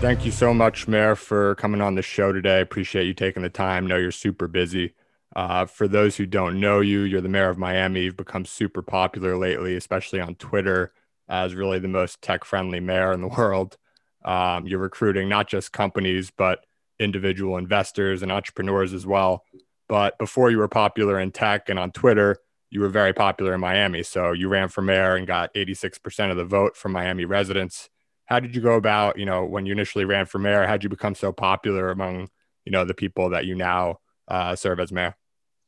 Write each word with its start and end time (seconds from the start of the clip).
Thank 0.00 0.24
you 0.24 0.30
so 0.30 0.54
much, 0.54 0.86
Mayor, 0.86 1.16
for 1.16 1.56
coming 1.56 1.80
on 1.80 1.96
the 1.96 2.02
show 2.02 2.30
today. 2.32 2.60
Appreciate 2.60 3.08
you 3.08 3.14
taking 3.14 3.42
the 3.42 3.50
time. 3.50 3.84
Know 3.84 3.96
you're 3.96 4.12
super 4.12 4.46
busy. 4.46 4.94
Uh, 5.34 5.66
for 5.66 5.88
those 5.88 6.16
who 6.16 6.24
don't 6.24 6.60
know 6.60 6.78
you, 6.78 7.00
you're 7.00 7.20
the 7.20 7.28
mayor 7.28 7.50
of 7.50 7.58
Miami. 7.58 8.02
You've 8.02 8.16
become 8.16 8.44
super 8.44 8.80
popular 8.80 9.36
lately, 9.36 9.74
especially 9.74 10.20
on 10.20 10.36
Twitter, 10.36 10.92
as 11.28 11.56
really 11.56 11.80
the 11.80 11.88
most 11.88 12.22
tech 12.22 12.44
friendly 12.44 12.78
mayor 12.78 13.12
in 13.12 13.22
the 13.22 13.28
world. 13.36 13.76
Um, 14.24 14.68
you're 14.68 14.78
recruiting 14.78 15.28
not 15.28 15.48
just 15.48 15.72
companies, 15.72 16.30
but 16.30 16.64
individual 17.00 17.56
investors 17.56 18.22
and 18.22 18.30
entrepreneurs 18.30 18.94
as 18.94 19.04
well. 19.04 19.44
But 19.88 20.16
before 20.16 20.52
you 20.52 20.58
were 20.58 20.68
popular 20.68 21.18
in 21.18 21.32
tech 21.32 21.68
and 21.68 21.78
on 21.78 21.90
Twitter, 21.90 22.36
you 22.70 22.80
were 22.80 22.88
very 22.88 23.12
popular 23.12 23.52
in 23.52 23.60
Miami. 23.60 24.04
So 24.04 24.30
you 24.30 24.48
ran 24.48 24.68
for 24.68 24.80
mayor 24.80 25.16
and 25.16 25.26
got 25.26 25.52
86% 25.54 26.30
of 26.30 26.36
the 26.36 26.44
vote 26.44 26.76
from 26.76 26.92
Miami 26.92 27.24
residents 27.24 27.90
how 28.28 28.38
did 28.38 28.54
you 28.54 28.60
go 28.60 28.74
about 28.74 29.18
you 29.18 29.24
know 29.24 29.44
when 29.44 29.66
you 29.66 29.72
initially 29.72 30.04
ran 30.04 30.26
for 30.26 30.38
mayor 30.38 30.66
how 30.66 30.74
did 30.74 30.84
you 30.84 30.90
become 30.90 31.14
so 31.14 31.32
popular 31.32 31.90
among 31.90 32.28
you 32.64 32.72
know 32.72 32.84
the 32.84 32.94
people 32.94 33.30
that 33.30 33.46
you 33.46 33.54
now 33.54 33.98
uh, 34.28 34.54
serve 34.54 34.78
as 34.78 34.92
mayor? 34.92 35.16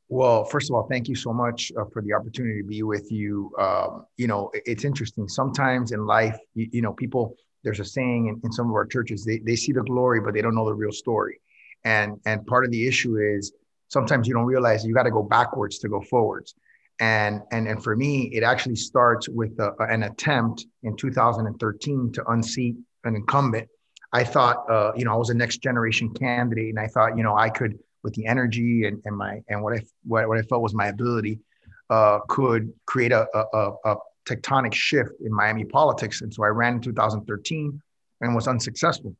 Well 0.09 0.45
first 0.45 0.70
of 0.70 0.77
all 0.77 0.87
thank 0.87 1.09
you 1.09 1.15
so 1.15 1.32
much 1.32 1.73
uh, 1.78 1.84
for 1.92 2.02
the 2.02 2.12
opportunity 2.12 2.60
to 2.60 2.68
be 2.68 2.82
with 2.82 3.10
you. 3.10 3.52
Um, 3.59 4.04
you 4.16 4.27
know 4.27 4.51
it's 4.54 4.84
interesting. 4.84 5.27
Sometimes 5.28 5.92
in 5.92 6.06
life 6.06 6.38
you, 6.54 6.68
you 6.70 6.82
know 6.82 6.92
people 6.92 7.34
there's 7.65 7.80
a 7.80 7.84
saying 7.84 8.28
in, 8.28 8.41
in 8.45 8.52
some 8.52 8.68
of 8.68 8.74
our 8.74 8.87
churches 8.87 9.24
they, 9.24 9.38
they 9.38 9.56
see 9.56 9.73
the 9.73 9.82
glory 9.82 10.20
but 10.20 10.34
they 10.34 10.42
don't 10.42 10.54
know 10.54 10.66
the 10.66 10.74
real 10.74 10.92
story. 10.92 11.40
And 11.84 12.20
and 12.27 12.46
part 12.46 12.65
of 12.66 12.70
the 12.70 12.87
issue 12.87 13.16
is 13.16 13.52
sometimes 13.88 14.29
you 14.29 14.34
don't 14.34 14.45
realize 14.45 14.84
you 14.84 14.95
got 14.95 15.04
to 15.04 15.10
go 15.10 15.23
backwards 15.23 15.79
to 15.79 15.88
go 15.88 16.02
forwards 16.02 16.54
and 17.00 17.40
and 17.51 17.66
and 17.66 17.82
for 17.82 17.96
me 17.96 18.24
it 18.32 18.43
actually 18.43 18.76
starts 18.76 19.29
with 19.29 19.59
a, 19.59 19.73
an 19.84 20.04
attempt 20.04 20.66
in 20.82 20.95
2013 20.96 22.12
to 22.12 22.30
unseat 22.30 22.76
an 23.04 23.16
incumbent. 23.16 23.66
I 24.12 24.24
thought 24.24 24.70
uh, 24.70 24.93
you 24.95 25.04
know 25.04 25.12
i 25.12 25.16
was 25.16 25.30
a 25.30 25.34
next 25.34 25.59
generation 25.59 26.12
candidate 26.12 26.68
and 26.68 26.78
i 26.78 26.87
thought 26.87 27.16
you 27.16 27.23
know 27.23 27.37
i 27.37 27.48
could 27.48 27.78
with 28.02 28.15
the 28.15 28.26
energy 28.26 28.87
and, 28.87 29.01
and 29.04 29.16
my 29.16 29.40
and 29.48 29.62
what 29.62 29.74
i 29.74 29.82
what, 30.04 30.28
what 30.28 30.38
i 30.38 30.43
felt 30.43 30.62
was 30.62 30.74
my 30.74 30.88
ability 30.88 31.40
uh, 31.90 32.21
could 32.28 32.73
create 32.87 33.10
a, 33.10 33.26
a, 33.34 33.73
a 33.84 33.96
tectonic 34.26 34.73
shift 34.73 35.12
in 35.24 35.32
miami 35.32 35.65
politics. 35.65 36.21
And 36.21 36.32
so 36.32 36.45
i 36.45 36.48
ran 36.48 36.74
in 36.74 36.80
2013 36.80 37.82
and 38.21 38.34
was 38.34 38.46
unsuccessful. 38.46 39.16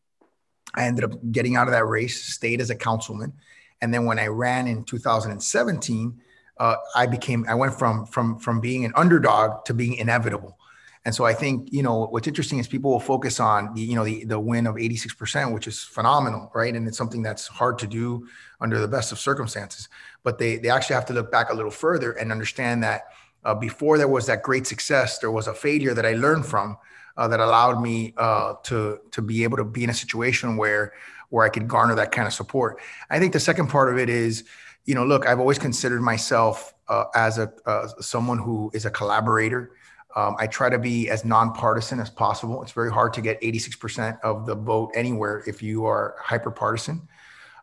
I 0.75 0.85
ended 0.85 1.05
up 1.05 1.13
getting 1.33 1.57
out 1.57 1.67
of 1.67 1.73
that 1.73 1.87
race 1.87 2.23
stayed 2.23 2.61
as 2.61 2.71
a 2.71 2.77
councilman. 2.77 3.33
And 3.81 3.93
then 3.93 4.05
when 4.05 4.19
i 4.19 4.27
ran 4.27 4.67
in 4.67 4.85
2017 4.85 6.21
uh, 6.61 6.77
I 6.95 7.07
became 7.07 7.45
I 7.49 7.55
went 7.55 7.75
from 7.75 8.07
from 8.07 8.39
from 8.39 8.61
being 8.61 8.85
an 8.85 8.93
underdog 8.95 9.65
to 9.65 9.75
being 9.75 9.95
inevitable. 9.95 10.59
And 11.07 11.15
so 11.15 11.25
I 11.25 11.33
think 11.33 11.73
you 11.73 11.83
know 11.83 12.07
what's 12.09 12.29
interesting 12.29 12.59
is 12.59 12.69
people 12.69 12.91
will 12.91 13.01
focus 13.01 13.41
on 13.41 13.73
the 13.75 13.81
you 13.81 13.97
know 13.97 14.05
the 14.05 14.25
the 14.25 14.39
win 14.39 14.67
of 14.67 14.77
86%, 14.77 15.55
which 15.55 15.67
is 15.67 15.83
phenomenal, 15.83 16.53
right? 16.55 16.75
And 16.77 16.87
it's 16.87 16.99
something 16.99 17.23
that's 17.23 17.47
hard 17.47 17.79
to 17.79 17.87
do 17.87 18.29
under 18.61 18.79
the 18.79 18.87
best 18.87 19.11
of 19.11 19.19
circumstances. 19.19 19.89
But 20.23 20.39
they 20.39 20.59
they 20.59 20.69
actually 20.69 20.95
have 20.97 21.07
to 21.07 21.15
look 21.15 21.33
back 21.33 21.51
a 21.51 21.55
little 21.55 21.71
further 21.71 22.13
and 22.13 22.31
understand 22.31 22.83
that 22.83 23.05
uh, 23.43 23.55
before 23.55 23.97
there 23.97 24.09
was 24.09 24.27
that 24.27 24.43
great 24.43 24.67
success, 24.67 25.19
there 25.19 25.31
was 25.31 25.49
a 25.49 25.55
failure 25.55 25.95
that 25.95 26.05
I 26.05 26.13
learned 26.13 26.45
from 26.45 26.77
uh, 27.17 27.27
that 27.29 27.41
allowed 27.41 27.81
me 27.81 28.13
uh, 28.19 28.55
to 28.65 28.99
to 29.13 29.23
be 29.23 29.45
able 29.45 29.57
to 29.57 29.65
be 29.65 29.83
in 29.83 29.89
a 29.89 29.95
situation 29.95 30.59
where 30.59 30.93
where 31.31 31.47
I 31.47 31.49
could 31.49 31.67
garner 31.67 31.95
that 31.95 32.13
kind 32.13 32.27
of 32.27 32.35
support. 32.35 32.79
I 33.09 33.19
think 33.19 33.33
the 33.33 33.41
second 33.41 33.69
part 33.69 33.91
of 33.91 33.99
it 33.99 34.11
is 34.11 34.45
you 34.85 34.95
know, 34.95 35.05
look, 35.05 35.27
I've 35.27 35.41
always 35.41 35.59
considered 35.59 36.01
myself 36.01 36.75
uh, 36.89 37.05
as 37.15 37.39
a 37.39 37.53
uh, 37.67 37.89
someone 38.01 38.39
who 38.39 38.71
is 38.75 38.87
a 38.87 38.91
collaborator. 38.91 39.73
Um, 40.17 40.35
I 40.39 40.49
try 40.49 40.69
to 40.69 40.79
be 40.79 41.09
as 41.09 41.25
nonpartisan 41.25 42.01
as 42.01 42.11
possible. 42.11 42.63
It's 42.63 42.73
very 42.73 42.91
hard 42.91 43.13
to 43.15 43.21
get 43.21 43.41
86% 43.43 44.19
of 44.23 44.45
the 44.45 44.57
vote 44.57 44.91
anywhere 44.97 45.45
if 45.47 45.63
you 45.63 45.87
are 45.87 46.17
hyper 46.19 46.51
partisan 46.51 47.09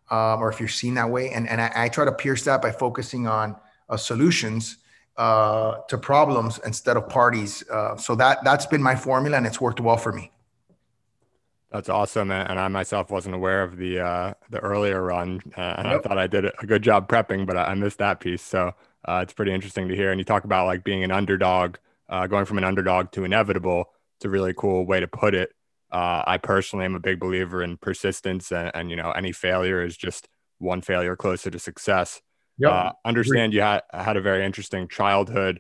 um, 0.10 0.42
or 0.42 0.50
if 0.50 0.60
you're 0.60 0.70
seen 0.70 0.94
that 0.94 1.10
way. 1.10 1.32
And, 1.32 1.48
and 1.50 1.60
I, 1.60 1.72
I 1.76 1.90
try 1.90 2.06
to 2.06 2.12
pierce 2.12 2.44
that 2.46 2.62
by 2.62 2.72
focusing 2.72 3.28
on 3.28 3.58
uh, 3.90 3.98
solutions 3.98 4.78
uh, 5.18 5.80
to 5.90 5.98
problems 5.98 6.60
instead 6.66 6.96
of 6.96 7.10
parties. 7.10 7.68
Uh, 7.70 7.98
so 7.98 8.16
that 8.16 8.44
that's 8.44 8.66
been 8.66 8.82
my 8.82 8.96
formula, 8.96 9.38
and 9.38 9.46
it's 9.46 9.60
worked 9.60 9.80
well 9.80 9.98
for 9.98 10.14
me. 10.14 10.32
That's 11.72 11.90
awesome, 11.90 12.32
and 12.32 12.58
I 12.58 12.70
myself 12.70 13.12
wasn't 13.12 13.36
aware 13.36 13.62
of 13.62 13.76
the 13.76 14.00
uh, 14.00 14.34
the 14.50 14.60
earlier 14.60 15.04
run, 15.04 15.42
uh, 15.58 15.76
and 15.78 15.88
yep. 15.88 16.00
I 16.00 16.08
thought 16.08 16.18
I 16.18 16.26
did 16.26 16.46
a 16.46 16.66
good 16.66 16.82
job 16.82 17.10
prepping, 17.10 17.46
but 17.46 17.58
I 17.58 17.74
missed 17.74 17.98
that 17.98 18.22
piece. 18.22 18.42
So 18.42 18.74
uh, 19.04 19.20
it's 19.22 19.34
pretty 19.34 19.52
interesting 19.52 19.90
to 19.90 19.96
hear. 19.96 20.12
And 20.12 20.20
you 20.20 20.24
talk 20.24 20.46
about 20.46 20.66
like 20.66 20.86
being 20.86 21.04
an 21.04 21.12
underdog, 21.12 21.76
uh, 22.08 22.26
going 22.28 22.46
from 22.46 22.58
an 22.58 22.64
underdog 22.64 23.12
to 23.14 23.26
inevitable. 23.26 23.90
It's 24.18 24.26
a 24.26 24.30
really 24.30 24.54
cool 24.54 24.86
way 24.86 25.02
to 25.02 25.08
put 25.10 25.36
it. 25.36 25.50
Uh, 25.92 26.24
I 26.26 26.38
personally 26.38 26.86
am 26.86 26.96
a 26.96 27.02
big 27.02 27.20
believer 27.20 27.62
in 27.62 27.76
persistence, 27.76 28.50
and, 28.54 28.72
and, 28.74 28.90
you 28.90 28.96
know 28.96 29.12
any 29.12 29.34
failure 29.34 29.84
is 29.84 29.98
just 29.98 30.30
one 30.60 30.82
failure 30.82 31.18
closer 31.18 31.52
to 31.52 31.60
success. 31.60 32.22
Yep. 32.60 32.72
Uh, 32.72 32.92
understand 33.04 33.54
you 33.54 33.60
had 33.60 33.82
had 33.92 34.16
a 34.16 34.22
very 34.22 34.46
interesting 34.46 34.88
childhood, 34.88 35.60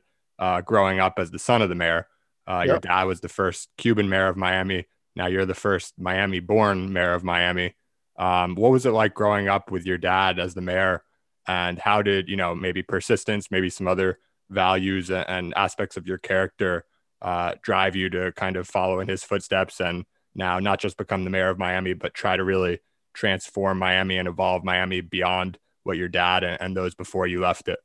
growing 0.63 1.01
up 1.01 1.15
as 1.17 1.31
the 1.31 1.39
son 1.39 1.61
of 1.61 1.67
the 1.67 1.75
mayor. 1.75 2.07
Yep. 2.47 2.65
Your 2.65 2.79
dad 2.79 3.03
was 3.03 3.19
the 3.19 3.27
first 3.27 3.67
Cuban 3.77 4.07
mayor 4.07 4.27
of 4.27 4.37
Miami 4.37 4.85
now 5.17 5.27
you're 5.27 5.45
the 5.45 5.53
first 5.53 5.95
Miami 5.97 6.39
born 6.39 6.93
mayor 6.93 7.13
of 7.13 7.23
Miami. 7.23 7.75
Um, 8.17 8.55
what 8.55 8.71
was 8.71 8.85
it 8.85 8.91
like 8.91 9.13
growing 9.13 9.47
up 9.47 9.71
with 9.71 9.85
your 9.85 9.97
dad 9.97 10.39
as 10.39 10.53
the 10.53 10.61
mayor? 10.61 11.03
And 11.47 11.79
how 11.79 12.01
did, 12.01 12.29
you 12.29 12.35
know, 12.35 12.55
maybe 12.55 12.83
persistence, 12.83 13.49
maybe 13.51 13.69
some 13.69 13.87
other 13.87 14.19
values 14.49 15.09
and 15.11 15.53
aspects 15.55 15.97
of 15.97 16.07
your 16.07 16.17
character 16.17 16.85
uh, 17.21 17.55
drive 17.61 17.95
you 17.95 18.09
to 18.11 18.31
kind 18.33 18.55
of 18.55 18.67
follow 18.67 18.99
in 18.99 19.07
his 19.07 19.23
footsteps 19.23 19.79
and 19.81 20.05
now 20.35 20.59
not 20.59 20.79
just 20.79 20.97
become 20.97 21.23
the 21.23 21.29
mayor 21.29 21.49
of 21.49 21.57
Miami, 21.57 21.93
but 21.93 22.13
try 22.13 22.37
to 22.37 22.43
really 22.43 22.79
transform 23.13 23.79
Miami 23.79 24.17
and 24.17 24.27
evolve 24.27 24.63
Miami 24.63 25.01
beyond 25.01 25.57
what 25.83 25.97
your 25.97 26.09
dad 26.09 26.43
and, 26.43 26.61
and 26.61 26.77
those 26.77 26.93
before 26.93 27.25
you 27.25 27.41
left 27.41 27.67
it? 27.67 27.79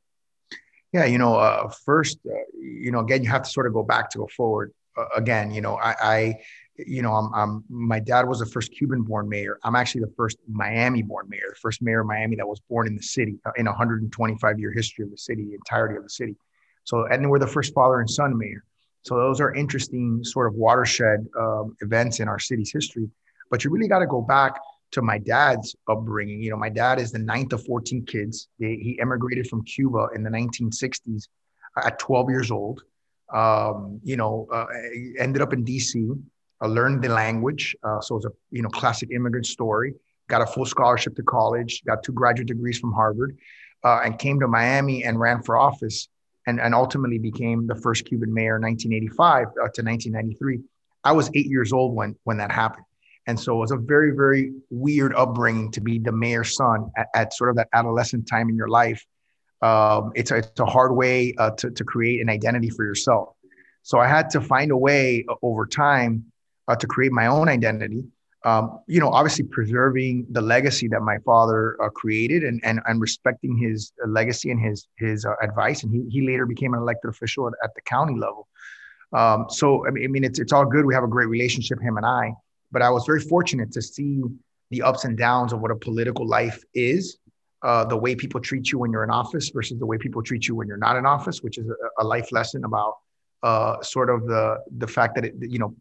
Yeah, 0.91 1.05
you 1.05 1.17
know, 1.17 1.35
uh, 1.37 1.69
first, 1.83 2.19
uh, 2.27 2.35
you 2.59 2.91
know, 2.91 2.99
again, 2.99 3.23
you 3.23 3.29
have 3.29 3.41
to 3.41 3.49
sort 3.49 3.65
of 3.65 3.73
go 3.73 3.81
back 3.81 4.11
to 4.11 4.19
go 4.19 4.27
forward. 4.27 4.71
Uh, 4.95 5.05
again, 5.15 5.51
you 5.51 5.61
know, 5.61 5.75
I, 5.77 5.95
I 5.99 6.39
you 6.75 7.01
know, 7.01 7.13
I'm, 7.13 7.33
I'm, 7.33 7.63
my 7.69 7.99
dad 7.99 8.27
was 8.27 8.39
the 8.39 8.45
first 8.45 8.71
Cuban 8.71 9.03
born 9.03 9.29
mayor. 9.29 9.59
I'm 9.63 9.75
actually 9.75 10.01
the 10.01 10.13
first 10.17 10.37
Miami 10.47 11.03
born 11.03 11.27
mayor, 11.29 11.45
the 11.49 11.55
first 11.55 11.81
mayor 11.81 12.01
of 12.01 12.07
Miami 12.07 12.35
that 12.37 12.47
was 12.47 12.59
born 12.69 12.87
in 12.87 12.95
the 12.95 13.03
city 13.03 13.37
uh, 13.45 13.51
in 13.57 13.65
125 13.65 14.59
year 14.59 14.71
history 14.71 15.05
of 15.05 15.11
the 15.11 15.17
city, 15.17 15.45
the 15.45 15.53
entirety 15.53 15.95
of 15.97 16.03
the 16.03 16.09
city. 16.09 16.35
So, 16.83 17.05
and 17.05 17.29
we're 17.29 17.39
the 17.39 17.47
first 17.47 17.73
father 17.73 17.99
and 17.99 18.09
son 18.09 18.37
mayor. 18.37 18.63
So 19.03 19.17
those 19.17 19.39
are 19.39 19.53
interesting 19.53 20.23
sort 20.23 20.47
of 20.47 20.55
watershed 20.55 21.27
um, 21.39 21.75
events 21.81 22.19
in 22.19 22.27
our 22.27 22.39
city's 22.39 22.71
history. 22.71 23.09
But 23.51 23.63
you 23.63 23.69
really 23.69 23.87
got 23.87 23.99
to 23.99 24.07
go 24.07 24.21
back 24.21 24.59
to 24.91 25.01
my 25.01 25.17
dad's 25.17 25.75
upbringing. 25.89 26.41
You 26.41 26.51
know, 26.51 26.57
my 26.57 26.69
dad 26.69 26.99
is 26.99 27.11
the 27.11 27.19
ninth 27.19 27.53
of 27.53 27.63
14 27.65 28.05
kids. 28.05 28.47
He 28.57 28.97
immigrated 29.01 29.47
from 29.47 29.63
Cuba 29.63 30.07
in 30.15 30.23
the 30.23 30.29
1960s 30.29 31.27
at 31.83 31.99
12 31.99 32.29
years 32.29 32.51
old. 32.51 32.83
Um, 33.33 33.99
you 34.03 34.15
know, 34.15 34.47
uh, 34.51 34.65
ended 35.19 35.41
up 35.41 35.53
in 35.53 35.65
DC 35.65 36.15
I 36.61 36.67
learned 36.67 37.03
the 37.03 37.09
language. 37.09 37.75
Uh, 37.83 37.99
so 38.01 38.17
it's 38.17 38.25
a 38.25 38.31
you 38.51 38.61
know 38.61 38.69
classic 38.69 39.09
immigrant 39.11 39.45
story. 39.45 39.93
Got 40.29 40.41
a 40.41 40.45
full 40.45 40.65
scholarship 40.65 41.15
to 41.17 41.23
college. 41.23 41.83
Got 41.85 42.03
two 42.03 42.13
graduate 42.13 42.47
degrees 42.47 42.79
from 42.79 42.93
Harvard, 42.93 43.37
uh, 43.83 44.01
and 44.03 44.17
came 44.17 44.39
to 44.39 44.47
Miami 44.47 45.03
and 45.03 45.19
ran 45.19 45.43
for 45.43 45.57
office, 45.57 46.07
and 46.47 46.59
and 46.59 46.73
ultimately 46.73 47.19
became 47.19 47.67
the 47.67 47.75
first 47.75 48.05
Cuban 48.05 48.33
mayor 48.33 48.55
in 48.57 48.61
1985 48.63 49.47
uh, 49.47 49.51
to 49.51 49.81
1993. 49.83 50.59
I 51.03 51.11
was 51.11 51.29
eight 51.33 51.47
years 51.47 51.73
old 51.73 51.95
when 51.95 52.15
when 52.23 52.37
that 52.37 52.51
happened, 52.51 52.85
and 53.27 53.37
so 53.37 53.57
it 53.57 53.59
was 53.59 53.71
a 53.71 53.77
very 53.77 54.11
very 54.11 54.53
weird 54.69 55.13
upbringing 55.15 55.71
to 55.71 55.81
be 55.81 55.99
the 55.99 56.11
mayor's 56.11 56.55
son 56.55 56.91
at, 56.95 57.07
at 57.13 57.33
sort 57.33 57.49
of 57.49 57.57
that 57.57 57.67
adolescent 57.73 58.27
time 58.27 58.49
in 58.49 58.55
your 58.55 58.69
life. 58.69 59.05
Um, 59.61 60.11
it's 60.15 60.31
a, 60.31 60.37
it's 60.37 60.59
a 60.59 60.65
hard 60.65 60.95
way 60.95 61.33
uh, 61.37 61.51
to 61.51 61.71
to 61.71 61.83
create 61.83 62.21
an 62.21 62.29
identity 62.29 62.69
for 62.69 62.85
yourself. 62.85 63.35
So 63.81 63.99
I 63.99 64.07
had 64.07 64.29
to 64.29 64.39
find 64.39 64.71
a 64.71 64.77
way 64.77 65.25
uh, 65.27 65.35
over 65.41 65.65
time 65.65 66.31
uh, 66.67 66.75
to 66.75 66.87
create 66.87 67.11
my 67.11 67.27
own 67.27 67.49
identity. 67.49 68.05
Um, 68.45 68.79
you 68.87 68.99
know, 68.99 69.09
obviously 69.09 69.45
preserving 69.45 70.27
the 70.31 70.41
legacy 70.41 70.89
that 70.89 71.01
my 71.01 71.17
father 71.25 71.81
uh, 71.81 71.89
created 71.89 72.43
and, 72.43 72.59
and, 72.65 72.81
and 72.87 72.99
respecting 72.99 73.57
his 73.57 73.93
legacy 74.05 74.51
and 74.51 74.59
his, 74.59 74.87
his 74.97 75.25
uh, 75.25 75.33
advice. 75.41 75.83
And 75.83 75.93
he, 75.93 76.09
he 76.09 76.27
later 76.27 76.45
became 76.45 76.73
an 76.73 76.81
elected 76.81 77.09
official 77.09 77.47
at, 77.47 77.53
at 77.63 77.73
the 77.73 77.81
county 77.81 78.15
level. 78.19 78.49
Um, 79.13 79.45
so, 79.49 79.87
I 79.87 79.91
mean, 79.91 80.03
I 80.03 80.07
mean, 80.07 80.23
it's, 80.25 80.39
it's 80.39 80.51
all 80.51 80.65
good. 80.65 80.85
We 80.85 80.93
have 80.93 81.05
a 81.05 81.07
great 81.07 81.29
relationship, 81.29 81.79
him 81.81 81.95
and 81.95 82.05
I, 82.05 82.33
but 82.71 82.81
I 82.81 82.89
was 82.89 83.05
very 83.05 83.21
fortunate 83.21 83.71
to 83.73 83.81
see 83.81 84.21
the 84.71 84.81
ups 84.81 85.05
and 85.05 85.17
downs 85.17 85.53
of 85.53 85.61
what 85.61 85.71
a 85.71 85.75
political 85.75 86.27
life 86.27 86.61
is, 86.73 87.17
uh, 87.61 87.85
the 87.85 87.95
way 87.95 88.13
people 88.13 88.41
treat 88.41 88.71
you 88.71 88.79
when 88.79 88.91
you're 88.91 89.05
in 89.05 89.09
office 89.11 89.49
versus 89.51 89.79
the 89.79 89.85
way 89.85 89.97
people 89.97 90.21
treat 90.21 90.47
you 90.47 90.55
when 90.55 90.67
you're 90.67 90.75
not 90.75 90.97
in 90.97 91.05
office, 91.05 91.41
which 91.43 91.57
is 91.57 91.69
a, 91.69 92.03
a 92.03 92.03
life 92.03 92.31
lesson 92.31 92.65
about 92.65 92.97
uh, 93.43 93.81
sort 93.81 94.09
of 94.09 94.25
the 94.25 94.57
the 94.77 94.87
fact 94.87 95.15
that 95.15 95.25
it, 95.25 95.35
you 95.39 95.59
know 95.59 95.75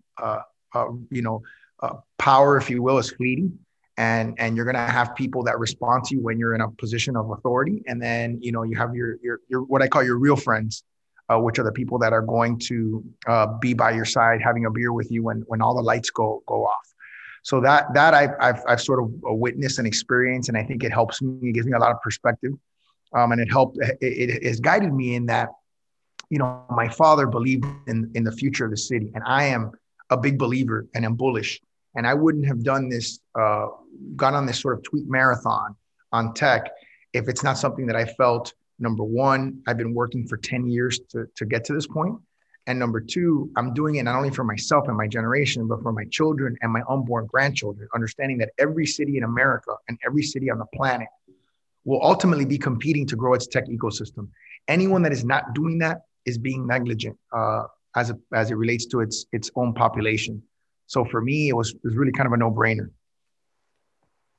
uh, 0.74 0.86
uh, 0.86 0.92
you 1.10 1.22
know, 1.22 1.42
uh, 1.82 1.94
power, 2.18 2.56
if 2.56 2.70
you 2.70 2.82
will, 2.82 2.98
is 2.98 3.10
fleeting. 3.10 3.58
And, 3.98 4.34
and 4.38 4.56
you're 4.56 4.64
going 4.64 4.74
to 4.74 4.80
have 4.80 5.14
people 5.14 5.42
that 5.44 5.58
respond 5.58 6.04
to 6.04 6.14
you 6.14 6.22
when 6.22 6.38
you're 6.38 6.54
in 6.54 6.60
a 6.62 6.70
position 6.70 7.16
of 7.16 7.30
authority. 7.30 7.82
And 7.86 8.00
then, 8.00 8.38
you 8.40 8.50
know, 8.50 8.62
you 8.62 8.76
have 8.76 8.94
your, 8.94 9.16
your, 9.22 9.40
your 9.48 9.62
what 9.62 9.82
I 9.82 9.88
call 9.88 10.02
your 10.02 10.18
real 10.18 10.36
friends, 10.36 10.82
uh, 11.28 11.38
which 11.38 11.58
are 11.58 11.64
the 11.64 11.72
people 11.72 11.98
that 11.98 12.12
are 12.12 12.22
going 12.22 12.58
to 12.70 13.04
uh, 13.26 13.46
be 13.58 13.74
by 13.74 13.90
your 13.90 14.06
side, 14.06 14.40
having 14.42 14.64
a 14.64 14.70
beer 14.70 14.92
with 14.92 15.10
you 15.10 15.22
when, 15.22 15.44
when 15.46 15.60
all 15.60 15.74
the 15.74 15.82
lights 15.82 16.10
go, 16.10 16.42
go 16.46 16.64
off. 16.66 16.94
So 17.44 17.60
that 17.60 17.92
that 17.94 18.14
I've, 18.14 18.30
I've, 18.38 18.62
I've 18.68 18.80
sort 18.80 19.02
of 19.02 19.10
witnessed 19.22 19.78
and 19.78 19.86
experienced, 19.86 20.48
and 20.48 20.56
I 20.56 20.62
think 20.62 20.84
it 20.84 20.92
helps 20.92 21.20
me. 21.20 21.48
It 21.48 21.52
gives 21.54 21.66
me 21.66 21.72
a 21.72 21.78
lot 21.78 21.90
of 21.90 22.00
perspective, 22.00 22.52
um, 23.14 23.32
and 23.32 23.40
it 23.40 23.50
helped. 23.50 23.78
It, 23.82 23.98
it 24.00 24.44
has 24.44 24.60
guided 24.60 24.94
me 24.94 25.16
in 25.16 25.26
that, 25.26 25.48
you 26.30 26.38
know, 26.38 26.62
my 26.70 26.88
father 26.88 27.26
believed 27.26 27.64
in 27.88 28.12
in 28.14 28.22
the 28.22 28.30
future 28.30 28.64
of 28.64 28.70
the 28.70 28.76
city, 28.76 29.10
and 29.16 29.24
I 29.26 29.46
am 29.46 29.72
a 30.12 30.16
big 30.16 30.38
believer 30.38 30.86
and 30.94 31.04
am 31.04 31.14
bullish. 31.14 31.60
And 31.96 32.06
I 32.06 32.14
wouldn't 32.14 32.46
have 32.46 32.62
done 32.62 32.88
this, 32.88 33.20
uh, 33.38 33.66
got 34.14 34.34
on 34.34 34.46
this 34.46 34.60
sort 34.60 34.78
of 34.78 34.84
tweet 34.84 35.08
marathon 35.08 35.74
on 36.12 36.34
tech 36.34 36.70
if 37.12 37.28
it's 37.28 37.42
not 37.42 37.58
something 37.58 37.86
that 37.86 37.96
I 37.96 38.04
felt. 38.04 38.52
Number 38.78 39.04
one, 39.04 39.62
I've 39.66 39.76
been 39.78 39.94
working 39.94 40.26
for 40.26 40.36
10 40.36 40.66
years 40.66 41.00
to, 41.10 41.26
to 41.36 41.44
get 41.46 41.64
to 41.64 41.72
this 41.72 41.86
point. 41.86 42.16
And 42.66 42.78
number 42.78 43.00
two, 43.00 43.50
I'm 43.56 43.74
doing 43.74 43.96
it 43.96 44.04
not 44.04 44.16
only 44.16 44.30
for 44.30 44.44
myself 44.44 44.86
and 44.86 44.96
my 44.96 45.08
generation, 45.08 45.66
but 45.66 45.82
for 45.82 45.92
my 45.92 46.04
children 46.10 46.56
and 46.62 46.72
my 46.72 46.82
unborn 46.88 47.26
grandchildren, 47.26 47.88
understanding 47.94 48.38
that 48.38 48.50
every 48.58 48.86
city 48.86 49.16
in 49.16 49.24
America 49.24 49.72
and 49.88 49.98
every 50.06 50.22
city 50.22 50.50
on 50.50 50.58
the 50.58 50.66
planet 50.74 51.08
will 51.84 52.00
ultimately 52.02 52.44
be 52.44 52.58
competing 52.58 53.06
to 53.06 53.16
grow 53.16 53.34
its 53.34 53.46
tech 53.46 53.66
ecosystem. 53.66 54.28
Anyone 54.68 55.02
that 55.02 55.12
is 55.12 55.24
not 55.24 55.54
doing 55.54 55.78
that 55.78 56.02
is 56.24 56.38
being 56.38 56.66
negligent 56.66 57.18
uh, 57.32 57.64
as, 57.96 58.10
a, 58.10 58.18
as 58.34 58.50
it 58.50 58.54
relates 58.54 58.86
to 58.86 59.00
its, 59.00 59.26
its 59.32 59.50
own 59.56 59.74
population. 59.74 60.42
So 60.86 61.04
for 61.04 61.20
me, 61.20 61.48
it 61.48 61.56
was, 61.56 61.70
it 61.70 61.80
was 61.84 61.96
really 61.96 62.12
kind 62.12 62.26
of 62.26 62.32
a 62.32 62.36
no 62.36 62.50
brainer. 62.50 62.90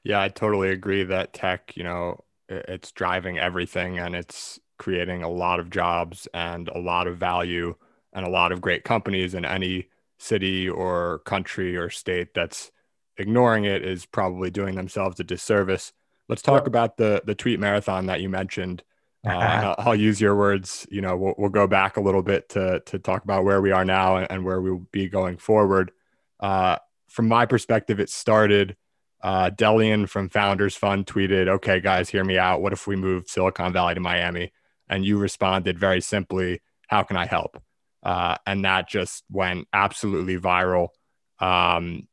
Yeah, 0.04 0.22
I 0.22 0.28
totally 0.28 0.70
agree 0.70 1.04
that 1.04 1.34
tech, 1.34 1.76
you 1.76 1.84
know, 1.84 2.24
it's 2.50 2.92
driving 2.92 3.40
everything 3.40 4.00
and 4.00 4.16
it's 4.16 4.60
creating 4.78 5.24
a 5.24 5.30
lot 5.30 5.60
of 5.60 5.70
jobs 5.70 6.28
and 6.34 6.68
a 6.70 6.80
lot 6.80 7.08
of 7.08 7.18
value 7.18 7.76
and 8.12 8.26
a 8.26 8.30
lot 8.30 8.52
of 8.52 8.62
great 8.62 8.84
companies 8.84 9.34
in 9.34 9.46
any 9.46 9.88
city 10.18 10.70
or 10.70 11.20
country 11.20 11.76
or 11.76 11.90
state 11.90 12.34
that's 12.34 12.72
ignoring 13.18 13.66
it 13.66 13.84
is 13.84 14.06
probably 14.06 14.50
doing 14.50 14.76
themselves 14.76 15.20
a 15.20 15.24
disservice. 15.24 15.94
Let's 16.30 16.42
talk 16.42 16.68
about 16.68 16.98
the 16.98 17.22
the 17.26 17.36
tweet 17.36 17.60
marathon 17.60 18.06
that 18.06 18.22
you 18.22 18.30
mentioned. 18.30 18.84
Uh, 19.26 19.76
I'll, 19.78 19.96
use 19.96 20.20
your 20.20 20.36
words. 20.36 20.86
You 20.92 21.02
know, 21.02 21.16
we'll, 21.16 21.36
we'll 21.38 21.50
go 21.50 21.66
back 21.66 21.96
a 21.96 22.02
little 22.02 22.22
bit 22.22 22.50
to 22.50 22.82
to 22.88 23.00
talk 23.00 23.24
about 23.24 23.46
where 23.46 23.62
we 23.62 23.72
are 23.72 23.86
now 23.86 24.18
and, 24.18 24.28
and 24.30 24.46
where 24.46 24.62
we 24.62 24.72
will 24.72 24.88
be 24.92 25.08
going 25.08 25.38
forward. 25.38 25.92
Uh, 26.40 26.78
from 27.08 27.28
my 27.30 27.46
perspective, 27.46 28.00
it 28.00 28.10
started 28.10 28.76
uh, 29.22 29.50
Delian 29.50 30.10
from 30.10 30.28
Founders 30.30 30.76
Fund 30.76 31.06
tweeted, 31.06 31.48
"Okay, 31.48 31.80
guys, 31.80 32.10
hear 32.10 32.26
me 32.26 32.38
out. 32.38 32.62
What 32.62 32.74
if 32.74 32.86
we 32.86 32.98
moved 32.98 33.30
Silicon 33.30 33.72
Valley 33.72 33.94
to 33.94 34.02
Miami?" 34.02 34.52
And 34.90 35.06
you 35.06 35.18
responded 35.18 35.80
very 35.80 36.02
simply, 36.02 36.62
"How 36.88 37.04
can 37.04 37.16
I 37.16 37.26
help?" 37.26 37.62
Uh, 38.04 38.36
and 38.46 38.66
that 38.66 38.90
just 38.90 39.24
went 39.32 39.70
absolutely 39.72 40.38
viral. 40.38 40.90
Um, 41.40 42.10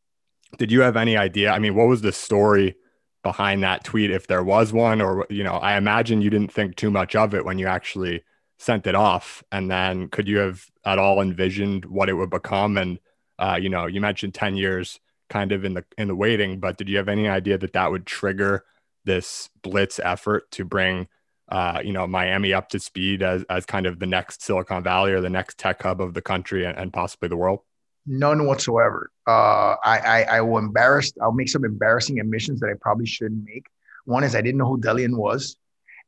did 0.59 0.71
you 0.71 0.83
have 0.83 0.97
any 0.97 1.17
idea? 1.17 1.51
I 1.51 1.59
mean, 1.59 1.75
what 1.75 1.89
was 1.89 2.03
the 2.03 2.13
story 2.13 2.77
behind 3.23 3.63
that 3.63 3.85
tweet, 3.85 4.11
if 4.11 4.27
there 4.27 4.45
was 4.45 4.73
one? 4.73 5.01
Or 5.01 5.27
you 5.31 5.45
know, 5.45 5.55
I 5.55 5.77
imagine 5.77 6.23
you 6.23 6.31
didn't 6.31 6.53
think 6.53 6.77
too 6.77 6.91
much 6.91 7.15
of 7.15 7.35
it 7.35 7.45
when 7.45 7.59
you 7.59 7.67
actually 7.67 8.23
sent 8.59 8.87
it 8.87 8.95
off. 8.95 9.43
And 9.53 9.71
then, 9.71 10.09
could 10.09 10.29
you 10.29 10.39
have 10.39 10.67
at 10.85 10.99
all 10.99 11.21
envisioned 11.21 11.85
what 11.87 12.09
it 12.09 12.15
would 12.15 12.31
become? 12.31 12.77
And 12.77 12.99
uh, 13.39 13.59
you 13.61 13.69
know, 13.69 13.87
you 13.87 14.01
mentioned 14.01 14.35
ten 14.35 14.57
years 14.57 15.01
kind 15.29 15.53
of 15.53 15.65
in 15.65 15.75
the 15.75 15.85
in 15.97 16.09
the 16.09 16.17
waiting, 16.17 16.61
but 16.61 16.77
did 16.77 16.89
you 16.89 16.97
have 16.99 17.09
any 17.09 17.29
idea 17.29 17.57
that 17.59 17.73
that 17.73 17.91
would 17.91 18.07
trigger 18.07 18.65
this 19.05 19.49
blitz 19.63 19.99
effort 20.01 20.51
to 20.51 20.65
bring 20.65 21.09
uh, 21.49 21.81
you 21.85 21.93
know 21.93 22.07
Miami 22.07 22.53
up 22.53 22.69
to 22.71 22.81
speed 22.81 23.23
as 23.23 23.45
as 23.49 23.65
kind 23.67 23.87
of 23.87 23.99
the 23.99 24.07
next 24.07 24.43
Silicon 24.43 24.83
Valley 24.83 25.13
or 25.13 25.21
the 25.21 25.31
next 25.31 25.59
tech 25.59 25.83
hub 25.83 26.01
of 26.01 26.15
the 26.15 26.23
country 26.23 26.65
and, 26.65 26.77
and 26.77 26.93
possibly 26.93 27.29
the 27.29 27.37
world? 27.37 27.61
None 28.07 28.47
whatsoever. 28.47 29.11
Uh, 29.27 29.77
I, 29.85 29.99
I 29.99 30.23
I 30.23 30.41
will 30.41 30.59
embarrass. 30.59 31.13
I'll 31.23 31.33
make 31.33 31.49
some 31.49 31.65
embarrassing 31.65 32.19
admissions 32.19 32.61
that 32.61 32.69
I 32.69 32.75
probably 32.81 33.07
shouldn't 33.07 33.45
make. 33.45 33.67
One 34.05 34.25
is 34.25 34.35
I 34.35 34.41
didn't 34.41 34.59
know 34.59 34.67
who 34.67 34.81
Delian 34.81 35.17
was, 35.17 35.57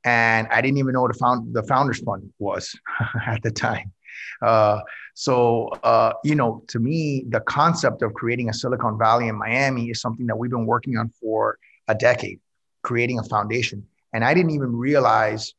and 0.05 0.49
I 0.51 0.61
didn't 0.61 0.79
even 0.79 0.95
know 0.95 1.03
what 1.03 1.13
the 1.13 1.19
found 1.19 1.55
the 1.55 1.63
Founders 1.65 2.01
Fund 2.01 2.33
was 2.39 2.75
at 3.27 3.43
the 3.43 3.51
time. 3.51 3.93
Uh, 4.41 4.81
so, 5.15 5.69
uh, 5.83 6.15
you 6.25 6.35
know, 6.35 6.65
to 6.69 6.79
me, 6.79 7.25
the 7.29 7.41
concept 7.41 8.03
of 8.03 8.15
creating 8.15 8.49
a 8.49 8.53
Silicon 8.53 8.99
Valley 8.99 9.29
in 9.29 9.37
Miami 9.37 9.91
is 9.91 10.01
something 10.01 10.27
that 10.27 10.37
we've 10.37 10.51
been 10.51 10.67
working 10.67 10.97
on 10.97 11.11
for 11.21 11.59
a 11.89 11.95
decade, 11.95 12.41
creating 12.83 13.19
a 13.19 13.23
foundation. 13.25 13.87
And 14.13 14.25
I 14.25 14.35
didn't 14.35 14.51
even 14.51 14.75
realize, 14.75 15.55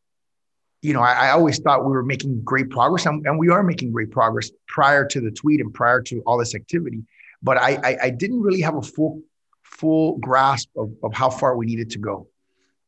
you 0.84 0.94
know, 0.94 1.00
I, 1.00 1.14
I 1.14 1.30
always 1.32 1.60
thought 1.60 1.86
we 1.86 1.92
were 1.92 2.04
making 2.04 2.42
great 2.44 2.70
progress, 2.70 3.06
and, 3.06 3.26
and, 3.26 3.40
we 3.40 3.50
are 3.50 3.64
making 3.64 3.94
great 3.94 4.12
progress 4.12 4.52
prior 4.68 5.06
to 5.08 5.22
the 5.22 5.32
tweet 5.32 5.62
and 5.62 5.74
prior 5.74 6.02
to 6.02 6.22
all 6.26 6.38
this 6.38 6.54
activity. 6.54 7.04
But 7.42 7.58
I, 7.58 7.80
I, 7.84 7.98
I 8.04 8.10
didn't 8.10 8.42
really 8.42 8.62
have 8.62 8.76
a 8.76 8.82
full 8.82 9.22
full 9.64 10.18
grasp 10.18 10.70
of, 10.76 10.92
of 11.04 11.14
how 11.14 11.30
far 11.30 11.56
we 11.56 11.66
needed 11.66 11.90
to 11.92 12.00
go. 12.00 12.28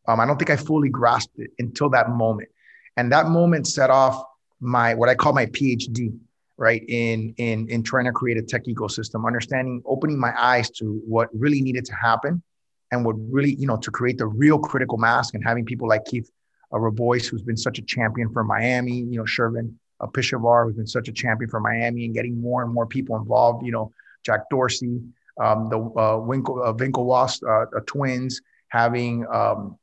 Um, 0.07 0.19
I 0.19 0.25
don't 0.25 0.37
think 0.37 0.51
I 0.51 0.57
fully 0.57 0.89
grasped 0.89 1.39
it 1.39 1.49
until 1.57 1.89
that 1.91 2.09
moment. 2.09 2.49
And 2.97 3.11
that 3.11 3.27
moment 3.27 3.65
set 3.65 3.89
off 3.89 4.23
my 4.59 4.93
what 4.93 5.07
I 5.07 5.15
call 5.15 5.33
my 5.33 5.45
PhD, 5.47 6.17
right? 6.57 6.83
In 6.89 7.33
in 7.37 7.67
in 7.69 7.81
trying 7.81 8.05
to 8.05 8.11
create 8.11 8.37
a 8.37 8.41
tech 8.41 8.65
ecosystem, 8.65 9.25
understanding, 9.25 9.81
opening 9.85 10.19
my 10.19 10.33
eyes 10.37 10.69
to 10.71 11.01
what 11.07 11.29
really 11.33 11.61
needed 11.61 11.85
to 11.85 11.95
happen, 11.95 12.43
and 12.91 13.05
what 13.05 13.15
really 13.31 13.55
you 13.55 13.67
know 13.67 13.77
to 13.77 13.89
create 13.89 14.17
the 14.17 14.27
real 14.27 14.59
critical 14.59 14.97
mass, 14.97 15.33
and 15.33 15.43
having 15.45 15.63
people 15.65 15.87
like 15.87 16.03
Keith 16.05 16.29
uh, 16.75 16.79
Rabois, 16.79 17.27
who's 17.27 17.41
been 17.41 17.57
such 17.57 17.79
a 17.79 17.81
champion 17.81 18.29
for 18.31 18.43
Miami, 18.43 18.97
you 18.97 19.17
know, 19.17 19.23
Shervin 19.23 19.73
uh, 20.01 20.07
Pishevar, 20.07 20.65
who's 20.65 20.75
been 20.75 20.87
such 20.87 21.07
a 21.07 21.11
champion 21.11 21.49
for 21.49 21.59
Miami, 21.59 22.05
and 22.05 22.13
getting 22.13 22.39
more 22.39 22.63
and 22.63 22.73
more 22.73 22.85
people 22.85 23.15
involved. 23.15 23.65
You 23.65 23.71
know, 23.71 23.91
Jack 24.23 24.49
Dorsey, 24.49 25.01
um, 25.41 25.69
the 25.69 25.79
uh, 25.79 26.17
Winkle 26.17 26.61
uh, 26.63 26.73
Winklevoss 26.73 27.41
uh, 27.47 27.79
twins, 27.85 28.41
having 28.69 29.25
um, 29.31 29.77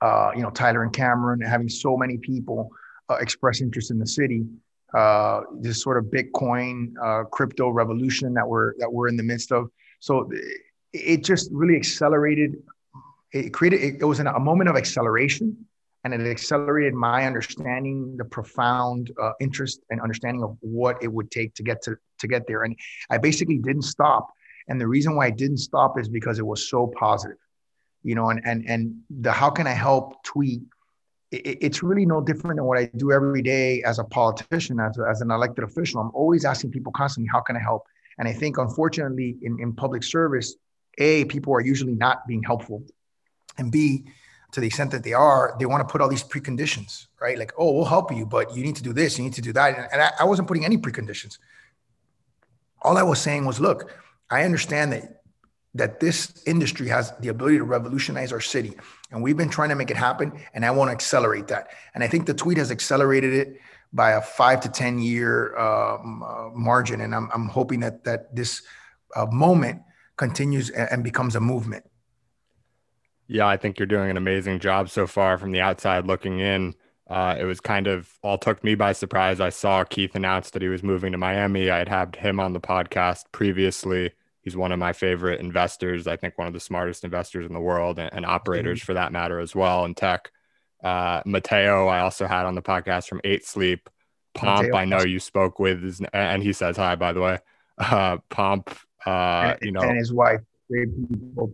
uh, 0.00 0.30
you 0.34 0.42
know 0.42 0.50
Tyler 0.50 0.82
and 0.82 0.92
Cameron, 0.92 1.40
having 1.40 1.68
so 1.68 1.96
many 1.96 2.18
people 2.18 2.70
uh, 3.08 3.16
express 3.16 3.60
interest 3.60 3.90
in 3.90 3.98
the 3.98 4.06
city. 4.06 4.44
Uh, 4.92 5.42
this 5.60 5.80
sort 5.80 5.96
of 5.96 6.04
Bitcoin 6.10 6.92
crypto 7.30 7.70
revolution 7.70 8.34
that 8.34 8.46
we're 8.46 8.76
that 8.78 8.92
we're 8.92 9.08
in 9.08 9.16
the 9.16 9.22
midst 9.22 9.52
of. 9.52 9.70
So 10.00 10.30
it 10.92 11.24
just 11.24 11.48
really 11.52 11.76
accelerated. 11.76 12.56
It 13.32 13.52
created. 13.52 13.80
It, 13.82 13.96
it 14.00 14.04
was 14.04 14.18
a 14.18 14.38
moment 14.40 14.68
of 14.68 14.76
acceleration, 14.76 15.64
and 16.04 16.14
it 16.14 16.20
accelerated 16.26 16.94
my 16.94 17.26
understanding, 17.26 18.16
the 18.16 18.24
profound 18.24 19.12
uh, 19.20 19.32
interest 19.40 19.80
and 19.90 20.00
understanding 20.00 20.42
of 20.42 20.56
what 20.60 20.96
it 21.02 21.08
would 21.08 21.30
take 21.30 21.54
to 21.54 21.62
get 21.62 21.82
to 21.82 21.96
to 22.18 22.26
get 22.28 22.46
there. 22.46 22.62
And 22.62 22.76
I 23.10 23.18
basically 23.18 23.58
didn't 23.58 23.82
stop. 23.82 24.28
And 24.68 24.80
the 24.80 24.86
reason 24.86 25.16
why 25.16 25.26
I 25.26 25.30
didn't 25.30 25.58
stop 25.58 25.98
is 25.98 26.08
because 26.08 26.38
it 26.38 26.46
was 26.46 26.68
so 26.68 26.92
positive, 26.96 27.38
you 28.02 28.14
know. 28.14 28.30
And 28.30 28.40
and 28.44 28.68
and 28.68 29.00
the 29.10 29.32
how 29.32 29.50
can 29.50 29.66
I 29.66 29.72
help 29.72 30.22
tweet 30.22 30.62
it's 31.32 31.82
really 31.82 32.04
no 32.04 32.20
different 32.20 32.56
than 32.56 32.64
what 32.64 32.78
I 32.78 32.86
do 32.96 33.12
every 33.12 33.42
day 33.42 33.82
as 33.84 34.00
a 34.00 34.04
politician, 34.04 34.80
as, 34.80 34.98
as 34.98 35.20
an 35.20 35.30
elected 35.30 35.64
official. 35.64 36.00
I'm 36.00 36.10
always 36.12 36.44
asking 36.44 36.72
people 36.72 36.92
constantly, 36.92 37.30
how 37.32 37.40
can 37.40 37.56
I 37.56 37.60
help? 37.60 37.84
And 38.18 38.26
I 38.26 38.32
think, 38.32 38.58
unfortunately, 38.58 39.36
in, 39.42 39.58
in 39.60 39.72
public 39.72 40.02
service, 40.02 40.56
A, 40.98 41.24
people 41.26 41.54
are 41.54 41.60
usually 41.60 41.94
not 41.94 42.26
being 42.26 42.42
helpful. 42.42 42.82
And 43.58 43.70
B, 43.70 44.04
to 44.52 44.60
the 44.60 44.66
extent 44.66 44.90
that 44.90 45.04
they 45.04 45.12
are, 45.12 45.56
they 45.58 45.66
want 45.66 45.86
to 45.86 45.90
put 45.90 46.00
all 46.00 46.08
these 46.08 46.24
preconditions, 46.24 47.06
right? 47.20 47.38
Like, 47.38 47.52
oh, 47.56 47.72
we'll 47.72 47.84
help 47.84 48.14
you, 48.14 48.26
but 48.26 48.54
you 48.56 48.62
need 48.62 48.76
to 48.76 48.82
do 48.82 48.92
this, 48.92 49.18
you 49.18 49.24
need 49.24 49.34
to 49.34 49.42
do 49.42 49.52
that. 49.52 49.88
And 49.92 50.02
I, 50.02 50.10
I 50.20 50.24
wasn't 50.24 50.48
putting 50.48 50.64
any 50.64 50.76
preconditions. 50.76 51.38
All 52.82 52.96
I 52.96 53.02
was 53.02 53.20
saying 53.20 53.44
was, 53.44 53.60
look, 53.60 53.92
I 54.30 54.44
understand 54.44 54.92
that 54.92 55.20
that 55.74 56.00
this 56.00 56.42
industry 56.46 56.88
has 56.88 57.12
the 57.20 57.28
ability 57.28 57.58
to 57.58 57.64
revolutionize 57.64 58.32
our 58.32 58.40
city. 58.40 58.74
And 59.12 59.22
we've 59.22 59.36
been 59.36 59.50
trying 59.50 59.68
to 59.68 59.76
make 59.76 59.90
it 59.90 59.96
happen. 59.96 60.32
And 60.52 60.64
I 60.64 60.70
want 60.72 60.88
to 60.88 60.92
accelerate 60.92 61.46
that. 61.48 61.68
And 61.94 62.02
I 62.02 62.08
think 62.08 62.26
the 62.26 62.34
tweet 62.34 62.58
has 62.58 62.70
accelerated 62.70 63.32
it 63.32 63.60
by 63.92 64.12
a 64.12 64.20
five 64.20 64.60
to 64.62 64.68
10 64.68 64.98
year 64.98 65.56
um, 65.56 66.22
uh, 66.22 66.48
margin. 66.50 67.00
And 67.02 67.14
I'm, 67.14 67.30
I'm 67.32 67.46
hoping 67.46 67.80
that, 67.80 68.04
that 68.04 68.34
this 68.34 68.62
uh, 69.14 69.26
moment 69.26 69.82
continues 70.16 70.70
and, 70.70 70.88
and 70.90 71.04
becomes 71.04 71.36
a 71.36 71.40
movement. 71.40 71.84
Yeah, 73.30 73.46
I 73.46 73.56
think 73.56 73.78
you're 73.78 73.86
doing 73.86 74.10
an 74.10 74.16
amazing 74.16 74.58
job 74.58 74.90
so 74.90 75.06
far 75.06 75.38
from 75.38 75.52
the 75.52 75.60
outside 75.60 76.06
looking 76.06 76.40
in. 76.40 76.74
Uh, 77.08 77.36
it 77.38 77.44
was 77.44 77.60
kind 77.60 77.86
of 77.86 78.12
all 78.22 78.38
took 78.38 78.62
me 78.62 78.74
by 78.74 78.92
surprise. 78.92 79.40
I 79.40 79.50
saw 79.50 79.84
Keith 79.84 80.14
announce 80.14 80.50
that 80.50 80.62
he 80.62 80.68
was 80.68 80.82
moving 80.82 81.12
to 81.12 81.18
Miami. 81.18 81.70
I 81.70 81.78
had 81.78 81.88
had 81.88 82.16
him 82.16 82.40
on 82.40 82.52
the 82.52 82.60
podcast 82.60 83.24
previously 83.32 84.12
He's 84.42 84.56
one 84.56 84.72
of 84.72 84.78
my 84.78 84.92
favorite 84.92 85.40
investors. 85.40 86.06
I 86.06 86.16
think 86.16 86.38
one 86.38 86.46
of 86.46 86.54
the 86.54 86.60
smartest 86.60 87.04
investors 87.04 87.46
in 87.46 87.52
the 87.52 87.60
world 87.60 87.98
and, 87.98 88.10
and 88.12 88.24
operators 88.24 88.78
mm-hmm. 88.78 88.86
for 88.86 88.94
that 88.94 89.12
matter 89.12 89.38
as 89.38 89.54
well 89.54 89.84
in 89.84 89.94
tech. 89.94 90.30
Uh, 90.82 91.22
Matteo, 91.26 91.88
I 91.88 92.00
also 92.00 92.26
had 92.26 92.46
on 92.46 92.54
the 92.54 92.62
podcast 92.62 93.06
from 93.06 93.20
Eight 93.22 93.44
Sleep. 93.44 93.90
Pomp, 94.34 94.62
Matteo. 94.62 94.76
I 94.76 94.84
know 94.86 95.02
you 95.02 95.20
spoke 95.20 95.58
with, 95.58 96.00
and 96.12 96.42
he 96.42 96.52
says 96.52 96.76
hi, 96.76 96.96
by 96.96 97.12
the 97.12 97.20
way. 97.20 97.38
Uh, 97.76 98.18
Pomp, 98.30 98.70
uh, 99.06 99.54
and, 99.54 99.58
you 99.62 99.72
know, 99.72 99.80
and 99.80 99.98
his 99.98 100.12
wife. 100.12 100.40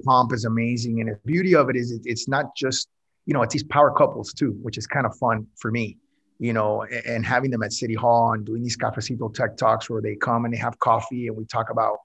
Pomp 0.05 0.33
is 0.33 0.45
amazing, 0.45 1.01
and 1.01 1.11
the 1.11 1.19
beauty 1.25 1.55
of 1.55 1.71
it 1.71 1.77
is 1.77 1.93
it, 1.93 2.03
it's 2.05 2.29
not 2.29 2.55
just 2.57 2.89
you 3.25 3.35
know 3.35 3.43
it's 3.43 3.53
these 3.53 3.65
power 3.65 3.91
couples 3.91 4.33
too, 4.33 4.59
which 4.63 4.79
is 4.79 4.87
kind 4.87 5.07
of 5.07 5.17
fun 5.17 5.47
for 5.57 5.71
me 5.71 5.99
you 6.39 6.53
know, 6.53 6.85
and 7.07 7.25
having 7.25 7.51
them 7.51 7.63
at 7.63 7.73
City 7.73 7.95
Hall 7.95 8.35
and 8.35 8.45
doing 8.45 8.63
these 8.63 8.77
cafecito 8.77 9.33
tech 9.33 9.57
talks 9.57 9.89
where 9.89 10.03
they 10.03 10.15
come 10.17 10.45
and 10.45 10.53
they 10.53 10.59
have 10.59 10.79
coffee 10.81 11.29
and 11.29 11.35
we 11.35 11.47
talk 11.47 11.71
about 11.71 11.97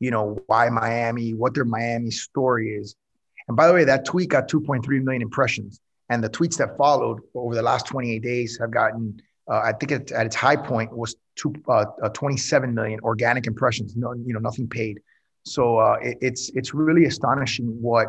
you 0.00 0.10
know, 0.10 0.38
why 0.46 0.68
Miami, 0.68 1.32
what 1.32 1.54
their 1.54 1.64
Miami 1.64 2.10
story 2.10 2.74
is. 2.74 2.94
And 3.48 3.56
by 3.56 3.66
the 3.66 3.72
way, 3.72 3.84
that 3.84 4.04
tweet 4.04 4.28
got 4.28 4.48
2.3 4.48 4.86
million 5.02 5.22
impressions. 5.22 5.80
And 6.10 6.22
the 6.22 6.28
tweets 6.28 6.58
that 6.58 6.76
followed 6.76 7.20
over 7.34 7.54
the 7.54 7.62
last 7.62 7.86
28 7.86 8.22
days 8.22 8.58
have 8.60 8.70
gotten, 8.70 9.20
uh, 9.50 9.60
I 9.64 9.72
think 9.72 9.92
it, 9.92 10.12
at 10.12 10.26
its 10.26 10.36
high 10.36 10.56
point 10.56 10.94
was 10.94 11.16
two, 11.36 11.54
uh, 11.68 11.86
uh, 12.02 12.08
27 12.10 12.74
million 12.74 13.00
organic 13.00 13.46
impressions. 13.46 13.96
No, 13.96 14.12
you 14.12 14.34
know, 14.34 14.40
nothing 14.40 14.68
paid. 14.68 15.00
So 15.44 15.78
uh, 15.78 15.96
it, 16.02 16.18
it's 16.20 16.50
it's 16.50 16.74
really 16.74 17.04
astonishing 17.04 17.66
what 17.80 18.08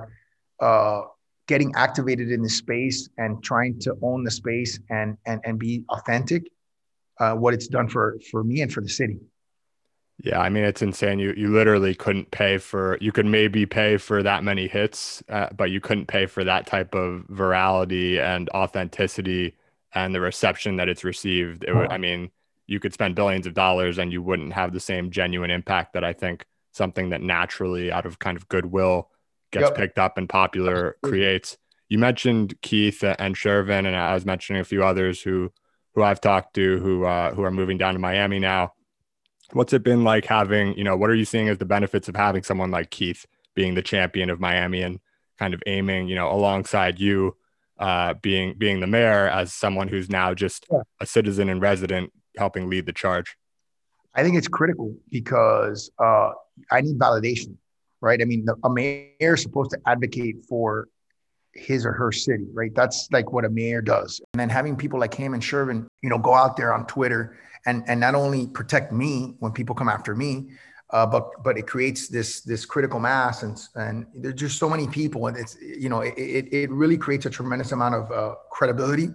uh, 0.59 1.01
getting 1.47 1.73
activated 1.75 2.31
in 2.31 2.41
the 2.41 2.49
space 2.49 3.09
and 3.17 3.43
trying 3.43 3.79
to 3.79 3.95
own 4.01 4.23
the 4.23 4.31
space 4.31 4.79
and 4.89 5.17
and 5.25 5.41
and 5.43 5.59
be 5.59 5.83
authentic, 5.89 6.49
uh, 7.19 7.33
what 7.33 7.53
it's 7.53 7.67
done 7.67 7.87
for 7.87 8.17
for 8.31 8.43
me 8.43 8.61
and 8.61 8.71
for 8.71 8.81
the 8.81 8.89
city. 8.89 9.19
Yeah, 10.23 10.39
I 10.39 10.47
mean 10.47 10.63
it's 10.63 10.81
insane. 10.81 11.19
You 11.19 11.33
you 11.35 11.49
literally 11.49 11.93
couldn't 11.93 12.31
pay 12.31 12.57
for. 12.57 12.97
You 13.01 13.11
could 13.11 13.25
maybe 13.25 13.65
pay 13.65 13.97
for 13.97 14.23
that 14.23 14.43
many 14.43 14.67
hits, 14.67 15.21
uh, 15.27 15.49
but 15.55 15.71
you 15.71 15.81
couldn't 15.81 16.05
pay 16.05 16.25
for 16.25 16.45
that 16.45 16.65
type 16.65 16.95
of 16.95 17.25
virality 17.29 18.19
and 18.19 18.49
authenticity 18.51 19.55
and 19.93 20.15
the 20.15 20.21
reception 20.21 20.77
that 20.77 20.87
it's 20.87 21.03
received. 21.03 21.65
It, 21.65 21.73
I 21.73 21.97
mean, 21.97 22.31
you 22.67 22.79
could 22.79 22.93
spend 22.93 23.15
billions 23.15 23.45
of 23.45 23.53
dollars 23.53 23.97
and 23.97 24.11
you 24.11 24.21
wouldn't 24.21 24.53
have 24.53 24.71
the 24.71 24.79
same 24.79 25.11
genuine 25.11 25.51
impact 25.51 25.93
that 25.93 26.03
I 26.03 26.13
think 26.13 26.45
something 26.75 27.09
that 27.09 27.21
naturally 27.21 27.91
out 27.91 28.05
of 28.05 28.19
kind 28.19 28.37
of 28.37 28.47
goodwill 28.47 29.09
gets 29.51 29.69
yep. 29.69 29.75
picked 29.75 29.97
up 29.97 30.17
and 30.17 30.27
popular 30.27 30.97
creates. 31.01 31.57
You 31.87 31.99
mentioned 31.99 32.59
Keith 32.61 33.03
and 33.03 33.35
Shervin, 33.35 33.85
and 33.85 33.95
I 33.95 34.13
was 34.13 34.25
mentioning 34.25 34.61
a 34.61 34.65
few 34.65 34.83
others 34.83 35.21
who 35.21 35.51
who 35.93 36.03
I've 36.03 36.19
talked 36.19 36.55
to 36.55 36.79
who 36.79 37.05
uh, 37.05 37.33
who 37.33 37.43
are 37.43 37.51
moving 37.51 37.77
down 37.77 37.93
to 37.93 37.99
Miami 37.99 38.39
now. 38.39 38.73
What's 39.53 39.73
it 39.73 39.83
been 39.83 40.03
like 40.03 40.25
having, 40.25 40.75
you 40.75 40.83
know, 40.83 40.97
what 40.97 41.09
are 41.09 41.15
you 41.15 41.23
seeing 41.23 41.49
as 41.49 41.59
the 41.59 41.65
benefits 41.65 42.09
of 42.09 42.15
having 42.15 42.43
someone 42.43 42.71
like 42.71 42.89
Keith 42.89 43.25
being 43.53 43.75
the 43.75 43.81
champion 43.83 44.29
of 44.29 44.39
Miami 44.39 44.81
and 44.81 44.99
kind 45.37 45.53
of 45.53 45.61
aiming, 45.67 46.07
you 46.07 46.15
know, 46.15 46.31
alongside 46.31 46.99
you, 46.99 47.37
uh, 47.77 48.15
being 48.15 48.55
being 48.57 48.79
the 48.79 48.87
mayor 48.87 49.29
as 49.29 49.53
someone 49.53 49.87
who's 49.87 50.09
now 50.09 50.33
just 50.33 50.65
yeah. 50.71 50.81
a 50.99 51.05
citizen 51.05 51.47
and 51.47 51.61
resident 51.61 52.11
helping 52.37 52.69
lead 52.69 52.85
the 52.85 52.93
charge? 52.93 53.37
I 54.15 54.23
think 54.23 54.37
it's 54.37 54.47
critical 54.47 54.95
because 55.09 55.91
uh, 55.99 56.31
I 56.71 56.81
need 56.81 56.97
validation, 56.97 57.55
right? 58.01 58.21
I 58.21 58.25
mean, 58.25 58.45
the, 58.45 58.55
a 58.63 58.69
mayor 58.69 59.33
is 59.33 59.41
supposed 59.41 59.71
to 59.71 59.79
advocate 59.85 60.45
for 60.47 60.87
his 61.53 61.85
or 61.85 61.91
her 61.93 62.11
city, 62.11 62.47
right? 62.53 62.73
That's 62.73 63.07
like 63.11 63.31
what 63.31 63.45
a 63.45 63.49
mayor 63.49 63.81
does. 63.81 64.21
And 64.33 64.39
then 64.39 64.49
having 64.49 64.75
people 64.75 64.99
like 64.99 65.13
him 65.13 65.33
and 65.33 65.41
Shervin, 65.41 65.85
you 66.01 66.09
know, 66.09 66.17
go 66.17 66.33
out 66.33 66.57
there 66.57 66.73
on 66.73 66.85
Twitter 66.87 67.37
and 67.65 67.83
and 67.87 67.99
not 67.99 68.15
only 68.15 68.47
protect 68.47 68.91
me 68.91 69.35
when 69.39 69.51
people 69.51 69.75
come 69.75 69.89
after 69.89 70.15
me, 70.15 70.49
uh, 70.91 71.05
but 71.05 71.43
but 71.43 71.57
it 71.57 71.65
creates 71.67 72.07
this 72.07 72.41
this 72.41 72.65
critical 72.65 72.99
mass 72.99 73.43
and 73.43 73.59
and 73.75 74.05
there's 74.13 74.35
just 74.35 74.59
so 74.59 74.69
many 74.69 74.87
people 74.87 75.27
and 75.27 75.37
it's 75.37 75.57
you 75.61 75.89
know 75.89 76.01
it 76.01 76.13
it, 76.17 76.53
it 76.53 76.69
really 76.71 76.97
creates 76.97 77.25
a 77.25 77.29
tremendous 77.29 77.71
amount 77.71 77.95
of 77.95 78.11
uh, 78.11 78.35
credibility 78.51 79.09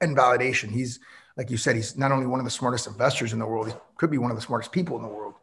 and 0.00 0.16
validation. 0.16 0.70
He's 0.70 1.00
like 1.36 1.50
you 1.50 1.56
said, 1.56 1.76
he's 1.76 1.96
not 1.96 2.12
only 2.12 2.26
one 2.26 2.40
of 2.40 2.44
the 2.44 2.50
smartest 2.50 2.86
investors 2.86 3.32
in 3.32 3.38
the 3.38 3.46
world, 3.46 3.68
he 3.68 3.74
could 3.96 4.10
be 4.10 4.18
one 4.18 4.30
of 4.30 4.36
the 4.36 4.42
smartest 4.42 4.72
people 4.72 4.96
in 4.96 5.02
the 5.02 5.08
world. 5.08 5.34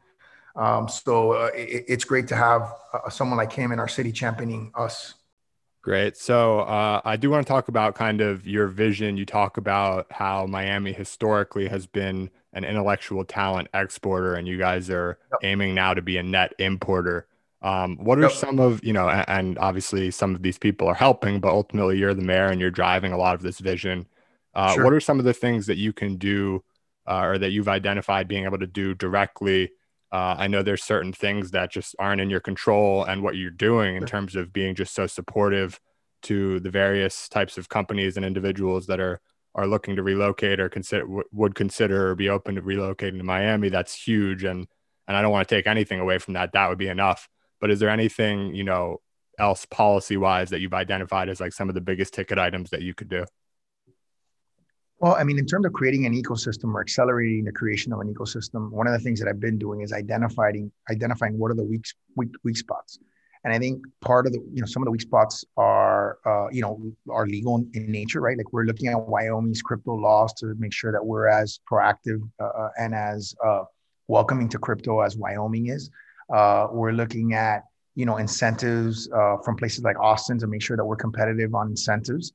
Um, 0.55 0.87
so 0.87 1.33
uh, 1.33 1.49
it, 1.55 1.85
it's 1.87 2.03
great 2.03 2.27
to 2.29 2.35
have 2.35 2.73
uh, 2.93 3.09
someone 3.09 3.37
like 3.37 3.51
him 3.51 3.71
in 3.71 3.79
our 3.79 3.87
city 3.87 4.11
championing 4.11 4.71
us. 4.75 5.15
Great. 5.81 6.15
So 6.15 6.61
uh, 6.61 7.01
I 7.03 7.17
do 7.17 7.29
want 7.29 7.45
to 7.45 7.51
talk 7.51 7.67
about 7.67 7.95
kind 7.95 8.21
of 8.21 8.47
your 8.47 8.67
vision. 8.67 9.17
You 9.17 9.25
talk 9.25 9.57
about 9.57 10.07
how 10.11 10.45
Miami 10.45 10.93
historically 10.93 11.67
has 11.67 11.85
been 11.85 12.29
an 12.53 12.63
intellectual 12.63 13.25
talent 13.25 13.67
exporter, 13.73 14.35
and 14.35 14.47
you 14.47 14.57
guys 14.57 14.89
are 14.89 15.17
yep. 15.31 15.39
aiming 15.43 15.75
now 15.75 15.93
to 15.93 16.01
be 16.01 16.17
a 16.17 16.23
net 16.23 16.53
importer. 16.57 17.27
Um, 17.61 17.97
what 17.97 18.17
are 18.17 18.23
yep. 18.23 18.31
some 18.31 18.59
of 18.59 18.81
you 18.83 18.93
know, 18.93 19.09
and 19.09 19.57
obviously 19.57 20.09
some 20.11 20.35
of 20.35 20.41
these 20.41 20.57
people 20.57 20.87
are 20.87 20.93
helping, 20.93 21.41
but 21.41 21.51
ultimately 21.51 21.97
you're 21.97 22.13
the 22.13 22.21
mayor 22.21 22.47
and 22.47 22.61
you're 22.61 22.71
driving 22.71 23.11
a 23.11 23.17
lot 23.17 23.35
of 23.35 23.41
this 23.41 23.59
vision. 23.59 24.05
Uh, 24.53 24.73
sure. 24.73 24.83
What 24.83 24.93
are 24.93 24.99
some 24.99 25.19
of 25.19 25.25
the 25.25 25.33
things 25.33 25.65
that 25.67 25.77
you 25.77 25.93
can 25.93 26.17
do 26.17 26.63
uh, 27.07 27.21
or 27.21 27.37
that 27.37 27.51
you've 27.51 27.67
identified 27.67 28.27
being 28.27 28.45
able 28.45 28.59
to 28.59 28.67
do 28.67 28.93
directly? 28.93 29.71
Uh, 30.11 30.35
I 30.37 30.47
know 30.47 30.61
there's 30.61 30.83
certain 30.83 31.11
things 31.11 31.51
that 31.51 31.71
just 31.71 31.95
aren't 31.97 32.21
in 32.21 32.29
your 32.29 32.39
control 32.39 33.03
and 33.03 33.23
what 33.23 33.35
you're 33.35 33.49
doing 33.49 33.95
in 33.95 34.05
terms 34.05 34.35
of 34.35 34.53
being 34.53 34.75
just 34.75 34.93
so 34.93 35.07
supportive 35.07 35.79
to 36.23 36.59
the 36.59 36.69
various 36.69 37.27
types 37.27 37.57
of 37.57 37.67
companies 37.67 38.15
and 38.15 38.25
individuals 38.25 38.87
that 38.87 38.99
are 38.99 39.21
are 39.55 39.67
looking 39.67 39.95
to 39.95 40.03
relocate 40.03 40.59
or 40.59 40.67
consider 40.67 41.05
would 41.31 41.53
consider 41.55 42.09
or 42.09 42.15
be 42.15 42.29
open 42.29 42.55
to 42.55 42.61
relocating 42.61 43.17
to 43.17 43.23
Miami. 43.23 43.69
That's 43.69 43.93
huge, 43.93 44.43
and 44.43 44.67
and 45.07 45.17
I 45.17 45.21
don't 45.21 45.31
want 45.31 45.47
to 45.47 45.55
take 45.55 45.67
anything 45.67 45.99
away 45.99 46.17
from 46.17 46.35
that. 46.35 46.53
That 46.53 46.69
would 46.69 46.77
be 46.77 46.87
enough. 46.87 47.27
But 47.59 47.71
is 47.71 47.79
there 47.79 47.89
anything 47.89 48.55
you 48.55 48.63
know 48.63 49.01
else 49.39 49.65
policy 49.65 50.17
wise 50.17 50.49
that 50.51 50.59
you've 50.59 50.73
identified 50.73 51.29
as 51.29 51.39
like 51.39 51.53
some 51.53 51.69
of 51.69 51.75
the 51.75 51.81
biggest 51.81 52.13
ticket 52.13 52.37
items 52.37 52.69
that 52.69 52.81
you 52.81 52.93
could 52.93 53.09
do? 53.09 53.25
Well, 55.03 55.17
I 55.19 55.25
mean, 55.25 55.37
in 55.37 55.45
terms 55.45 55.65
of 55.65 55.73
creating 55.73 56.05
an 56.05 56.13
ecosystem 56.13 56.73
or 56.73 56.79
accelerating 56.79 57.43
the 57.43 57.51
creation 57.51 57.91
of 57.91 57.99
an 57.99 58.07
ecosystem, 58.07 58.71
one 58.71 58.87
of 58.87 58.93
the 58.93 58.99
things 58.99 59.19
that 59.19 59.27
I've 59.27 59.41
been 59.41 59.57
doing 59.57 59.81
is 59.81 59.91
identifying 59.91 60.71
identifying 60.89 61.37
what 61.37 61.51
are 61.51 61.55
the 61.55 61.63
weak 61.65 61.83
weak, 62.15 62.29
weak 62.45 62.55
spots. 62.55 62.99
And 63.43 63.53
I 63.53 63.59
think 63.59 63.83
part 63.99 64.27
of 64.27 64.31
the, 64.31 64.39
you 64.53 64.61
know, 64.61 64.65
some 64.65 64.81
of 64.81 64.85
the 64.85 64.91
weak 64.91 65.01
spots 65.01 65.43
are, 65.57 66.19
uh, 66.25 66.47
you 66.51 66.61
know, 66.61 66.79
are 67.09 67.27
legal 67.27 67.65
in 67.73 67.91
nature, 67.91 68.21
right? 68.21 68.37
Like 68.37 68.53
we're 68.53 68.63
looking 68.63 68.87
at 68.87 68.97
Wyoming's 68.97 69.61
crypto 69.61 69.93
laws 69.93 70.31
to 70.35 70.55
make 70.57 70.71
sure 70.71 70.93
that 70.93 71.05
we're 71.05 71.27
as 71.27 71.59
proactive 71.69 72.21
uh, 72.39 72.45
uh 72.45 72.69
and 72.79 72.95
as 72.95 73.35
uh, 73.45 73.63
welcoming 74.07 74.47
to 74.47 74.57
crypto 74.57 75.01
as 75.01 75.17
Wyoming 75.17 75.67
is. 75.67 75.89
Uh, 76.33 76.67
we're 76.71 76.93
looking 76.93 77.33
at, 77.33 77.63
you 77.95 78.05
know, 78.05 78.15
incentives 78.15 79.09
uh, 79.11 79.35
from 79.43 79.57
places 79.57 79.83
like 79.83 79.99
Austin 79.99 80.39
to 80.39 80.47
make 80.47 80.61
sure 80.61 80.77
that 80.77 80.85
we're 80.85 80.95
competitive 80.95 81.53
on 81.53 81.71
incentives. 81.71 82.31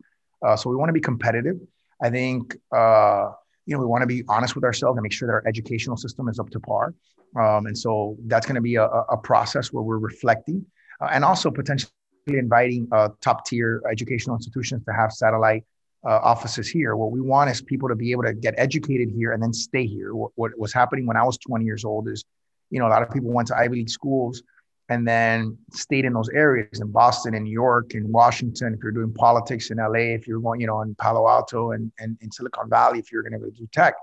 so 0.56 0.68
we 0.68 0.76
want 0.76 0.90
to 0.90 0.92
be 0.92 1.00
competitive. 1.00 1.56
I 2.02 2.10
think 2.10 2.56
uh, 2.74 3.30
you 3.66 3.74
know 3.74 3.80
we 3.80 3.86
want 3.86 4.02
to 4.02 4.06
be 4.06 4.22
honest 4.28 4.54
with 4.54 4.64
ourselves 4.64 4.96
and 4.96 5.02
make 5.02 5.12
sure 5.12 5.26
that 5.28 5.32
our 5.32 5.46
educational 5.46 5.96
system 5.96 6.28
is 6.28 6.38
up 6.38 6.50
to 6.50 6.60
par. 6.60 6.94
Um, 7.36 7.66
and 7.66 7.76
so 7.76 8.16
that's 8.26 8.46
going 8.46 8.54
to 8.54 8.62
be 8.62 8.76
a, 8.76 8.84
a, 8.84 9.16
process 9.16 9.70
where 9.70 9.82
we're 9.82 9.98
reflecting 9.98 10.64
uh, 11.02 11.08
and 11.12 11.22
also 11.22 11.50
potentially 11.50 11.92
inviting 12.28 12.88
uh, 12.90 13.10
top 13.20 13.44
tier 13.44 13.82
educational 13.90 14.34
institutions 14.34 14.82
to 14.86 14.92
have 14.94 15.12
satellite 15.12 15.64
uh, 16.06 16.20
offices 16.22 16.68
here. 16.68 16.96
What 16.96 17.10
we 17.10 17.20
want 17.20 17.50
is 17.50 17.60
people 17.60 17.88
to 17.88 17.96
be 17.96 18.12
able 18.12 18.22
to 18.24 18.32
get 18.32 18.54
educated 18.56 19.10
here 19.10 19.32
and 19.32 19.42
then 19.42 19.52
stay 19.52 19.86
here. 19.86 20.14
What, 20.14 20.32
what 20.36 20.58
was 20.58 20.72
happening 20.72 21.06
when 21.06 21.16
I 21.16 21.22
was 21.22 21.36
20 21.38 21.64
years 21.64 21.84
old 21.84 22.08
is, 22.08 22.24
you 22.70 22.78
know, 22.78 22.86
a 22.86 22.90
lot 22.90 23.02
of 23.02 23.10
people 23.10 23.30
went 23.30 23.48
to 23.48 23.56
Ivy 23.56 23.76
League 23.76 23.90
schools 23.90 24.42
and 24.88 25.06
then 25.06 25.56
stayed 25.70 26.04
in 26.04 26.14
those 26.14 26.30
areas 26.30 26.80
in 26.80 26.90
Boston 26.90 27.34
and 27.34 27.44
New 27.44 27.52
York 27.52 27.94
and 27.94 28.10
Washington. 28.10 28.74
If 28.74 28.82
you're 28.82 28.92
doing 28.92 29.12
politics 29.12 29.70
in 29.70 29.76
LA, 29.76 30.14
if 30.14 30.26
you're 30.26 30.40
going, 30.40 30.60
you 30.60 30.66
know, 30.66 30.80
in 30.80 30.94
Palo 30.94 31.28
Alto 31.28 31.72
and, 31.72 31.92
and 31.98 32.16
in 32.20 32.30
Silicon 32.32 32.70
Valley, 32.70 32.98
if 32.98 33.12
you're 33.12 33.22
going 33.22 33.38
to 33.38 33.50
do 33.50 33.68
tech. 33.72 33.94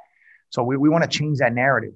So 0.49 0.63
we, 0.63 0.77
we 0.77 0.89
want 0.89 1.03
to 1.03 1.09
change 1.09 1.39
that 1.39 1.53
narrative. 1.53 1.93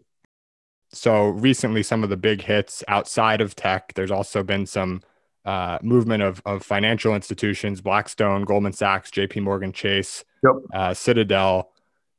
So 0.92 1.30
recently, 1.30 1.84
some 1.84 2.04
of 2.04 2.10
the 2.10 2.18
big 2.18 2.42
hits 2.42 2.84
outside 2.88 3.42
of 3.42 3.56
tech, 3.56 3.94
there's 3.94 4.10
also 4.10 4.42
been 4.42 4.66
some 4.66 5.04
uh, 5.46 5.78
movement 5.84 6.24
of, 6.24 6.42
of 6.46 6.64
financial 6.64 7.14
institutions, 7.14 7.80
Blackstone, 7.80 8.44
Goldman 8.44 8.74
Sachs, 8.74 9.12
JP 9.12 9.44
Morgan 9.44 9.72
Chase, 9.72 10.26
yep. 10.44 10.54
uh, 10.74 10.94
Citadel. 10.96 11.72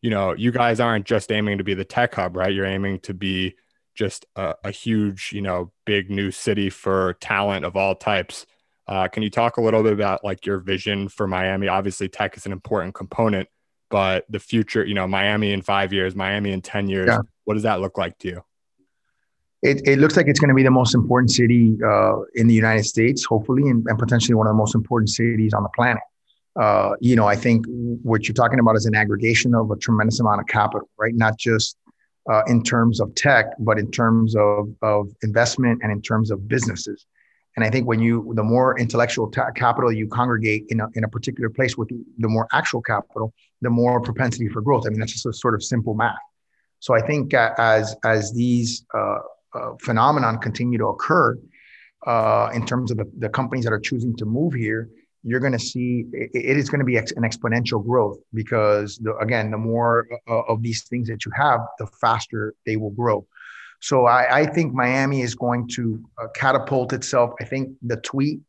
You 0.02 0.10
know, 0.10 0.34
you 0.34 0.52
guys 0.52 0.78
aren't 0.78 1.04
just 1.04 1.32
aiming 1.32 1.58
to 1.58 1.64
be 1.64 1.74
the 1.74 1.84
tech 1.84 2.14
hub, 2.14 2.36
right? 2.36 2.54
You're 2.54 2.64
aiming 2.64 3.00
to 3.00 3.12
be 3.12 3.56
just 3.94 4.26
a, 4.36 4.54
a 4.64 4.70
huge, 4.70 5.30
you 5.32 5.42
know, 5.42 5.72
big 5.84 6.10
new 6.10 6.30
city 6.30 6.70
for 6.70 7.14
talent 7.20 7.64
of 7.64 7.76
all 7.76 7.94
types. 7.94 8.46
Uh, 8.86 9.08
can 9.08 9.22
you 9.22 9.30
talk 9.30 9.56
a 9.56 9.60
little 9.60 9.82
bit 9.82 9.92
about 9.92 10.24
like 10.24 10.44
your 10.46 10.58
vision 10.58 11.08
for 11.08 11.26
Miami? 11.26 11.68
Obviously, 11.68 12.08
tech 12.08 12.36
is 12.36 12.46
an 12.46 12.52
important 12.52 12.94
component, 12.94 13.48
but 13.88 14.24
the 14.28 14.38
future, 14.38 14.84
you 14.84 14.94
know, 14.94 15.06
Miami 15.06 15.52
in 15.52 15.62
five 15.62 15.92
years, 15.92 16.14
Miami 16.16 16.52
in 16.52 16.60
10 16.60 16.88
years, 16.88 17.08
yeah. 17.08 17.20
what 17.44 17.54
does 17.54 17.62
that 17.64 17.80
look 17.80 17.98
like 17.98 18.18
to 18.18 18.28
you? 18.28 18.44
It, 19.62 19.86
it 19.86 19.98
looks 19.98 20.16
like 20.16 20.26
it's 20.26 20.40
going 20.40 20.48
to 20.48 20.54
be 20.54 20.62
the 20.62 20.70
most 20.70 20.94
important 20.94 21.30
city 21.30 21.76
uh, 21.84 22.20
in 22.34 22.46
the 22.46 22.54
United 22.54 22.84
States, 22.84 23.24
hopefully, 23.24 23.68
and, 23.68 23.84
and, 23.86 23.98
potentially 23.98 24.34
one 24.34 24.46
of 24.46 24.52
the 24.52 24.56
most 24.56 24.74
important 24.74 25.10
cities 25.10 25.52
on 25.52 25.62
the 25.62 25.68
planet. 25.76 26.02
Uh, 26.56 26.92
you 27.00 27.14
know, 27.14 27.26
I 27.26 27.36
think 27.36 27.66
what 28.02 28.26
you're 28.26 28.34
talking 28.34 28.58
about 28.58 28.74
is 28.76 28.86
an 28.86 28.94
aggregation 28.94 29.54
of 29.54 29.70
a 29.70 29.76
tremendous 29.76 30.18
amount 30.18 30.40
of 30.40 30.46
capital, 30.46 30.88
right? 30.98 31.14
Not 31.14 31.38
just 31.38 31.76
uh, 32.30 32.42
in 32.46 32.62
terms 32.62 33.00
of 33.00 33.14
tech, 33.14 33.46
but 33.58 33.78
in 33.78 33.90
terms 33.90 34.36
of, 34.36 34.68
of 34.82 35.08
investment 35.22 35.80
and 35.82 35.90
in 35.90 36.00
terms 36.00 36.30
of 36.30 36.46
businesses. 36.46 37.06
And 37.56 37.64
I 37.64 37.70
think 37.70 37.88
when 37.88 38.00
you, 38.00 38.32
the 38.36 38.44
more 38.44 38.78
intellectual 38.78 39.28
ta- 39.30 39.50
capital 39.50 39.90
you 39.92 40.06
congregate 40.06 40.66
in 40.68 40.80
a, 40.80 40.86
in 40.94 41.02
a 41.04 41.08
particular 41.08 41.50
place 41.50 41.76
with 41.76 41.88
the 41.88 42.28
more 42.28 42.46
actual 42.52 42.80
capital, 42.80 43.34
the 43.60 43.70
more 43.70 44.00
propensity 44.00 44.48
for 44.48 44.60
growth. 44.62 44.84
I 44.86 44.90
mean, 44.90 45.00
that's 45.00 45.12
just 45.12 45.26
a 45.26 45.32
sort 45.32 45.54
of 45.54 45.62
simple 45.62 45.94
math. 45.94 46.14
So 46.78 46.94
I 46.94 47.02
think 47.02 47.34
uh, 47.34 47.50
as, 47.58 47.96
as 48.04 48.32
these 48.32 48.86
uh, 48.94 49.18
uh, 49.54 49.72
phenomenon 49.80 50.38
continue 50.38 50.78
to 50.78 50.86
occur 50.86 51.36
uh, 52.06 52.50
in 52.54 52.64
terms 52.64 52.92
of 52.92 52.96
the, 52.98 53.10
the 53.18 53.28
companies 53.28 53.64
that 53.64 53.72
are 53.72 53.80
choosing 53.80 54.16
to 54.16 54.24
move 54.24 54.54
here, 54.54 54.88
you're 55.22 55.40
going 55.40 55.52
to 55.52 55.58
see 55.58 56.06
it, 56.12 56.30
it 56.34 56.56
is 56.56 56.70
going 56.70 56.78
to 56.78 56.84
be 56.84 56.96
ex- 56.96 57.12
an 57.12 57.22
exponential 57.22 57.84
growth 57.84 58.18
because 58.32 58.96
the, 58.98 59.16
again 59.18 59.50
the 59.50 59.58
more 59.58 60.06
uh, 60.28 60.42
of 60.48 60.62
these 60.62 60.84
things 60.84 61.08
that 61.08 61.24
you 61.24 61.32
have 61.34 61.60
the 61.78 61.86
faster 61.86 62.54
they 62.66 62.76
will 62.76 62.90
grow 62.90 63.26
So 63.80 64.06
I, 64.06 64.40
I 64.40 64.46
think 64.46 64.74
Miami 64.74 65.22
is 65.22 65.34
going 65.34 65.68
to 65.76 66.02
uh, 66.20 66.28
catapult 66.34 66.92
itself. 66.92 67.32
I 67.40 67.44
think 67.44 67.70
the 67.82 67.96
tweet 67.96 68.40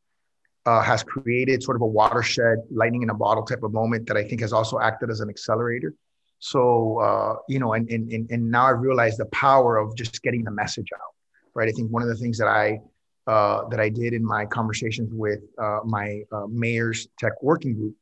uh, 0.66 0.82
has 0.82 1.04
created 1.04 1.64
sort 1.64 1.76
of 1.76 1.82
a 1.82 1.88
watershed, 1.88 2.60
lightning 2.70 3.02
in 3.04 3.10
a 3.10 3.14
bottle 3.14 3.44
type 3.44 3.64
of 3.64 3.72
moment 3.74 4.08
that 4.08 4.18
I 4.18 4.24
think 4.28 4.42
has 4.42 4.54
also 4.54 4.80
acted 4.80 5.10
as 5.10 5.20
an 5.22 5.30
accelerator. 5.30 5.94
So 6.40 7.00
uh, 7.00 7.36
you 7.48 7.60
know, 7.60 7.74
and, 7.74 7.90
and 7.90 8.30
and 8.32 8.52
now 8.52 8.66
I 8.66 8.72
realize 8.72 9.16
the 9.18 9.28
power 9.28 9.78
of 9.78 9.96
just 9.96 10.22
getting 10.22 10.44
the 10.44 10.52
message 10.52 10.90
out, 10.94 11.14
right? 11.54 11.70
I 11.70 11.72
think 11.72 11.92
one 11.92 12.04
of 12.04 12.10
the 12.10 12.16
things 12.16 12.38
that 12.40 12.48
I 12.48 12.82
uh, 13.28 13.68
that 13.70 13.80
I 13.80 13.90
did 13.90 14.14
in 14.14 14.26
my 14.26 14.46
conversations 14.46 15.10
with 15.14 15.42
uh, 15.58 15.80
my 15.86 16.24
uh, 16.32 16.48
mayor's 16.50 17.08
tech 17.20 17.34
working 17.42 17.74
group 17.76 17.96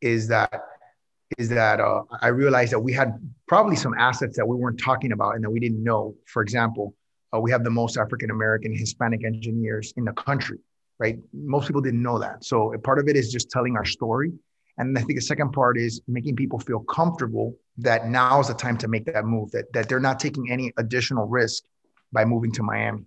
is 0.00 0.28
that 0.28 0.62
is 1.38 1.48
that 1.48 1.80
uh, 1.80 2.02
I 2.20 2.28
realized 2.28 2.72
that 2.72 2.80
we 2.80 2.92
had 2.92 3.18
probably 3.48 3.76
some 3.76 3.94
assets 3.96 4.36
that 4.36 4.46
we 4.46 4.54
weren't 4.56 4.78
talking 4.78 5.12
about 5.12 5.34
and 5.34 5.44
that 5.44 5.50
we 5.50 5.60
didn't 5.60 5.82
know. 5.82 6.14
For 6.26 6.42
example, 6.42 6.94
uh, 7.34 7.40
we 7.40 7.50
have 7.50 7.64
the 7.64 7.70
most 7.70 7.96
African 7.96 8.30
American 8.30 8.76
Hispanic 8.76 9.24
engineers 9.24 9.94
in 9.96 10.04
the 10.04 10.12
country, 10.12 10.58
right? 10.98 11.18
Most 11.32 11.66
people 11.66 11.80
didn't 11.80 12.02
know 12.02 12.18
that. 12.18 12.44
So 12.44 12.74
part 12.84 12.98
of 12.98 13.08
it 13.08 13.16
is 13.16 13.32
just 13.32 13.50
telling 13.50 13.76
our 13.76 13.84
story. 13.84 14.32
And 14.78 14.96
I 14.96 15.02
think 15.02 15.18
the 15.18 15.24
second 15.24 15.52
part 15.52 15.78
is 15.78 16.00
making 16.08 16.36
people 16.36 16.58
feel 16.58 16.80
comfortable 16.80 17.56
that 17.78 18.08
now 18.08 18.40
is 18.40 18.48
the 18.48 18.54
time 18.54 18.76
to 18.78 18.88
make 18.88 19.04
that 19.06 19.24
move, 19.24 19.50
that, 19.52 19.72
that 19.72 19.88
they're 19.88 20.00
not 20.00 20.18
taking 20.18 20.50
any 20.50 20.72
additional 20.78 21.26
risk 21.26 21.64
by 22.12 22.24
moving 22.24 22.52
to 22.52 22.62
Miami. 22.62 23.04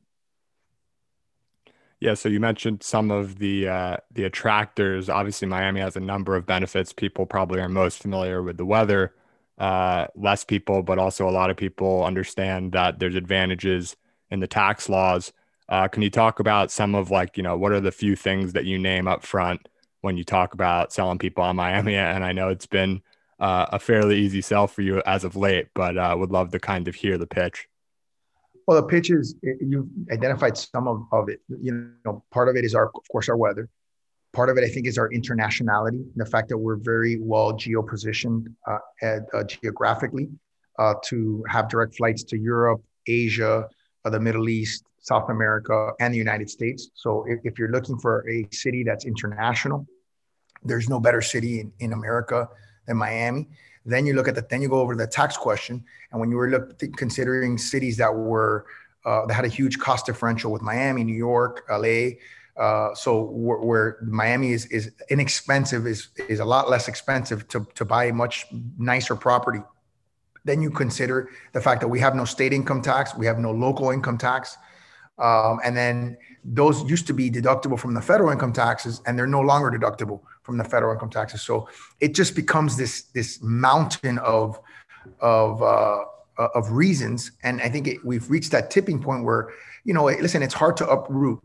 Yeah, 1.99 2.13
so 2.13 2.29
you 2.29 2.39
mentioned 2.39 2.83
some 2.83 3.09
of 3.09 3.39
the 3.39 3.67
uh, 3.67 3.97
the 4.11 4.25
attractors. 4.25 5.09
Obviously, 5.09 5.47
Miami 5.47 5.79
has 5.79 5.95
a 5.95 6.01
number 6.01 6.35
of 6.35 6.45
benefits. 6.45 6.91
People 6.93 7.25
probably 7.25 7.59
are 7.61 7.69
most 7.69 7.99
familiar 8.01 8.43
with 8.43 8.57
the 8.57 8.65
weather. 8.65 9.13
Uh, 9.57 10.07
less 10.15 10.43
people, 10.43 10.83
but 10.83 10.99
also 10.99 11.27
a 11.29 11.31
lot 11.31 11.49
of 11.49 11.55
people 11.55 12.03
understand 12.03 12.73
that 12.73 12.99
there's 12.99 13.15
advantages 13.15 13.95
in 14.29 14.41
the 14.41 14.47
tax 14.47 14.89
laws. 14.89 15.31
Uh, 15.69 15.87
can 15.87 16.03
you 16.03 16.09
talk 16.09 16.39
about 16.39 16.69
some 16.71 16.93
of 16.95 17.09
like 17.11 17.37
you 17.37 17.43
know 17.43 17.57
what 17.57 17.71
are 17.71 17.79
the 17.79 17.91
few 17.91 18.15
things 18.15 18.53
that 18.53 18.65
you 18.65 18.77
name 18.77 19.07
up 19.07 19.23
front 19.23 19.67
when 20.01 20.17
you 20.17 20.23
talk 20.25 20.53
about 20.53 20.91
selling 20.91 21.17
people 21.17 21.43
on 21.43 21.55
Miami? 21.55 21.95
And 21.97 22.23
I 22.25 22.33
know 22.33 22.49
it's 22.49 22.67
been 22.67 23.01
uh, 23.39 23.67
a 23.71 23.79
fairly 23.79 24.19
easy 24.19 24.41
sell 24.41 24.67
for 24.67 24.81
you 24.81 25.01
as 25.05 25.23
of 25.23 25.35
late, 25.37 25.67
but 25.73 25.97
uh, 25.97 26.15
would 26.17 26.31
love 26.31 26.51
to 26.51 26.59
kind 26.59 26.87
of 26.89 26.95
hear 26.95 27.17
the 27.17 27.27
pitch. 27.27 27.67
Well, 28.67 28.81
the 28.81 28.87
pitches 28.87 29.35
you've 29.43 29.87
identified 30.11 30.57
some 30.57 30.87
of, 30.87 31.05
of 31.11 31.29
it. 31.29 31.39
You 31.61 31.91
know, 32.03 32.23
part 32.31 32.49
of 32.49 32.55
it 32.55 32.65
is 32.65 32.73
our, 32.73 32.87
of 32.87 33.07
course, 33.11 33.29
our 33.29 33.37
weather. 33.37 33.69
Part 34.33 34.49
of 34.49 34.57
it, 34.57 34.63
I 34.63 34.67
think, 34.67 34.87
is 34.87 34.97
our 34.97 35.09
internationality. 35.09 36.03
The 36.15 36.25
fact 36.25 36.49
that 36.49 36.57
we're 36.57 36.75
very 36.77 37.19
well 37.19 37.53
geo-positioned 37.53 38.49
uh, 38.67 38.77
at, 39.01 39.21
uh, 39.33 39.43
geographically 39.43 40.29
uh, 40.79 40.95
to 41.05 41.43
have 41.47 41.69
direct 41.69 41.95
flights 41.95 42.23
to 42.23 42.37
Europe, 42.37 42.81
Asia, 43.07 43.67
uh, 44.03 44.09
the 44.09 44.19
Middle 44.19 44.49
East, 44.49 44.83
South 44.99 45.29
America, 45.29 45.91
and 45.99 46.13
the 46.13 46.17
United 46.17 46.49
States. 46.49 46.89
So, 46.95 47.23
if, 47.27 47.39
if, 47.43 47.59
you're 47.59 47.71
looking 47.71 47.97
for 47.99 48.27
a 48.29 48.47
city 48.51 48.83
that's 48.83 49.05
international, 49.05 49.87
there's 50.63 50.89
no 50.89 50.99
better 50.99 51.21
city 51.21 51.59
in, 51.59 51.71
in 51.79 51.93
America 51.93 52.49
than 52.87 52.97
Miami. 52.97 53.47
Then 53.85 54.05
you 54.05 54.13
look 54.13 54.27
at 54.27 54.35
the 54.35 54.45
then 54.49 54.61
you 54.61 54.69
go 54.69 54.79
over 54.79 54.95
the 54.95 55.07
tax 55.07 55.37
question, 55.37 55.83
and 56.11 56.19
when 56.19 56.31
you 56.31 56.37
were 56.37 56.49
look, 56.49 56.79
considering 56.97 57.57
cities 57.57 57.97
that 57.97 58.13
were 58.13 58.65
uh, 59.05 59.25
that 59.27 59.33
had 59.33 59.45
a 59.45 59.49
huge 59.49 59.77
cost 59.77 60.07
differential 60.07 60.51
with 60.51 60.61
Miami, 60.61 61.03
New 61.03 61.15
York, 61.15 61.65
LA. 61.69 62.17
Uh, 62.57 62.95
so 62.95 63.21
where, 63.21 63.59
where, 63.59 63.97
Miami 64.01 64.53
is 64.53 64.65
is 64.67 64.91
inexpensive 65.09 65.85
is 65.85 66.07
is 66.29 66.39
a 66.39 66.45
lot 66.45 66.69
less 66.69 66.87
expensive 66.87 67.47
to 67.49 67.67
to 67.75 67.85
buy 67.85 68.05
a 68.05 68.13
much 68.13 68.47
nicer 68.79 69.15
property. 69.15 69.61
Then 70.45 70.61
you 70.61 70.71
consider 70.71 71.29
the 71.53 71.61
fact 71.61 71.81
that 71.81 71.87
we 71.87 71.99
have 71.99 72.15
no 72.15 72.25
state 72.25 72.53
income 72.53 72.81
tax, 72.81 73.15
we 73.15 73.25
have 73.25 73.39
no 73.39 73.51
local 73.51 73.91
income 73.91 74.17
tax. 74.17 74.57
Um, 75.17 75.59
and 75.63 75.77
then 75.77 76.17
those 76.43 76.83
used 76.89 77.07
to 77.07 77.13
be 77.13 77.31
deductible 77.31 77.79
from 77.79 77.93
the 77.93 78.01
federal 78.01 78.31
income 78.31 78.51
taxes, 78.51 79.01
and 79.05 79.17
they're 79.17 79.27
no 79.27 79.41
longer 79.41 79.71
deductible 79.71 80.21
from 80.45 80.57
the 80.57 80.63
federal 80.63 80.93
income 80.93 81.09
taxes. 81.09 81.41
So 81.41 81.67
it 81.99 82.13
just 82.13 82.35
becomes 82.35 82.77
this 82.77 83.03
this 83.13 83.41
mountain 83.41 84.19
of 84.19 84.59
of 85.19 85.61
uh, 85.61 86.05
of 86.37 86.71
reasons, 86.71 87.31
and 87.43 87.61
I 87.61 87.69
think 87.69 87.87
it, 87.87 88.05
we've 88.05 88.29
reached 88.29 88.51
that 88.51 88.69
tipping 88.69 89.01
point 89.01 89.23
where 89.23 89.49
you 89.85 89.93
know, 89.93 90.05
listen, 90.05 90.43
it's 90.43 90.53
hard 90.53 90.75
to 90.77 90.89
uproot. 90.89 91.39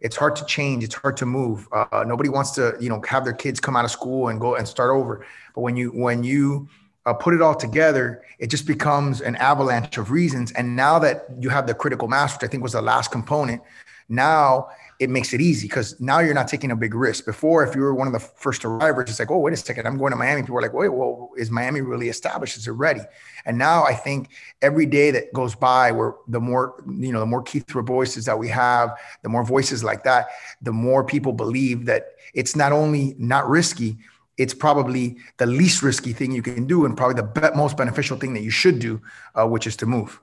It's 0.00 0.16
hard 0.16 0.36
to 0.36 0.44
change. 0.44 0.84
It's 0.84 0.94
hard 0.94 1.16
to 1.16 1.26
move. 1.26 1.66
Uh, 1.72 2.04
nobody 2.06 2.28
wants 2.28 2.50
to, 2.52 2.76
you 2.78 2.90
know, 2.90 3.02
have 3.08 3.24
their 3.24 3.32
kids 3.32 3.58
come 3.58 3.74
out 3.74 3.84
of 3.84 3.90
school 3.90 4.28
and 4.28 4.38
go 4.38 4.54
and 4.54 4.68
start 4.68 4.90
over. 4.90 5.26
But 5.54 5.62
when 5.62 5.74
you 5.76 5.88
when 5.90 6.22
you 6.22 6.68
uh, 7.06 7.14
put 7.14 7.32
it 7.32 7.40
all 7.40 7.54
together, 7.54 8.22
it 8.38 8.48
just 8.48 8.66
becomes 8.66 9.22
an 9.22 9.36
avalanche 9.36 9.96
of 9.96 10.10
reasons. 10.10 10.52
And 10.52 10.76
now 10.76 10.98
that 10.98 11.26
you 11.40 11.48
have 11.48 11.66
the 11.66 11.74
critical 11.74 12.08
mass, 12.08 12.34
which 12.34 12.46
I 12.46 12.50
think 12.50 12.62
was 12.62 12.72
the 12.72 12.82
last 12.82 13.10
component, 13.10 13.62
now 14.08 14.68
it 14.98 15.10
makes 15.10 15.32
it 15.34 15.40
easy 15.40 15.68
because 15.68 16.00
now 16.00 16.20
you're 16.20 16.34
not 16.34 16.48
taking 16.48 16.70
a 16.70 16.76
big 16.76 16.94
risk. 16.94 17.26
Before, 17.26 17.62
if 17.64 17.74
you 17.74 17.82
were 17.82 17.94
one 17.94 18.06
of 18.06 18.12
the 18.12 18.18
first 18.18 18.64
arrivers, 18.64 19.10
it's 19.10 19.18
like, 19.18 19.30
oh, 19.30 19.38
wait 19.38 19.52
a 19.52 19.56
second, 19.56 19.86
I'm 19.86 19.98
going 19.98 20.10
to 20.10 20.16
Miami. 20.16 20.42
People 20.42 20.58
are 20.58 20.62
like, 20.62 20.72
wait, 20.72 20.88
well, 20.88 21.30
is 21.36 21.50
Miami 21.50 21.82
really 21.82 22.08
established? 22.08 22.56
Is 22.56 22.66
it 22.66 22.72
ready? 22.72 23.02
And 23.44 23.58
now 23.58 23.84
I 23.84 23.94
think 23.94 24.30
every 24.62 24.86
day 24.86 25.10
that 25.10 25.32
goes 25.32 25.54
by, 25.54 25.92
where 25.92 26.14
the 26.28 26.40
more, 26.40 26.82
you 26.98 27.12
know, 27.12 27.20
the 27.20 27.26
more 27.26 27.42
Keith 27.42 27.70
voices 27.70 28.24
that 28.24 28.38
we 28.38 28.48
have, 28.48 28.96
the 29.22 29.28
more 29.28 29.44
voices 29.44 29.84
like 29.84 30.04
that, 30.04 30.28
the 30.62 30.72
more 30.72 31.04
people 31.04 31.32
believe 31.32 31.84
that 31.86 32.12
it's 32.32 32.56
not 32.56 32.72
only 32.72 33.14
not 33.18 33.48
risky, 33.48 33.98
it's 34.38 34.54
probably 34.54 35.16
the 35.38 35.46
least 35.46 35.82
risky 35.82 36.12
thing 36.12 36.32
you 36.32 36.42
can 36.42 36.66
do 36.66 36.84
and 36.84 36.96
probably 36.96 37.20
the 37.20 37.52
most 37.54 37.76
beneficial 37.76 38.16
thing 38.16 38.34
that 38.34 38.42
you 38.42 38.50
should 38.50 38.78
do, 38.78 39.00
uh, 39.34 39.46
which 39.46 39.66
is 39.66 39.76
to 39.76 39.86
move. 39.86 40.20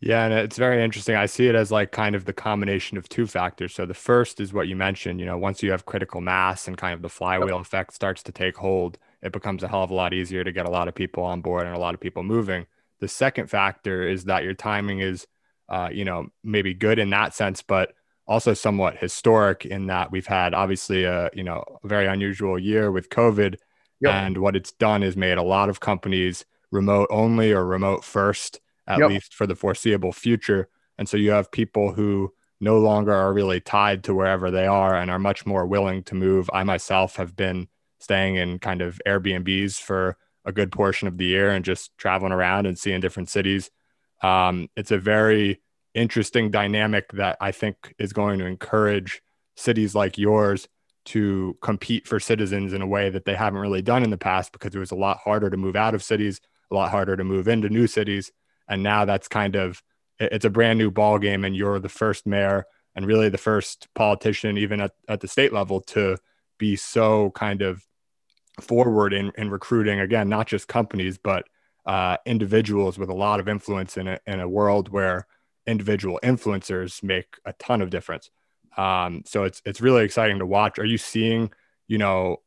Yeah, 0.00 0.24
and 0.24 0.32
it's 0.32 0.56
very 0.56 0.82
interesting. 0.82 1.16
I 1.16 1.26
see 1.26 1.48
it 1.48 1.56
as 1.56 1.72
like 1.72 1.90
kind 1.90 2.14
of 2.14 2.24
the 2.24 2.32
combination 2.32 2.96
of 2.96 3.08
two 3.08 3.26
factors. 3.26 3.74
So 3.74 3.84
the 3.84 3.94
first 3.94 4.40
is 4.40 4.52
what 4.52 4.68
you 4.68 4.76
mentioned, 4.76 5.18
you 5.18 5.26
know, 5.26 5.36
once 5.36 5.60
you 5.62 5.72
have 5.72 5.86
critical 5.86 6.20
mass 6.20 6.68
and 6.68 6.78
kind 6.78 6.94
of 6.94 7.02
the 7.02 7.08
flywheel 7.08 7.58
effect 7.58 7.94
starts 7.94 8.22
to 8.24 8.32
take 8.32 8.56
hold, 8.56 8.98
it 9.22 9.32
becomes 9.32 9.64
a 9.64 9.68
hell 9.68 9.82
of 9.82 9.90
a 9.90 9.94
lot 9.94 10.14
easier 10.14 10.44
to 10.44 10.52
get 10.52 10.66
a 10.66 10.70
lot 10.70 10.86
of 10.86 10.94
people 10.94 11.24
on 11.24 11.40
board 11.40 11.66
and 11.66 11.74
a 11.74 11.80
lot 11.80 11.94
of 11.94 12.00
people 12.00 12.22
moving. 12.22 12.66
The 13.00 13.08
second 13.08 13.48
factor 13.48 14.06
is 14.06 14.24
that 14.24 14.44
your 14.44 14.54
timing 14.54 15.00
is 15.00 15.26
uh, 15.68 15.90
you 15.92 16.04
know, 16.04 16.28
maybe 16.42 16.74
good 16.74 16.98
in 16.98 17.10
that 17.10 17.34
sense, 17.34 17.62
but 17.62 17.92
also 18.26 18.54
somewhat 18.54 18.96
historic 18.96 19.64
in 19.64 19.86
that 19.86 20.10
we've 20.10 20.26
had 20.26 20.54
obviously 20.54 21.04
a 21.04 21.30
you 21.34 21.42
know 21.42 21.62
a 21.82 21.88
very 21.88 22.06
unusual 22.06 22.58
year 22.58 22.90
with 22.90 23.10
COVID, 23.10 23.56
yep. 24.00 24.14
and 24.14 24.38
what 24.38 24.56
it's 24.56 24.72
done 24.72 25.02
is 25.02 25.16
made 25.16 25.38
a 25.38 25.42
lot 25.42 25.68
of 25.68 25.80
companies 25.80 26.44
remote 26.70 27.08
only 27.10 27.52
or 27.52 27.64
remote 27.64 28.04
first, 28.04 28.60
at 28.88 28.98
yep. 28.98 29.10
least 29.10 29.34
for 29.34 29.46
the 29.46 29.54
foreseeable 29.54 30.12
future. 30.12 30.68
And 30.96 31.08
so 31.08 31.16
you 31.16 31.30
have 31.30 31.52
people 31.52 31.92
who 31.92 32.32
no 32.60 32.78
longer 32.78 33.12
are 33.12 33.32
really 33.32 33.60
tied 33.60 34.02
to 34.04 34.14
wherever 34.14 34.50
they 34.50 34.66
are 34.66 34.96
and 34.96 35.10
are 35.10 35.18
much 35.18 35.46
more 35.46 35.66
willing 35.66 36.02
to 36.04 36.14
move. 36.14 36.50
I 36.52 36.64
myself 36.64 37.16
have 37.16 37.36
been 37.36 37.68
staying 38.00 38.36
in 38.36 38.58
kind 38.58 38.82
of 38.82 39.00
Airbnbs 39.06 39.80
for 39.80 40.16
a 40.44 40.52
good 40.52 40.72
portion 40.72 41.06
of 41.06 41.18
the 41.18 41.26
year 41.26 41.50
and 41.50 41.64
just 41.64 41.96
traveling 41.98 42.32
around 42.32 42.66
and 42.66 42.78
seeing 42.78 43.00
different 43.00 43.28
cities. 43.28 43.70
Um, 44.22 44.68
it's 44.76 44.90
a 44.90 44.98
very 44.98 45.60
interesting 45.94 46.50
dynamic 46.50 47.12
that 47.12 47.36
I 47.40 47.52
think 47.52 47.94
is 47.98 48.12
going 48.12 48.38
to 48.38 48.46
encourage 48.46 49.20
cities 49.56 49.94
like 49.94 50.18
yours 50.18 50.68
to 51.06 51.56
compete 51.62 52.06
for 52.06 52.20
citizens 52.20 52.72
in 52.72 52.82
a 52.82 52.86
way 52.86 53.10
that 53.10 53.24
they 53.24 53.34
haven't 53.34 53.60
really 53.60 53.82
done 53.82 54.02
in 54.02 54.10
the 54.10 54.18
past 54.18 54.52
because 54.52 54.74
it 54.74 54.78
was 54.78 54.90
a 54.90 54.96
lot 54.96 55.18
harder 55.18 55.48
to 55.48 55.56
move 55.56 55.76
out 55.76 55.94
of 55.94 56.02
cities, 56.02 56.40
a 56.70 56.74
lot 56.74 56.90
harder 56.90 57.16
to 57.16 57.24
move 57.24 57.48
into 57.48 57.68
new 57.68 57.86
cities. 57.86 58.30
And 58.68 58.82
now 58.82 59.04
that's 59.04 59.28
kind 59.28 59.56
of 59.56 59.82
it's 60.18 60.44
a 60.44 60.50
brand 60.50 60.78
new 60.78 60.90
ball 60.90 61.18
game 61.18 61.44
and 61.44 61.54
you're 61.56 61.78
the 61.78 61.88
first 61.88 62.26
mayor 62.26 62.66
and 62.94 63.06
really 63.06 63.28
the 63.28 63.38
first 63.38 63.88
politician 63.94 64.58
even 64.58 64.80
at, 64.80 64.92
at 65.08 65.20
the 65.20 65.28
state 65.28 65.52
level 65.52 65.80
to 65.80 66.16
be 66.58 66.74
so 66.74 67.30
kind 67.30 67.62
of 67.62 67.86
forward 68.60 69.12
in, 69.12 69.30
in 69.38 69.48
recruiting 69.48 70.00
again 70.00 70.28
not 70.28 70.48
just 70.48 70.66
companies 70.66 71.16
but 71.16 71.46
uh, 71.88 72.18
individuals 72.26 72.98
with 72.98 73.08
a 73.08 73.14
lot 73.14 73.40
of 73.40 73.48
influence 73.48 73.96
in 73.96 74.06
a, 74.08 74.18
in 74.26 74.40
a 74.40 74.48
world 74.48 74.90
where 74.90 75.26
individual 75.66 76.20
influencers 76.22 77.02
make 77.02 77.36
a 77.46 77.54
ton 77.54 77.80
of 77.80 77.88
difference. 77.88 78.30
Um, 78.76 79.22
so 79.24 79.44
it's 79.44 79.62
it's 79.64 79.80
really 79.80 80.04
exciting 80.04 80.38
to 80.38 80.46
watch. 80.46 80.78
Are 80.78 80.84
you 80.84 80.98
seeing, 80.98 81.50
you 81.88 81.96
know, 81.96 82.42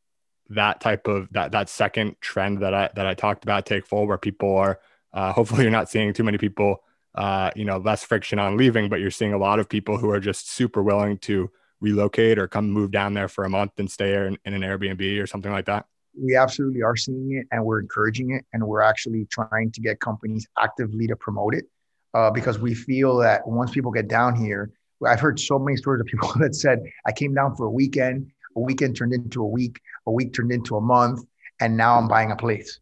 that 0.50 0.80
type 0.80 1.08
of 1.08 1.28
that 1.32 1.52
that 1.54 1.70
second 1.70 2.18
trend 2.22 2.60
that 2.60 2.74
I 2.74 2.90
that 2.96 3.08
I 3.08 3.16
talked 3.16 3.44
about 3.44 3.66
take 3.66 3.88
full, 3.88 4.06
where 4.06 4.20
people 4.20 4.56
are 4.56 4.80
uh, 5.14 5.34
hopefully 5.34 5.64
you're 5.64 5.72
not 5.72 5.90
seeing 5.90 6.14
too 6.14 6.24
many 6.24 6.38
people, 6.38 6.84
uh, 7.16 7.52
you 7.56 7.66
know, 7.66 7.78
less 7.78 8.04
friction 8.04 8.40
on 8.40 8.58
leaving, 8.58 8.90
but 8.90 9.00
you're 9.00 9.12
seeing 9.12 9.34
a 9.34 9.38
lot 9.38 9.60
of 9.60 9.68
people 9.68 9.98
who 9.98 10.10
are 10.10 10.20
just 10.20 10.50
super 10.52 10.82
willing 10.82 11.18
to 11.20 11.50
relocate 11.82 12.38
or 12.38 12.48
come 12.48 12.70
move 12.70 12.92
down 12.92 13.14
there 13.14 13.28
for 13.28 13.44
a 13.44 13.50
month 13.50 13.72
and 13.78 13.90
stay 13.90 14.14
in, 14.28 14.38
in 14.46 14.54
an 14.54 14.62
Airbnb 14.62 15.22
or 15.22 15.28
something 15.28 15.52
like 15.52 15.66
that. 15.66 15.86
We 16.20 16.36
absolutely 16.36 16.84
are 16.84 16.96
seeing 16.96 17.34
it, 17.34 17.48
and 17.52 17.64
we're 17.64 17.80
encouraging 17.80 18.32
it, 18.32 18.46
and 18.54 18.66
we're 18.66 18.82
actually 18.82 19.26
trying 19.32 19.72
to 19.72 19.82
get 19.82 20.00
companies 20.00 20.46
actively 20.60 21.08
to 21.08 21.16
promote 21.16 21.56
it 21.56 21.66
uh, 22.14 22.30
because 22.30 22.60
we 22.60 22.74
feel 22.74 23.18
that 23.18 23.48
once 23.48 23.72
people 23.72 23.92
get 23.92 24.08
down 24.08 24.36
here, 24.36 24.72
I've 25.06 25.20
heard 25.20 25.40
so 25.40 25.58
many 25.58 25.78
stories 25.78 26.02
of 26.02 26.08
people 26.08 26.32
that 26.40 26.56
said, 26.56 26.84
I 27.06 27.12
came 27.12 27.34
down 27.34 27.56
for 27.56 27.66
a 27.66 27.72
weekend, 27.72 28.32
a 28.56 28.60
weekend 28.60 28.96
turned 28.96 29.14
into 29.14 29.42
a 29.42 29.48
week, 29.48 29.80
a 30.06 30.12
week 30.12 30.34
turned 30.34 30.52
into 30.52 30.76
a 30.76 30.82
month, 30.82 31.24
and 31.60 31.78
now 31.78 31.98
I'm 31.98 32.08
buying 32.08 32.32
a 32.32 32.36
place. 32.36 32.80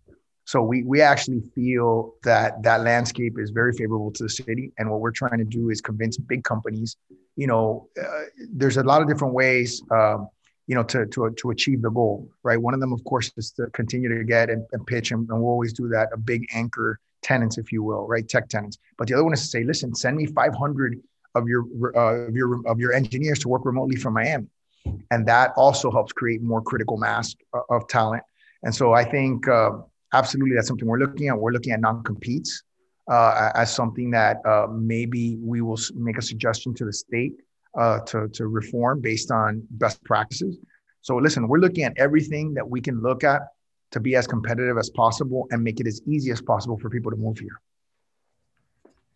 So 0.50 0.64
we 0.64 0.82
we 0.82 1.00
actually 1.00 1.42
feel 1.54 2.16
that 2.24 2.64
that 2.64 2.82
landscape 2.82 3.38
is 3.38 3.52
very 3.52 3.72
favorable 3.72 4.10
to 4.14 4.24
the 4.24 4.30
city, 4.30 4.72
and 4.80 4.90
what 4.90 5.00
we're 5.00 5.12
trying 5.12 5.38
to 5.38 5.44
do 5.44 5.70
is 5.70 5.80
convince 5.80 6.18
big 6.18 6.44
companies. 6.44 6.98
You 7.36 7.46
know, 7.46 7.88
uh, 8.02 8.22
there's 8.52 8.78
a 8.78 8.82
lot 8.82 9.04
of 9.04 9.08
different 9.08 9.36
ways. 9.36 9.84
Um, 9.92 10.28
you 10.66 10.74
know, 10.74 10.82
to, 10.84 11.06
to, 11.06 11.30
to 11.38 11.50
achieve 11.52 11.84
the 11.84 11.92
goal, 11.92 12.30
right? 12.42 12.60
One 12.60 12.74
of 12.74 12.80
them, 12.80 12.94
of 12.94 13.04
course, 13.04 13.32
is 13.38 13.52
to 13.54 13.68
continue 13.74 14.10
to 14.10 14.24
get 14.24 14.50
and, 14.50 14.66
and 14.72 14.86
pitch, 14.88 15.12
and, 15.12 15.30
and 15.30 15.40
we'll 15.40 15.52
always 15.52 15.74
do 15.74 15.88
that, 15.90 16.10
a 16.14 16.18
big 16.18 16.48
anchor 16.52 17.00
tenants, 17.22 17.60
if 17.60 17.72
you 17.72 17.84
will, 17.84 18.08
right? 18.08 18.28
Tech 18.28 18.50
tenants. 18.50 18.80
But 18.98 19.08
the 19.08 19.14
other 19.14 19.24
one 19.24 19.34
is 19.34 19.42
to 19.42 19.48
say, 19.48 19.64
listen, 19.64 19.94
send 19.94 20.18
me 20.18 20.26
500 20.26 21.00
of 21.36 21.48
your 21.48 21.64
uh, 21.96 22.28
of 22.28 22.36
your 22.36 22.68
of 22.68 22.80
your 22.80 22.94
engineers 22.94 23.38
to 23.40 23.50
work 23.50 23.66
remotely 23.66 23.98
from 23.98 24.16
Miami, 24.16 24.48
and 25.12 25.28
that 25.28 25.54
also 25.56 25.92
helps 25.92 26.12
create 26.12 26.42
more 26.42 26.64
critical 26.64 26.98
mass 26.98 27.36
uh, 27.54 27.62
of 27.70 27.88
talent. 27.88 28.24
And 28.64 28.74
so 28.74 28.94
I 28.94 29.04
think 29.04 29.48
uh, 29.48 29.72
absolutely 30.14 30.56
that's 30.56 30.68
something 30.68 30.88
we're 30.88 31.00
looking 31.00 31.28
at. 31.28 31.38
We're 31.38 31.52
looking 31.52 31.74
at 31.74 31.82
non-competes 31.82 32.64
uh, 33.10 33.52
as 33.56 33.74
something 33.74 34.12
that 34.12 34.38
uh, 34.46 34.68
maybe 34.72 35.38
we 35.38 35.62
will 35.62 35.80
make 35.96 36.18
a 36.18 36.22
suggestion 36.22 36.74
to 36.76 36.86
the 36.86 36.94
state 36.94 37.34
uh, 37.78 38.00
to 38.02 38.28
to 38.30 38.48
reform 38.48 39.02
based 39.02 39.32
on 39.32 39.64
best 39.72 40.04
practices. 40.04 40.58
So 41.02 41.16
listen, 41.16 41.48
we're 41.48 41.60
looking 41.60 41.84
at 41.84 41.94
everything 41.98 42.54
that 42.56 42.68
we 42.68 42.82
can 42.82 43.02
look 43.02 43.24
at 43.24 43.42
to 43.92 44.00
be 44.00 44.16
as 44.16 44.28
competitive 44.28 44.78
as 44.78 44.90
possible 44.90 45.48
and 45.52 45.64
make 45.64 45.80
it 45.80 45.88
as 45.88 46.02
easy 46.08 46.32
as 46.32 46.42
possible 46.42 46.78
for 46.78 46.90
people 46.90 47.10
to 47.12 47.18
move 47.18 47.40
here. 47.40 47.60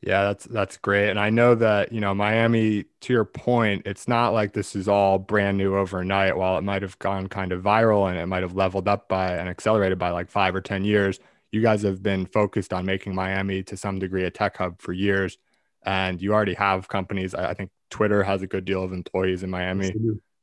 Yeah, 0.06 0.24
that's 0.26 0.44
that's 0.46 0.76
great. 0.78 1.10
And 1.10 1.20
I 1.20 1.30
know 1.30 1.56
that, 1.56 1.94
you 1.94 2.02
know, 2.02 2.14
Miami, 2.14 2.84
to 3.02 3.14
your 3.14 3.24
point, 3.24 3.84
it's 3.86 4.06
not 4.06 4.34
like 4.34 4.52
this 4.52 4.76
is 4.76 4.90
all 4.90 5.18
brand 5.18 5.58
new 5.58 5.78
overnight. 5.78 6.36
While 6.36 6.58
it 6.58 6.64
might 6.64 6.82
have 6.82 7.00
gone 7.00 7.28
kind 7.28 7.54
of 7.54 7.64
viral 7.64 8.10
and 8.10 8.20
it 8.20 8.26
might 8.26 8.44
have 8.44 8.54
leveled 8.54 8.90
up 8.90 9.08
by 9.08 9.34
and 9.38 9.48
accelerated 9.48 9.98
by 9.98 10.10
like 10.10 10.30
five 10.30 10.56
or 10.56 10.62
10 10.62 10.84
years, 10.84 11.22
you 11.54 11.62
guys 11.62 11.84
have 11.84 12.04
been 12.04 12.26
focused 12.26 12.74
on 12.74 12.86
making 12.86 13.16
Miami 13.16 13.64
to 13.64 13.78
some 13.78 13.98
degree 13.98 14.26
a 14.26 14.32
tech 14.32 14.58
hub 14.58 14.82
for 14.82 14.92
years. 14.92 15.38
And 15.86 16.22
you 16.22 16.34
already 16.34 16.56
have 16.56 16.90
companies. 16.90 17.34
I 17.34 17.54
think 17.54 17.72
Twitter 17.90 18.24
has 18.24 18.42
a 18.42 18.48
good 18.48 18.66
deal 18.66 18.84
of 18.84 18.92
employees 18.92 19.42
in 19.44 19.50
Miami, 19.50 19.94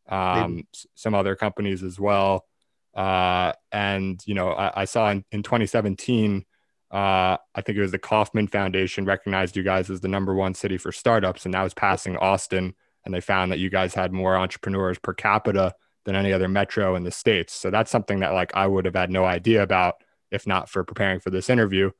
um, 0.08 0.66
some 0.94 1.14
other 1.14 1.36
companies 1.36 1.82
as 1.82 2.00
well. 2.00 2.46
Uh, 2.94 3.52
and, 3.72 4.22
you 4.26 4.34
know, 4.34 4.50
I, 4.52 4.82
I 4.82 4.84
saw 4.86 5.10
in, 5.10 5.24
in 5.32 5.42
2017, 5.42 6.46
uh, 6.90 7.36
I 7.54 7.60
think 7.60 7.78
it 7.78 7.82
was 7.82 7.92
the 7.92 7.98
Kauffman 7.98 8.48
Foundation 8.48 9.04
recognized 9.04 9.56
you 9.56 9.62
guys 9.62 9.90
as 9.90 10.00
the 10.00 10.08
number 10.08 10.34
one 10.34 10.54
city 10.54 10.76
for 10.76 10.90
startups, 10.90 11.44
and 11.44 11.54
that 11.54 11.62
was 11.62 11.74
passing 11.74 12.16
Austin. 12.16 12.74
And 13.04 13.14
they 13.14 13.20
found 13.20 13.50
that 13.50 13.58
you 13.58 13.70
guys 13.70 13.94
had 13.94 14.12
more 14.12 14.36
entrepreneurs 14.36 14.98
per 14.98 15.14
capita 15.14 15.74
than 16.04 16.16
any 16.16 16.32
other 16.32 16.48
metro 16.48 16.96
in 16.96 17.04
the 17.04 17.10
states. 17.10 17.54
So 17.54 17.70
that's 17.70 17.90
something 17.90 18.20
that 18.20 18.34
like 18.34 18.54
I 18.54 18.66
would 18.66 18.84
have 18.84 18.94
had 18.94 19.10
no 19.10 19.24
idea 19.24 19.62
about 19.62 20.02
if 20.30 20.46
not 20.46 20.68
for 20.68 20.84
preparing 20.84 21.20
for 21.20 21.30
this 21.30 21.50
interview. 21.50 21.90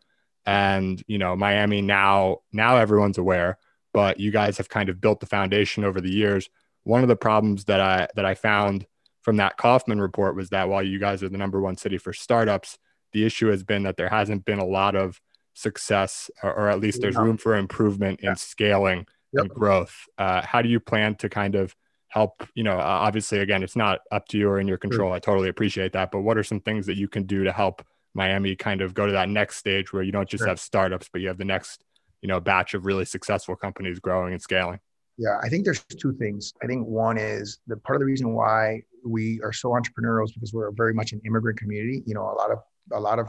And 0.47 1.03
you 1.07 1.19
know, 1.19 1.37
Miami 1.37 1.83
now 1.83 2.39
now 2.53 2.77
everyone's 2.77 3.19
aware, 3.19 3.59
but 3.93 4.19
you 4.19 4.31
guys 4.31 4.59
have 4.59 4.69
kind 4.69 4.89
of 4.89 5.01
built 5.01 5.21
the 5.21 5.27
foundation 5.27 5.85
over 5.85 6.01
the 6.01 6.11
years. 6.11 6.49
One 6.85 7.03
of 7.03 7.09
the 7.09 7.17
problems 7.17 7.65
that 7.67 7.81
I 7.81 8.09
that 8.17 8.25
I 8.25 8.35
found 8.35 8.87
from 9.23 9.37
that 9.37 9.57
Kauffman 9.57 10.01
report 10.01 10.35
was 10.35 10.51
that 10.51 10.69
while 10.69 10.83
you 10.83 10.99
guys 10.99 11.23
are 11.23 11.29
the 11.29 11.39
number 11.39 11.61
one 11.61 11.77
city 11.77 11.99
for 11.99 12.13
startups, 12.13 12.79
the 13.13 13.25
issue 13.25 13.49
has 13.49 13.63
been 13.63 13.83
that 13.85 13.97
there 13.97 14.09
hasn't 14.09 14.45
been 14.45 14.59
a 14.59 14.65
lot 14.65 14.95
of 14.95 15.21
success, 15.55 16.31
or, 16.43 16.53
or 16.53 16.69
at 16.69 16.81
least 16.81 17.01
there's 17.01 17.17
room 17.17 17.37
for 17.37 17.57
improvement 17.57 18.21
in 18.21 18.37
scaling 18.37 19.07
yep. 19.33 19.45
and 19.45 19.51
growth. 19.51 20.07
Uh, 20.19 20.43
how 20.43 20.63
do 20.63 20.69
you 20.69 20.81
plan 20.81 21.15
to 21.17 21.29
kind 21.29 21.55
of 21.55 21.75
help? 22.09 22.47
You 22.55 22.65
know, 22.65 22.79
obviously, 22.79 23.39
again, 23.39 23.63
it's 23.63 23.77
not 23.77 24.01
up 24.11 24.27
to 24.29 24.39
you 24.39 24.49
or 24.49 24.61
in 24.61 24.69
your 24.69 24.79
control. 24.79 25.11
Sure. 25.11 25.17
I 25.17 25.19
totally 25.19 25.49
appreciate 25.49 25.93
that. 25.93 26.11
But 26.11 26.21
what 26.21 26.39
are 26.39 26.45
some 26.45 26.61
things 26.61 26.87
that 26.87 26.97
you 26.97 27.09
can 27.09 27.25
do 27.25 27.45
to 27.45 27.53
help 27.53 27.85
Miami 28.15 28.57
kind 28.57 28.81
of 28.81 28.95
go 28.95 29.07
to 29.07 29.13
that 29.13 29.29
next 29.29 29.57
stage 29.57 29.93
where 29.93 30.03
you 30.03 30.13
don't 30.13 30.29
just 30.29 30.43
sure. 30.43 30.49
have 30.49 30.61
startups, 30.61 31.09
but 31.13 31.21
you 31.21 31.29
have 31.29 31.39
the 31.39 31.45
next, 31.45 31.85
you 32.23 32.29
know, 32.29 32.41
batch 32.41 32.75
of 32.75 32.87
really 32.87 33.05
successful 33.05 33.57
companies 33.57 34.01
growing 34.01 34.33
and 34.33 34.43
scaling? 34.43 34.81
Yeah, 35.19 35.39
I 35.43 35.49
think 35.49 35.65
there's 35.65 35.85
two 35.85 36.15
things. 36.15 36.55
I 36.63 36.67
think 36.67 36.87
one 36.87 37.19
is 37.19 37.61
the 37.67 37.77
part 37.77 37.97
of 37.97 38.01
the 38.01 38.07
reason 38.07 38.33
why 38.33 38.83
we 39.05 39.41
are 39.43 39.53
so 39.53 39.71
entrepreneurial 39.71 40.25
is 40.25 40.33
because 40.33 40.53
we're 40.55 40.71
very 40.73 40.95
much 40.95 41.13
an 41.13 41.21
immigrant 41.27 41.59
community. 41.59 42.03
You 42.07 42.15
know, 42.15 42.23
a 42.23 42.35
lot 42.35 42.51
of 42.51 42.59
a 42.93 43.01
lot 43.01 43.19
of 43.19 43.29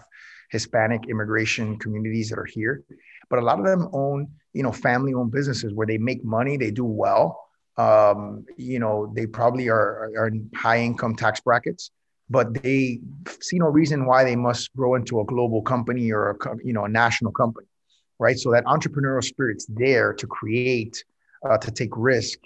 Hispanic 0.52 1.10
immigration 1.10 1.78
communities 1.78 2.30
that 2.30 2.40
are 2.40 2.46
here, 2.46 2.84
but 3.30 3.40
a 3.40 3.42
lot 3.42 3.60
of 3.60 3.66
them 3.66 3.90
own, 3.94 4.28
you 4.54 4.64
know, 4.64 4.72
family-owned 4.72 5.32
businesses 5.32 5.74
where 5.74 5.88
they 5.88 5.98
make 5.98 6.24
money, 6.24 6.58
they 6.58 6.72
do 6.72 6.86
well. 6.86 7.40
Um, 7.78 8.46
you 8.58 8.80
know, 8.80 9.12
they 9.16 9.26
probably 9.26 9.70
are, 9.70 10.12
are 10.18 10.28
in 10.28 10.50
high-income 10.56 11.16
tax 11.16 11.40
brackets, 11.40 11.92
but 12.30 12.54
they 12.62 13.00
see 13.40 13.60
no 13.60 13.68
reason 13.68 14.06
why 14.06 14.24
they 14.24 14.36
must 14.36 14.76
grow 14.76 14.96
into 14.96 15.22
a 15.22 15.26
global 15.26 15.62
company 15.62 16.12
or 16.12 16.32
a, 16.32 16.36
you 16.64 16.74
know, 16.74 16.86
a 16.86 16.90
national 16.90 17.32
company, 17.32 17.68
right? 18.20 18.38
So 18.38 18.52
that 18.52 18.66
entrepreneurial 18.66 19.24
spirit's 19.24 19.66
there 19.68 20.14
to 20.14 20.28
create, 20.28 21.04
uh, 21.50 21.58
to 21.60 21.72
take 21.72 21.92
risk, 21.96 22.40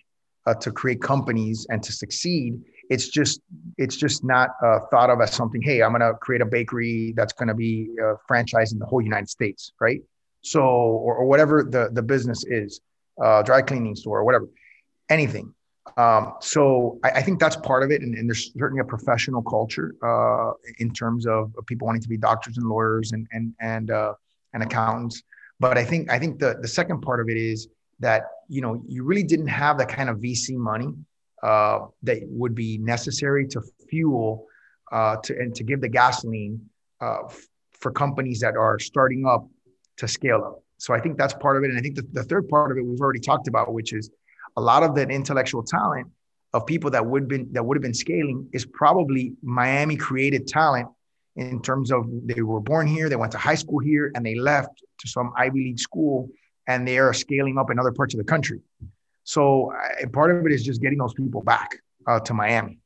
uh, 0.45 0.53
to 0.55 0.71
create 0.71 1.01
companies 1.01 1.65
and 1.69 1.81
to 1.81 1.91
succeed 1.91 2.61
it's 2.89 3.09
just 3.09 3.41
it's 3.77 3.95
just 3.95 4.23
not 4.23 4.51
uh, 4.63 4.79
thought 4.91 5.09
of 5.09 5.21
as 5.21 5.33
something. 5.33 5.61
Hey, 5.61 5.81
I'm 5.81 5.91
going 5.91 6.01
to 6.01 6.17
create 6.19 6.41
a 6.41 6.45
bakery 6.45 7.13
that's 7.15 7.33
going 7.33 7.47
to 7.47 7.53
be 7.53 7.89
uh, 8.01 8.15
franchised 8.29 8.71
in 8.71 8.79
the 8.79 8.85
whole 8.85 9.01
United 9.01 9.29
States, 9.29 9.73
right? 9.79 10.01
So, 10.41 10.61
or, 10.61 11.15
or 11.15 11.25
whatever 11.25 11.63
the 11.63 11.89
the 11.91 12.01
business 12.01 12.45
is, 12.45 12.81
uh, 13.23 13.41
dry 13.43 13.61
cleaning 13.61 13.95
store, 13.95 14.19
or 14.19 14.23
whatever, 14.23 14.47
anything. 15.09 15.53
Um, 15.97 16.33
so 16.41 16.99
I, 17.03 17.11
I, 17.11 17.21
think 17.21 17.39
that's 17.39 17.55
part 17.55 17.83
of 17.83 17.91
it, 17.91 18.01
and, 18.01 18.15
and 18.15 18.27
there's 18.27 18.51
certainly 18.57 18.81
a 18.81 18.85
professional 18.85 19.43
culture 19.43 19.95
uh, 20.03 20.51
in 20.79 20.91
terms 20.91 21.27
of 21.27 21.53
people 21.67 21.85
wanting 21.85 22.01
to 22.01 22.09
be 22.09 22.17
doctors 22.17 22.57
and 22.57 22.67
lawyers 22.67 23.11
and 23.11 23.27
and 23.31 23.53
and 23.59 23.91
uh, 23.91 24.13
and 24.53 24.63
accountants. 24.63 25.21
But 25.59 25.77
I 25.77 25.83
think 25.85 26.11
I 26.11 26.19
think 26.19 26.39
the 26.39 26.57
the 26.59 26.67
second 26.67 27.01
part 27.01 27.19
of 27.19 27.29
it 27.29 27.37
is 27.37 27.67
that 27.99 28.23
you 28.49 28.61
know 28.61 28.83
you 28.87 29.03
really 29.03 29.23
didn't 29.23 29.47
have 29.47 29.77
that 29.77 29.89
kind 29.89 30.09
of 30.09 30.17
VC 30.17 30.55
money 30.55 30.89
uh, 31.45 31.79
that 32.01 32.19
would 32.41 32.55
be 32.55 32.79
necessary 32.79 33.45
to 33.53 33.61
fuel 33.89 34.47
uh, 34.91 35.15
to 35.17 35.31
and 35.41 35.53
to 35.55 35.63
give 35.63 35.79
the 35.79 35.89
gasoline 36.01 36.59
uh, 37.01 37.23
for 37.79 37.91
companies 37.91 38.39
that 38.39 38.55
are 38.55 38.79
starting 38.79 39.25
up 39.33 39.47
to 39.97 40.07
scale 40.07 40.41
up. 40.43 40.63
So 40.77 40.93
I 40.93 40.99
think 40.99 41.17
that's 41.17 41.35
part 41.35 41.55
of 41.57 41.63
it, 41.63 41.69
and 41.69 41.77
I 41.77 41.81
think 41.81 41.95
the, 41.95 42.05
the 42.19 42.23
third 42.23 42.49
part 42.49 42.71
of 42.71 42.77
it 42.77 42.81
we've 42.81 42.99
already 42.99 43.19
talked 43.19 43.47
about, 43.47 43.73
which 43.73 43.93
is 43.93 44.09
a 44.57 44.61
lot 44.61 44.81
of 44.81 44.95
that 44.95 45.11
intellectual 45.11 45.63
talent 45.63 46.07
of 46.53 46.65
people 46.65 46.89
that 46.89 47.05
would 47.05 47.27
been 47.27 47.47
that 47.51 47.63
would 47.63 47.77
have 47.77 47.87
been 47.89 48.01
scaling 48.07 48.49
is 48.51 48.65
probably 48.65 49.33
Miami 49.43 49.97
created 49.97 50.47
talent 50.47 50.87
in 51.35 51.61
terms 51.61 51.91
of 51.91 52.07
they 52.23 52.41
were 52.41 52.61
born 52.61 52.87
here, 52.87 53.07
they 53.07 53.17
went 53.17 53.33
to 53.33 53.37
high 53.37 53.59
school 53.63 53.79
here, 53.79 54.11
and 54.15 54.25
they 54.25 54.35
left 54.35 54.73
to 54.99 55.07
some 55.07 55.31
Ivy 55.37 55.59
League 55.67 55.79
school, 55.79 56.29
and 56.65 56.87
they 56.87 56.97
are 56.97 57.13
scaling 57.13 57.57
up 57.59 57.69
in 57.69 57.77
other 57.77 57.91
parts 57.91 58.15
of 58.15 58.17
the 58.17 58.29
country. 58.35 58.61
So 59.25 59.73
part 60.13 60.31
of 60.31 60.45
it 60.45 60.51
is 60.51 60.63
just 60.63 60.81
getting 60.81 60.99
those 60.99 61.13
people 61.13 61.41
back 61.41 61.81
uh, 62.07 62.19
to 62.21 62.33
Miami. 62.33 62.79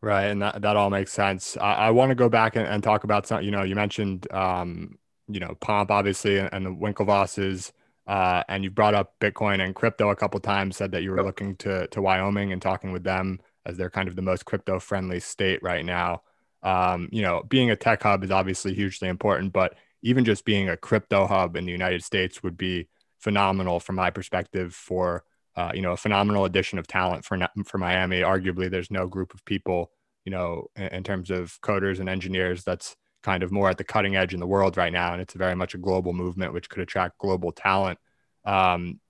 Right, 0.00 0.24
and 0.24 0.42
that, 0.42 0.62
that 0.62 0.76
all 0.76 0.90
makes 0.90 1.12
sense. 1.12 1.56
I, 1.56 1.74
I 1.74 1.90
want 1.90 2.10
to 2.10 2.16
go 2.16 2.28
back 2.28 2.56
and, 2.56 2.66
and, 2.66 2.82
talk 2.82 3.04
about 3.04 3.24
some. 3.26 3.42
You 3.42 3.52
know, 3.52 3.62
you 3.62 3.76
mentioned 3.76 4.26
um, 4.32 4.98
you 5.28 5.38
know 5.38 5.54
Pomp 5.60 5.92
obviously 5.92 6.38
and, 6.38 6.48
and 6.52 6.66
the 6.66 6.70
Winklevosses, 6.70 7.70
uh, 8.08 8.42
and 8.48 8.64
you 8.64 8.70
brought 8.70 8.94
up 8.94 9.14
Bitcoin 9.20 9.64
and 9.64 9.76
crypto 9.76 10.10
a 10.10 10.16
couple 10.16 10.40
times. 10.40 10.76
Said 10.76 10.90
that 10.90 11.04
you 11.04 11.10
were 11.10 11.18
yep. 11.18 11.26
looking 11.26 11.54
to 11.56 11.86
to 11.86 12.02
Wyoming 12.02 12.52
and 12.52 12.60
talking 12.60 12.90
with 12.90 13.04
them 13.04 13.38
as 13.64 13.76
they're 13.76 13.90
kind 13.90 14.08
of 14.08 14.16
the 14.16 14.22
most 14.22 14.44
crypto 14.44 14.80
friendly 14.80 15.20
state 15.20 15.62
right 15.62 15.84
now. 15.84 16.22
Um, 16.64 17.08
you 17.12 17.22
know, 17.22 17.44
being 17.48 17.70
a 17.70 17.76
tech 17.76 18.02
hub 18.02 18.24
is 18.24 18.32
obviously 18.32 18.74
hugely 18.74 19.06
important, 19.06 19.52
but 19.52 19.74
even 20.02 20.24
just 20.24 20.44
being 20.44 20.68
a 20.68 20.76
crypto 20.76 21.28
hub 21.28 21.54
in 21.54 21.64
the 21.64 21.70
United 21.70 22.02
States 22.02 22.42
would 22.42 22.56
be 22.56 22.88
phenomenal 23.22 23.80
from 23.80 23.94
my 23.96 24.10
perspective 24.10 24.74
for 24.74 25.24
uh, 25.56 25.70
you 25.74 25.82
know 25.82 25.92
a 25.92 25.96
phenomenal 25.96 26.44
addition 26.44 26.78
of 26.78 26.86
talent 26.86 27.24
for 27.24 27.38
for 27.64 27.78
Miami. 27.78 28.20
Arguably, 28.20 28.70
there's 28.70 28.90
no 28.90 29.06
group 29.06 29.32
of 29.32 29.44
people 29.44 29.90
you 30.24 30.32
know 30.32 30.66
in, 30.76 30.88
in, 30.88 31.04
terms 31.04 31.30
of 31.30 31.58
coders 31.62 32.00
and 32.00 32.08
engineers 32.08 32.64
that's 32.64 32.96
kind 33.22 33.42
of 33.42 33.52
more 33.52 33.70
at 33.70 33.78
the 33.78 33.84
cutting 33.84 34.16
edge 34.16 34.34
in 34.34 34.40
the 34.40 34.46
world 34.46 34.76
right 34.76 34.92
now, 34.92 35.12
and 35.12 35.22
it's 35.22 35.34
very 35.34 35.54
much 35.54 35.74
a 35.74 35.78
global 35.78 36.12
movement 36.12 36.52
which 36.52 36.68
could 36.68 36.82
attract 36.82 37.18
global 37.18 37.52
talent. 37.52 37.98
Um, 38.44 39.00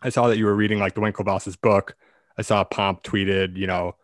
I 0.00 0.08
saw 0.08 0.28
that 0.28 0.38
you 0.38 0.46
were 0.46 0.54
reading 0.54 0.78
like 0.78 0.94
the 0.94 1.00
Winklevosses 1.00 1.60
book. 1.60 1.96
I 2.38 2.42
saw 2.42 2.64
Pomp 2.64 3.02
tweeted, 3.02 3.56
you 3.56 3.66
know, 3.66 3.96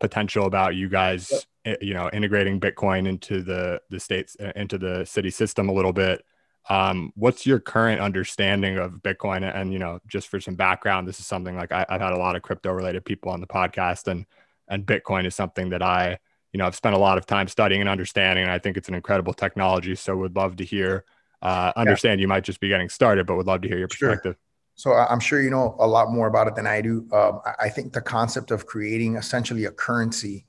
potential 0.00 0.46
about 0.46 0.74
you 0.74 0.88
guys, 0.88 1.44
yep. 1.64 1.78
you 1.82 1.94
know, 1.94 2.10
integrating 2.12 2.58
Bitcoin 2.58 3.06
into 3.06 3.42
the 3.42 3.80
the 3.90 4.00
states 4.00 4.36
into 4.56 4.78
the 4.78 5.04
city 5.04 5.30
system 5.30 5.68
a 5.68 5.72
little 5.72 5.92
bit. 5.92 6.24
Um, 6.68 7.12
what's 7.14 7.46
your 7.46 7.60
current 7.60 8.00
understanding 8.00 8.78
of 8.78 9.02
Bitcoin? 9.02 9.42
And 9.54 9.72
you 9.72 9.78
know, 9.78 10.00
just 10.06 10.28
for 10.28 10.40
some 10.40 10.54
background, 10.54 11.06
this 11.06 11.20
is 11.20 11.26
something 11.26 11.56
like 11.56 11.72
I, 11.72 11.86
have 11.88 12.00
had 12.00 12.12
a 12.12 12.18
lot 12.18 12.36
of 12.36 12.42
crypto 12.42 12.72
related 12.72 13.04
people 13.04 13.30
on 13.30 13.40
the 13.40 13.46
podcast, 13.46 14.08
and 14.08 14.26
and 14.68 14.86
Bitcoin 14.86 15.26
is 15.26 15.34
something 15.34 15.70
that 15.70 15.82
I 15.82 16.18
you 16.52 16.58
know 16.58 16.66
I've 16.66 16.74
spent 16.74 16.94
a 16.94 16.98
lot 16.98 17.18
of 17.18 17.26
time 17.26 17.48
studying 17.48 17.80
and 17.80 17.88
understanding, 17.88 18.44
and 18.44 18.52
I 18.52 18.58
think 18.58 18.76
it's 18.76 18.88
an 18.88 18.94
incredible 18.94 19.34
technology. 19.34 19.94
So 19.94 20.16
would 20.16 20.36
love 20.36 20.56
to 20.56 20.64
hear. 20.64 21.04
Uh, 21.42 21.72
understand 21.76 22.20
yeah. 22.20 22.22
you 22.22 22.28
might 22.28 22.42
just 22.42 22.58
be 22.58 22.68
getting 22.68 22.88
started, 22.88 23.26
but 23.26 23.36
would 23.36 23.46
love 23.46 23.60
to 23.60 23.68
hear 23.68 23.76
your 23.76 23.88
perspective. 23.88 24.32
Sure. 24.32 24.38
So 24.76 24.92
I'm 24.94 25.20
sure 25.20 25.42
you 25.42 25.50
know 25.50 25.76
a 25.78 25.86
lot 25.86 26.10
more 26.10 26.26
about 26.26 26.48
it 26.48 26.54
than 26.54 26.66
I 26.66 26.80
do. 26.80 27.06
Um, 27.12 27.40
I 27.60 27.68
think 27.68 27.92
the 27.92 28.00
concept 28.00 28.50
of 28.50 28.64
creating 28.64 29.16
essentially 29.16 29.66
a 29.66 29.70
currency 29.70 30.46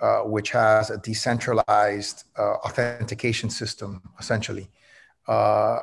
uh, 0.00 0.20
which 0.20 0.50
has 0.50 0.90
a 0.90 0.98
decentralized 0.98 2.22
uh, 2.38 2.54
authentication 2.64 3.50
system, 3.50 4.00
essentially, 4.20 4.70
uh, 5.28 5.80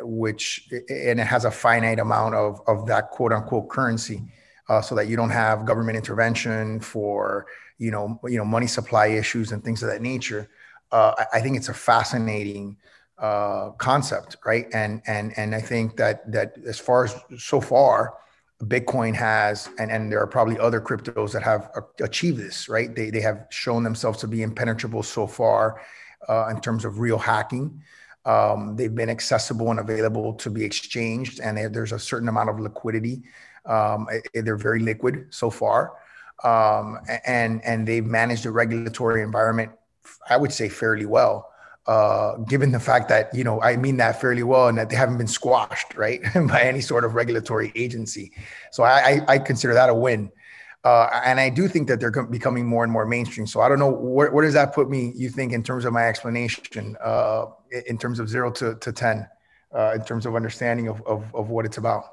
which 0.00 0.68
and 0.88 1.20
it 1.20 1.26
has 1.26 1.44
a 1.44 1.50
finite 1.50 1.98
amount 1.98 2.34
of 2.34 2.60
of 2.66 2.86
that 2.86 3.10
quote 3.10 3.32
unquote 3.32 3.68
currency, 3.68 4.22
uh, 4.68 4.80
so 4.80 4.94
that 4.94 5.06
you 5.06 5.16
don't 5.16 5.30
have 5.30 5.66
government 5.66 5.96
intervention 5.96 6.80
for 6.80 7.46
you 7.78 7.90
know 7.90 8.18
you 8.24 8.38
know 8.38 8.44
money 8.44 8.66
supply 8.66 9.08
issues 9.08 9.52
and 9.52 9.62
things 9.62 9.82
of 9.82 9.90
that 9.90 10.02
nature. 10.02 10.48
Uh, 10.90 11.12
I, 11.32 11.40
think 11.40 11.56
it's 11.56 11.68
a 11.68 11.74
fascinating 11.74 12.76
uh, 13.18 13.70
concept, 13.72 14.36
right? 14.46 14.66
And 14.72 15.02
and 15.06 15.32
and 15.36 15.54
I 15.54 15.60
think 15.60 15.96
that 15.96 16.30
that 16.32 16.56
as 16.66 16.78
far 16.78 17.04
as 17.04 17.14
so 17.36 17.60
far 17.60 18.14
Bitcoin 18.62 19.14
has, 19.14 19.68
and, 19.78 19.90
and 19.90 20.10
there 20.10 20.20
are 20.20 20.26
probably 20.26 20.58
other 20.58 20.80
cryptos 20.80 21.32
that 21.32 21.42
have 21.42 21.70
achieved 22.00 22.38
this, 22.38 22.68
right? 22.68 22.94
They, 22.94 23.10
they 23.10 23.20
have 23.20 23.46
shown 23.50 23.82
themselves 23.84 24.18
to 24.20 24.28
be 24.28 24.42
impenetrable 24.42 25.02
so 25.02 25.26
far 25.26 25.82
uh, 26.28 26.48
in 26.48 26.60
terms 26.60 26.86
of 26.86 26.98
real 26.98 27.18
hacking. 27.18 27.82
Um, 28.26 28.76
they've 28.76 28.94
been 28.94 29.08
accessible 29.08 29.70
and 29.70 29.80
available 29.80 30.34
to 30.34 30.50
be 30.50 30.64
exchanged, 30.64 31.40
and 31.40 31.56
there's 31.74 31.92
a 31.92 31.98
certain 31.98 32.28
amount 32.28 32.50
of 32.50 32.60
liquidity. 32.60 33.22
Um, 33.64 34.08
they're 34.34 34.56
very 34.56 34.80
liquid 34.80 35.26
so 35.30 35.48
far, 35.48 35.92
um, 36.44 36.98
and 37.24 37.64
and 37.64 37.86
they've 37.86 38.04
managed 38.04 38.44
the 38.44 38.50
regulatory 38.50 39.22
environment, 39.22 39.72
I 40.28 40.36
would 40.36 40.52
say, 40.52 40.68
fairly 40.68 41.06
well 41.06 41.50
uh, 41.86 42.36
given 42.48 42.72
the 42.72 42.80
fact 42.80 43.08
that 43.08 43.32
you 43.34 43.44
know 43.44 43.60
I 43.62 43.76
mean 43.76 43.96
that 43.98 44.20
fairly 44.20 44.42
well, 44.42 44.68
and 44.68 44.78
that 44.78 44.90
they 44.90 44.96
haven't 44.96 45.18
been 45.18 45.28
squashed 45.28 45.94
right 45.94 46.20
by 46.48 46.62
any 46.62 46.80
sort 46.80 47.04
of 47.04 47.14
regulatory 47.14 47.72
agency. 47.74 48.32
So 48.72 48.82
I, 48.82 49.20
I, 49.28 49.34
I 49.34 49.38
consider 49.38 49.74
that 49.74 49.88
a 49.88 49.94
win, 49.94 50.30
uh, 50.84 51.08
and 51.24 51.40
I 51.40 51.50
do 51.50 51.68
think 51.68 51.88
that 51.88 52.00
they're 52.00 52.24
becoming 52.24 52.66
more 52.66 52.84
and 52.84 52.92
more 52.92 53.06
mainstream. 53.06 53.46
So 53.46 53.60
I 53.60 53.68
don't 53.68 53.78
know 53.78 53.90
where, 53.90 54.30
where 54.30 54.44
does 54.44 54.54
that 54.54 54.72
put 54.74 54.88
me? 54.88 55.12
You 55.16 55.28
think 55.28 55.52
in 55.52 55.62
terms 55.62 55.84
of 55.84 55.92
my 55.92 56.06
explanation, 56.06 56.96
uh, 57.02 57.46
in 57.86 57.98
terms 57.98 58.20
of 58.20 58.28
zero 58.28 58.50
to 58.52 58.76
to 58.76 58.92
ten, 58.92 59.28
uh, 59.74 59.92
in 59.96 60.04
terms 60.04 60.26
of 60.26 60.36
understanding 60.36 60.88
of, 60.88 61.02
of 61.06 61.34
of 61.34 61.50
what 61.50 61.64
it's 61.64 61.78
about. 61.78 62.04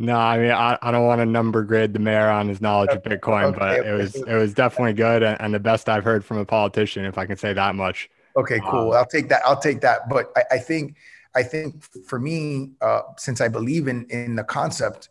No, 0.00 0.16
I 0.16 0.38
mean 0.38 0.52
I, 0.52 0.78
I 0.80 0.90
don't 0.90 1.06
want 1.06 1.20
to 1.20 1.26
number 1.26 1.64
grade 1.64 1.92
the 1.92 1.98
mayor 1.98 2.28
on 2.28 2.48
his 2.48 2.60
knowledge 2.60 2.90
of 2.90 3.02
Bitcoin, 3.02 3.46
okay. 3.46 3.58
but 3.58 3.86
it 3.86 3.92
was 3.92 4.14
it 4.14 4.34
was 4.34 4.54
definitely 4.54 4.92
good 4.92 5.22
and, 5.22 5.40
and 5.40 5.52
the 5.52 5.60
best 5.60 5.88
I've 5.88 6.04
heard 6.04 6.24
from 6.24 6.38
a 6.38 6.44
politician, 6.44 7.04
if 7.04 7.18
I 7.18 7.26
can 7.26 7.36
say 7.36 7.52
that 7.52 7.74
much. 7.74 8.08
Okay, 8.36 8.60
cool. 8.60 8.92
Um, 8.92 8.98
I'll 8.98 9.06
take 9.06 9.28
that. 9.30 9.42
I'll 9.44 9.58
take 9.58 9.80
that. 9.80 10.08
But 10.08 10.30
I, 10.36 10.44
I 10.52 10.58
think 10.58 10.96
I 11.34 11.42
think 11.42 11.82
for 12.06 12.18
me, 12.18 12.70
uh, 12.80 13.02
since 13.16 13.40
I 13.40 13.48
believe 13.48 13.88
in 13.88 14.06
in 14.10 14.36
the 14.36 14.44
concept, 14.44 15.08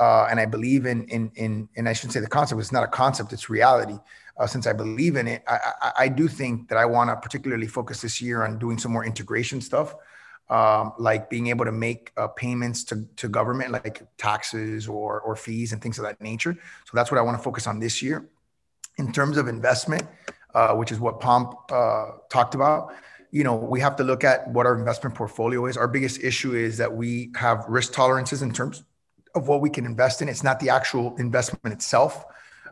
uh, 0.00 0.26
and 0.30 0.40
I 0.40 0.46
believe 0.46 0.86
in 0.86 1.04
in 1.04 1.30
in 1.36 1.68
and 1.76 1.88
I 1.88 1.92
shouldn't 1.92 2.14
say 2.14 2.20
the 2.20 2.26
concept. 2.26 2.60
It's 2.60 2.72
not 2.72 2.84
a 2.84 2.88
concept. 2.88 3.32
It's 3.32 3.50
reality. 3.50 3.98
Uh, 4.38 4.46
since 4.46 4.66
I 4.66 4.72
believe 4.72 5.16
in 5.16 5.28
it, 5.28 5.42
I, 5.46 5.58
I, 5.82 5.92
I 6.04 6.08
do 6.08 6.26
think 6.26 6.68
that 6.70 6.78
I 6.78 6.86
want 6.86 7.10
to 7.10 7.16
particularly 7.16 7.66
focus 7.66 8.00
this 8.00 8.22
year 8.22 8.42
on 8.42 8.58
doing 8.58 8.78
some 8.78 8.90
more 8.90 9.04
integration 9.04 9.60
stuff, 9.60 9.94
um, 10.48 10.94
like 10.98 11.28
being 11.28 11.48
able 11.48 11.66
to 11.66 11.72
make 11.72 12.10
uh, 12.16 12.28
payments 12.28 12.82
to, 12.84 13.06
to 13.16 13.28
government, 13.28 13.70
like 13.70 14.02
taxes 14.16 14.88
or 14.88 15.20
or 15.20 15.36
fees 15.36 15.72
and 15.74 15.82
things 15.82 15.98
of 15.98 16.04
that 16.04 16.18
nature. 16.22 16.54
So 16.86 16.90
that's 16.94 17.10
what 17.10 17.18
I 17.18 17.22
want 17.22 17.36
to 17.36 17.44
focus 17.44 17.66
on 17.66 17.78
this 17.78 18.00
year. 18.00 18.26
In 18.96 19.12
terms 19.12 19.36
of 19.36 19.48
investment, 19.48 20.06
uh, 20.54 20.74
which 20.74 20.92
is 20.92 20.98
what 20.98 21.20
Pomp 21.20 21.54
uh, 21.70 22.06
talked 22.30 22.54
about. 22.54 22.94
You 23.32 23.44
know, 23.44 23.54
we 23.54 23.78
have 23.80 23.94
to 23.96 24.04
look 24.04 24.24
at 24.24 24.48
what 24.48 24.66
our 24.66 24.76
investment 24.76 25.14
portfolio 25.14 25.66
is. 25.66 25.76
Our 25.76 25.86
biggest 25.86 26.24
issue 26.24 26.54
is 26.54 26.78
that 26.78 26.92
we 26.92 27.30
have 27.36 27.64
risk 27.68 27.92
tolerances 27.92 28.42
in 28.42 28.52
terms 28.52 28.82
of 29.34 29.48
what 29.48 29.60
we 29.60 29.70
can 29.70 29.84
invest 29.84 30.22
in. 30.22 30.28
It's 30.28 30.42
not 30.42 30.60
the 30.60 30.70
actual 30.70 31.16
investment 31.16 31.72
itself, 31.72 32.24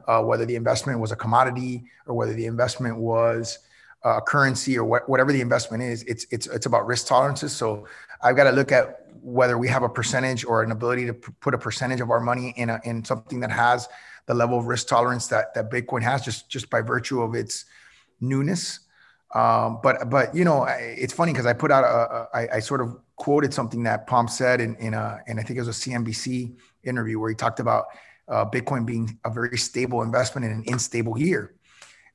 uh, 0.07 0.23
whether 0.23 0.45
the 0.45 0.57
investment 0.57 1.01
was 1.01 1.13
a 1.13 1.17
commodity 1.17 1.85
or 2.07 2.15
whether 2.15 2.33
the 2.33 2.47
investment 2.47 2.97
was 2.97 3.59
a 4.03 4.21
currency 4.21 4.79
or 4.79 4.85
wh- 4.85 5.09
whatever 5.09 5.33
the 5.33 5.41
investment 5.41 5.83
is. 5.83 6.03
It's 6.05 6.27
it's 6.31 6.47
it's 6.47 6.67
about 6.67 6.87
risk 6.87 7.07
tolerances. 7.07 7.53
So 7.53 7.87
I've 8.23 8.37
got 8.37 8.45
to 8.45 8.53
look 8.53 8.73
at 8.73 9.07
whether 9.23 9.59
we 9.59 9.69
have 9.69 9.83
a 9.83 9.89
percentage 9.89 10.45
or 10.45 10.63
an 10.63 10.71
ability 10.71 11.07
to 11.07 11.15
p- 11.15 11.33
put 11.41 11.55
a 11.55 11.59
percentage 11.59 12.01
of 12.01 12.11
our 12.11 12.21
money 12.21 12.55
in 12.57 12.71
a, 12.71 12.81
in 12.85 13.05
something 13.05 13.41
that 13.41 13.51
has 13.51 13.89
the 14.27 14.35
level 14.35 14.59
of 14.59 14.67
risk 14.67 14.89
tolerance 14.89 15.27
that 15.29 15.55
that 15.55 15.71
Bitcoin 15.71 16.03
has 16.03 16.25
just 16.25 16.49
just 16.49 16.71
by 16.71 16.81
virtue 16.81 17.23
of 17.23 17.35
its 17.35 17.65
newness. 18.21 18.81
Um, 19.35 19.81
but 19.83 20.09
but 20.09 20.35
you 20.35 20.45
know, 20.45 20.67
it's 20.69 21.13
funny 21.13 21.33
because 21.33 21.47
I 21.47 21.53
put 21.53 21.71
out 21.71 21.85
a, 21.85 21.89
a 21.89 22.29
I, 22.35 22.57
I 22.57 22.61
sort 22.61 22.81
of 22.81 22.99
quoted 23.17 23.53
something 23.53 23.83
that 23.83 24.07
Pomp 24.07 24.31
said 24.31 24.61
in 24.61 24.75
in 24.77 24.95
a 24.95 25.21
and 25.27 25.39
I 25.39 25.43
think 25.43 25.59
it 25.59 25.61
was 25.61 25.69
a 25.69 25.91
CNBC 25.91 26.57
interview 26.85 27.19
where 27.19 27.29
he 27.29 27.35
talked 27.35 27.61
about 27.61 27.87
uh, 28.29 28.45
Bitcoin 28.45 28.87
being 28.87 29.19
a 29.25 29.31
very 29.31 29.59
stable 29.59 30.03
investment 30.03 30.45
in 30.47 30.53
an 30.53 30.65
unstable 30.67 31.19
year. 31.19 31.55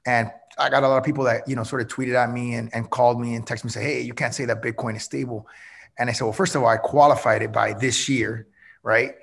And 0.06 0.32
I 0.58 0.70
got 0.70 0.84
a 0.84 0.88
lot 0.88 0.98
of 0.98 1.04
people 1.04 1.24
that 1.26 1.48
you 1.48 1.56
know 1.56 1.64
sort 1.64 1.82
of 1.82 1.88
tweeted 1.88 2.16
at 2.16 2.32
me 2.32 2.56
and, 2.56 2.74
and 2.74 2.90
called 2.90 3.22
me 3.22 3.36
and 3.36 3.46
texted 3.46 3.66
me 3.66 3.68
and 3.68 3.72
say, 3.72 3.84
"Hey, 3.84 4.02
you 4.02 4.14
can't 4.14 4.34
say 4.34 4.46
that 4.46 4.62
Bitcoin 4.62 4.96
is 4.96 5.04
stable." 5.04 5.48
And 5.98 6.10
I 6.10 6.14
said, 6.14 6.24
"Well, 6.24 6.34
first 6.34 6.56
of 6.56 6.64
all, 6.64 6.68
I 6.68 6.78
qualified 6.78 7.44
it 7.44 7.52
by 7.52 7.74
this 7.74 8.10
year, 8.10 8.48
right? 8.82 9.14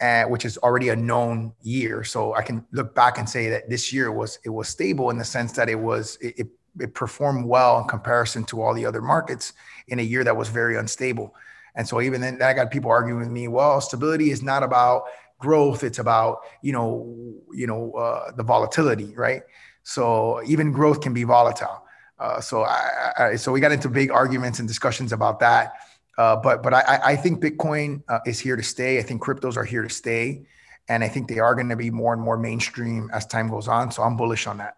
uh, 0.00 0.24
which 0.24 0.44
is 0.44 0.56
already 0.58 0.88
a 0.88 0.96
known 0.96 1.52
year. 1.62 2.04
So 2.04 2.34
I 2.34 2.42
can 2.42 2.64
look 2.72 2.94
back 2.94 3.18
and 3.18 3.28
say 3.28 3.50
that 3.50 3.68
this 3.68 3.92
year 3.92 4.10
was 4.10 4.38
it 4.44 4.48
was 4.48 4.68
stable 4.68 5.10
in 5.10 5.18
the 5.18 5.24
sense 5.24 5.52
that 5.52 5.68
it 5.68 5.78
was 5.78 6.16
it, 6.20 6.38
it 6.38 6.48
performed 6.88 7.46
well 7.46 7.78
in 7.80 7.88
comparison 7.88 8.44
to 8.44 8.62
all 8.62 8.74
the 8.74 8.86
other 8.86 9.02
markets 9.02 9.52
in 9.88 9.98
a 9.98 10.02
year 10.02 10.24
that 10.24 10.36
was 10.36 10.48
very 10.48 10.76
unstable. 10.76 11.34
And 11.74 11.86
so 11.86 12.00
even 12.00 12.20
then, 12.20 12.42
I 12.42 12.52
got 12.52 12.70
people 12.70 12.90
arguing 12.90 13.20
with 13.20 13.30
me. 13.30 13.48
Well, 13.48 13.80
stability 13.80 14.30
is 14.30 14.42
not 14.42 14.62
about 14.62 15.04
growth; 15.38 15.84
it's 15.84 15.98
about 15.98 16.40
you 16.62 16.72
know 16.72 17.14
you 17.52 17.66
know 17.66 17.92
uh, 17.92 18.32
the 18.32 18.42
volatility, 18.42 19.14
right? 19.16 19.42
So 19.82 20.42
even 20.46 20.72
growth 20.72 21.00
can 21.00 21.14
be 21.14 21.24
volatile. 21.24 21.84
Uh, 22.18 22.40
so 22.40 22.64
I, 22.64 23.12
I, 23.18 23.36
so 23.36 23.50
we 23.50 23.60
got 23.60 23.72
into 23.72 23.88
big 23.88 24.10
arguments 24.10 24.58
and 24.58 24.68
discussions 24.68 25.12
about 25.12 25.40
that. 25.40 25.72
Uh, 26.18 26.36
but 26.36 26.62
but 26.62 26.74
I, 26.74 27.00
I 27.02 27.16
think 27.16 27.42
Bitcoin 27.42 28.02
uh, 28.08 28.18
is 28.26 28.38
here 28.38 28.56
to 28.56 28.62
stay. 28.62 28.98
I 28.98 29.02
think 29.02 29.22
cryptos 29.22 29.56
are 29.56 29.64
here 29.64 29.82
to 29.82 29.88
stay, 29.88 30.44
and 30.88 31.02
I 31.02 31.08
think 31.08 31.28
they 31.28 31.38
are 31.38 31.54
going 31.54 31.70
to 31.70 31.76
be 31.76 31.90
more 31.90 32.12
and 32.12 32.20
more 32.20 32.36
mainstream 32.36 33.10
as 33.12 33.24
time 33.26 33.48
goes 33.48 33.68
on. 33.68 33.90
So 33.90 34.02
I'm 34.02 34.16
bullish 34.16 34.46
on 34.46 34.58
that. 34.58 34.76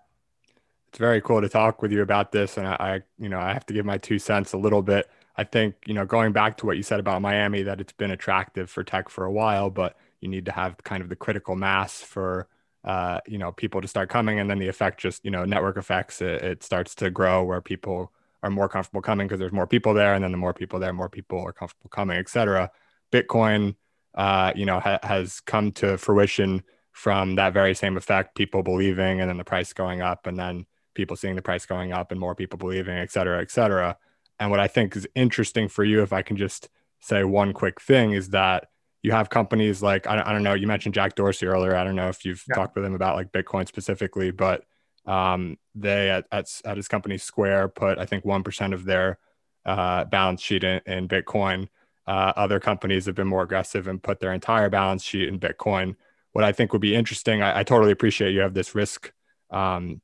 It's 0.92 0.98
very 0.98 1.22
cool 1.22 1.40
to 1.40 1.48
talk 1.48 1.80
with 1.80 1.90
you 1.90 2.02
about 2.02 2.32
this, 2.32 2.58
and 2.58 2.66
I, 2.66 2.76
I 2.78 3.00
you 3.18 3.30
know 3.30 3.40
I 3.40 3.54
have 3.54 3.64
to 3.64 3.72
give 3.72 3.86
my 3.86 3.96
two 3.96 4.18
cents 4.18 4.52
a 4.52 4.58
little 4.58 4.82
bit. 4.82 5.08
I 5.38 5.44
think 5.44 5.76
you 5.86 5.94
know 5.94 6.04
going 6.04 6.32
back 6.32 6.58
to 6.58 6.66
what 6.66 6.76
you 6.76 6.82
said 6.82 7.00
about 7.00 7.22
Miami, 7.22 7.62
that 7.62 7.80
it's 7.80 7.94
been 7.94 8.10
attractive 8.10 8.68
for 8.68 8.84
tech 8.84 9.08
for 9.08 9.24
a 9.24 9.32
while, 9.32 9.70
but 9.70 9.96
you 10.20 10.28
need 10.28 10.44
to 10.44 10.52
have 10.52 10.76
kind 10.84 11.02
of 11.02 11.08
the 11.08 11.16
critical 11.16 11.56
mass 11.56 12.02
for 12.02 12.46
uh, 12.84 13.20
you 13.26 13.38
know 13.38 13.52
people 13.52 13.80
to 13.80 13.88
start 13.88 14.10
coming, 14.10 14.38
and 14.38 14.50
then 14.50 14.58
the 14.58 14.68
effect 14.68 15.00
just 15.00 15.24
you 15.24 15.30
know 15.30 15.46
network 15.46 15.78
effects. 15.78 16.20
It, 16.20 16.42
it 16.42 16.62
starts 16.62 16.94
to 16.96 17.08
grow 17.08 17.42
where 17.42 17.62
people 17.62 18.12
are 18.42 18.50
more 18.50 18.68
comfortable 18.68 19.00
coming 19.00 19.26
because 19.26 19.38
there's 19.40 19.50
more 19.50 19.66
people 19.66 19.94
there, 19.94 20.12
and 20.12 20.22
then 20.22 20.30
the 20.30 20.36
more 20.36 20.52
people 20.52 20.78
there, 20.78 20.92
more 20.92 21.08
people 21.08 21.40
are 21.40 21.54
comfortable 21.54 21.88
coming, 21.88 22.18
etc. 22.18 22.70
Bitcoin, 23.10 23.76
uh, 24.14 24.52
you 24.54 24.66
know, 24.66 24.78
ha- 24.78 25.00
has 25.04 25.40
come 25.40 25.72
to 25.72 25.96
fruition 25.96 26.62
from 26.90 27.36
that 27.36 27.54
very 27.54 27.74
same 27.74 27.96
effect, 27.96 28.34
people 28.34 28.62
believing, 28.62 29.22
and 29.22 29.30
then 29.30 29.38
the 29.38 29.44
price 29.44 29.72
going 29.72 30.02
up, 30.02 30.26
and 30.26 30.38
then 30.38 30.66
people 30.94 31.16
seeing 31.16 31.36
the 31.36 31.42
price 31.42 31.66
going 31.66 31.92
up, 31.92 32.10
and 32.10 32.20
more 32.20 32.34
people 32.34 32.58
believing, 32.58 32.96
et 32.96 33.10
cetera, 33.10 33.40
et 33.40 33.50
cetera. 33.50 33.96
And 34.38 34.50
what 34.50 34.60
I 34.60 34.68
think 34.68 34.96
is 34.96 35.06
interesting 35.14 35.68
for 35.68 35.84
you, 35.84 36.02
if 36.02 36.12
I 36.12 36.22
can 36.22 36.36
just 36.36 36.68
say 37.00 37.24
one 37.24 37.52
quick 37.52 37.80
thing, 37.80 38.12
is 38.12 38.30
that 38.30 38.68
you 39.02 39.12
have 39.12 39.30
companies 39.30 39.82
like 39.82 40.06
I, 40.06 40.22
I 40.24 40.32
don't 40.32 40.42
know. 40.42 40.54
You 40.54 40.66
mentioned 40.66 40.94
Jack 40.94 41.14
Dorsey 41.14 41.46
earlier. 41.46 41.74
I 41.74 41.84
don't 41.84 41.96
know 41.96 42.08
if 42.08 42.24
you've 42.24 42.44
yeah. 42.48 42.54
talked 42.54 42.76
with 42.76 42.84
him 42.84 42.94
about 42.94 43.16
like 43.16 43.32
Bitcoin 43.32 43.66
specifically, 43.66 44.30
but 44.30 44.64
um, 45.06 45.58
they 45.74 46.10
at, 46.10 46.26
at, 46.30 46.46
at 46.64 46.76
his 46.76 46.88
company 46.88 47.18
Square 47.18 47.70
put 47.70 47.98
I 47.98 48.06
think 48.06 48.24
one 48.24 48.42
percent 48.42 48.74
of 48.74 48.84
their 48.84 49.18
uh, 49.66 50.04
balance 50.04 50.40
sheet 50.40 50.64
in, 50.64 50.80
in 50.86 51.08
Bitcoin. 51.08 51.68
Uh, 52.06 52.32
other 52.36 52.58
companies 52.58 53.06
have 53.06 53.14
been 53.14 53.28
more 53.28 53.42
aggressive 53.42 53.86
and 53.86 54.02
put 54.02 54.18
their 54.18 54.32
entire 54.32 54.68
balance 54.68 55.04
sheet 55.04 55.28
in 55.28 55.38
Bitcoin. 55.38 55.94
What 56.32 56.44
I 56.44 56.52
think 56.52 56.72
would 56.72 56.80
be 56.80 56.96
interesting, 56.96 57.42
I, 57.42 57.60
I 57.60 57.62
totally 57.62 57.92
appreciate 57.92 58.32
you 58.32 58.40
have 58.40 58.54
this 58.54 58.74
risk, 58.74 59.12
um, 59.50 60.00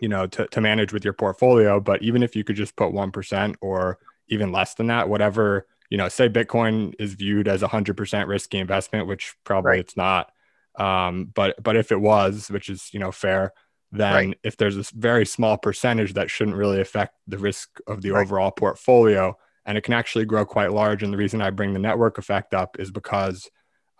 you 0.00 0.08
know, 0.08 0.26
to, 0.26 0.46
to 0.48 0.60
manage 0.60 0.92
with 0.92 1.04
your 1.04 1.12
portfolio. 1.12 1.80
But 1.80 2.02
even 2.02 2.22
if 2.22 2.34
you 2.34 2.44
could 2.44 2.56
just 2.56 2.76
put 2.76 2.92
one 2.92 3.10
percent 3.10 3.56
or 3.60 3.98
even 4.28 4.52
less 4.52 4.74
than 4.74 4.88
that, 4.88 5.08
whatever 5.08 5.66
you 5.90 5.98
know, 5.98 6.08
say 6.08 6.28
Bitcoin 6.28 6.94
is 7.00 7.14
viewed 7.14 7.48
as 7.48 7.62
a 7.62 7.68
hundred 7.68 7.96
percent 7.96 8.28
risky 8.28 8.58
investment, 8.58 9.08
which 9.08 9.34
probably 9.44 9.70
right. 9.70 9.80
it's 9.80 9.96
not. 9.96 10.30
Um, 10.78 11.30
but 11.34 11.60
but 11.62 11.76
if 11.76 11.90
it 11.90 12.00
was, 12.00 12.48
which 12.48 12.68
is 12.68 12.90
you 12.92 13.00
know 13.00 13.10
fair, 13.10 13.52
then 13.92 14.14
right. 14.14 14.38
if 14.42 14.56
there's 14.56 14.76
a 14.76 14.84
very 14.94 15.26
small 15.26 15.58
percentage 15.58 16.14
that 16.14 16.30
shouldn't 16.30 16.56
really 16.56 16.80
affect 16.80 17.16
the 17.26 17.38
risk 17.38 17.80
of 17.86 18.02
the 18.02 18.12
right. 18.12 18.22
overall 18.22 18.50
portfolio 18.50 19.36
and 19.66 19.76
it 19.76 19.82
can 19.82 19.94
actually 19.94 20.24
grow 20.24 20.44
quite 20.44 20.72
large 20.72 21.02
and 21.02 21.12
the 21.12 21.16
reason 21.16 21.42
i 21.42 21.50
bring 21.50 21.72
the 21.72 21.78
network 21.78 22.18
effect 22.18 22.54
up 22.54 22.78
is 22.78 22.90
because 22.90 23.50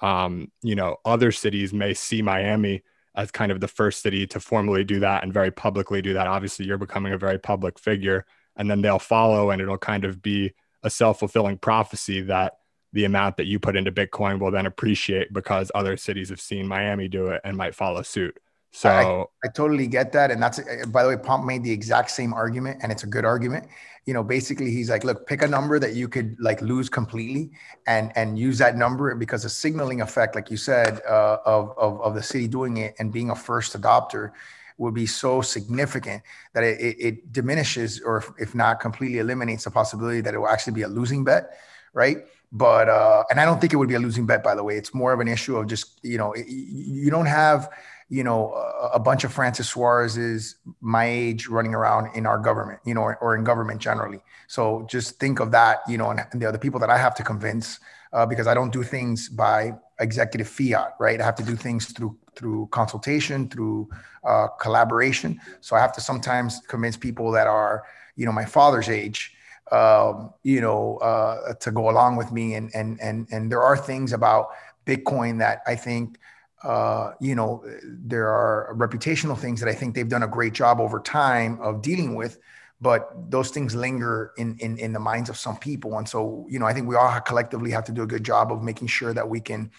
um, 0.01 0.51
you 0.63 0.75
know 0.75 0.97
other 1.05 1.33
cities 1.33 1.73
may 1.73 1.93
see 1.93 2.23
miami 2.23 2.83
as 3.21 3.31
kind 3.31 3.53
of 3.53 3.61
the 3.61 3.69
first 3.69 4.03
city 4.03 4.27
to 4.27 4.41
formally 4.41 4.83
do 4.83 5.01
that 5.01 5.23
and 5.23 5.33
very 5.33 5.51
publicly 5.51 6.01
do 6.01 6.15
that. 6.15 6.27
Obviously 6.27 6.65
you're 6.65 6.79
becoming 6.79 7.13
a 7.13 7.19
very 7.19 7.39
public 7.39 7.79
figure 7.79 8.25
and 8.57 8.71
then 8.71 8.81
they'll 8.81 8.99
follow 8.99 9.51
and 9.51 9.61
it'll 9.61 9.77
kind 9.79 10.05
of 10.05 10.23
be 10.23 10.53
a 10.83 10.89
self-fulfilling 10.89 11.59
prophecy 11.59 12.23
that 12.23 12.55
the 12.95 13.05
amount 13.05 13.37
that 13.37 13.45
you 13.47 13.59
put 13.59 13.77
into 13.77 13.93
bitcoin 13.93 14.41
will 14.41 14.51
then 14.51 14.65
appreciate 14.67 15.33
because 15.33 15.71
other 15.75 15.97
cities 15.97 16.31
have 16.31 16.41
seen 16.41 16.67
miami 16.67 17.07
do 17.09 17.29
it 17.29 17.41
and 17.45 17.57
might 17.57 17.75
follow 17.75 18.03
suit 18.03 18.37
So 18.73 18.89
I, 18.89 19.47
I, 19.47 19.51
totally 19.53 19.87
get 19.89 20.13
that. 20.13 20.31
And 20.31 20.41
that's, 20.41 20.61
by 20.89 21.03
the 21.03 21.09
way, 21.09 21.17
Pomp 21.17 21.45
made 21.45 21.65
the 21.65 21.73
exact 21.73 22.11
same 22.11 22.33
argument 22.33 22.79
and 22.83 22.93
it's 22.93 23.03
a 23.03 23.07
good 23.07 23.25
argument. 23.25 23.67
You 24.07 24.15
know, 24.15 24.23
basically 24.23 24.71
he's 24.71 24.89
like, 24.89 25.03
look, 25.03 25.27
pick 25.27 25.43
a 25.43 25.49
number 25.49 25.79
that 25.79 25.95
you 25.95 26.09
could 26.09 26.37
like 26.39 26.63
lose 26.63 26.89
completely 26.89 27.51
and, 27.87 28.13
and 28.15 28.39
use 28.39 28.59
that 28.59 28.77
number 28.77 29.15
because 29.17 29.43
the 29.43 29.49
signaling 29.49 30.01
effect, 30.01 30.37
like 30.37 30.51
you 30.51 30.57
said, 30.57 31.01
uh, 31.09 31.39
of, 31.45 31.77
of, 31.77 32.01
of 32.01 32.15
the 32.15 32.23
city 32.23 32.47
doing 32.47 32.77
it 32.77 32.95
and 33.01 33.13
being 33.13 33.31
a 33.31 33.35
first 33.35 33.79
adopter 33.79 34.31
would 34.79 34.95
be 34.95 35.07
so 35.07 35.43
significant 35.43 36.23
that 36.55 36.63
it, 36.63 36.81
it, 36.81 36.97
it 36.99 37.33
diminishes 37.33 38.01
or 38.01 38.19
if, 38.19 38.31
if 38.39 38.55
not 38.55 38.79
completely 38.81 39.19
eliminates 39.19 39.65
the 39.65 39.71
possibility 39.71 40.21
that 40.21 40.33
it 40.33 40.39
will 40.39 40.49
actually 40.49 40.73
be 40.73 40.83
a 40.83 40.89
losing 40.89 41.25
bet. 41.25 41.59
Right 41.93 42.19
but 42.53 42.89
uh, 42.89 43.23
and 43.31 43.41
I 43.41 43.45
don't 43.45 43.61
think 43.61 43.73
it 43.73 43.77
would 43.77 43.89
be 43.89 43.95
a 43.95 44.01
losing 44.01 44.27
bet. 44.27 44.43
By 44.43 44.55
the 44.55 44.65
way, 44.65 44.77
it's 44.77 44.93
more 44.93 45.13
of 45.13 45.21
an 45.21 45.29
issue 45.29 45.57
of 45.57 45.69
just 45.69 46.01
you 46.03 46.19
know 46.19 46.35
you 46.35 47.11
don't 47.11 47.27
have 47.27 47.71
you 48.11 48.23
know 48.23 48.53
a, 48.93 48.99
bunch 48.99 49.25
of 49.25 49.33
Francis 49.33 49.69
Suarez's 49.69 50.57
my 50.81 51.07
age 51.07 51.47
running 51.47 51.75
around 51.75 52.15
in 52.15 52.27
our 52.27 52.39
government, 52.39 52.81
you 52.85 52.93
know, 52.93 53.03
or, 53.03 53.17
or 53.19 53.37
in 53.37 53.45
government 53.45 53.81
generally. 53.81 54.21
So 54.49 54.87
just 54.91 55.19
think 55.19 55.41
of 55.41 55.51
that, 55.53 55.79
you 55.89 55.97
know, 55.97 56.11
and, 56.11 56.21
and 56.33 56.43
the 56.43 56.47
other 56.47 56.59
people 56.59 56.81
that 56.81 56.91
I 56.91 56.99
have 56.99 57.15
to 57.15 57.23
convince 57.23 57.79
uh, 58.13 58.27
because 58.27 58.47
I 58.47 58.55
don't 58.55 58.73
do 58.73 58.83
things 58.83 59.29
by 59.29 59.73
executive 60.01 60.49
fiat, 60.49 60.97
right? 60.99 61.21
I 61.21 61.25
have 61.25 61.37
to 61.37 61.45
do 61.45 61.57
things 61.57 61.87
through 61.93 62.19
through 62.35 62.69
consultation, 62.73 63.49
through 63.49 63.89
uh, 64.25 64.49
collaboration. 64.61 65.41
So 65.61 65.77
I 65.77 65.81
have 65.81 65.93
to 65.95 66.01
sometimes 66.01 66.61
convince 66.69 66.97
people 66.97 67.31
that 67.33 67.47
are, 67.47 67.85
you 68.17 68.27
know, 68.27 68.33
my 68.33 68.45
father's 68.45 68.89
age 68.89 69.35
um, 69.71 70.33
you 70.43 70.61
know, 70.61 70.97
uh, 70.99 71.55
to 71.55 71.71
go 71.71 71.91
along 71.91 72.17
with 72.17 72.33
me. 72.33 72.55
And 72.55 72.71
and 72.75 73.01
and 73.01 73.29
and 73.31 73.51
there 73.51 73.63
are 73.63 73.77
things 73.77 74.13
about 74.13 74.49
Bitcoin 74.87 75.39
that 75.39 75.63
I 75.67 75.77
think, 75.77 76.19
uh, 76.63 77.13
you 77.21 77.35
know, 77.35 77.65
there 77.85 78.29
are 78.29 78.75
reputational 78.77 79.39
things 79.39 79.61
that 79.61 79.69
I 79.69 79.75
think 79.75 79.95
they've 79.95 80.09
done 80.09 80.23
a 80.23 80.29
great 80.29 80.53
job 80.53 80.81
over 80.81 81.01
time 81.01 81.59
of 81.61 81.83
dealing 81.83 82.15
with. 82.15 82.39
But 82.83 83.31
those 83.31 83.51
things 83.51 83.75
linger 83.75 84.33
in, 84.39 84.57
in 84.59 84.79
in 84.79 84.95
the 84.95 85.01
minds 85.01 85.29
of 85.29 85.37
some 85.37 85.59
people, 85.59 85.99
and 85.99 86.09
so 86.09 86.47
you 86.49 86.59
know, 86.59 86.65
I 86.65 86.73
think 86.73 86.89
we 86.89 86.97
all 86.97 87.21
collectively 87.21 87.71
have 87.73 87.85
to 87.85 87.93
do 87.93 88.03
a 88.03 88.07
good 88.07 88.25
job 88.25 88.51
of 88.51 88.63
making 88.63 88.89
sure 88.89 89.13
that 89.13 89.29
we 89.29 89.39
can 89.39 89.71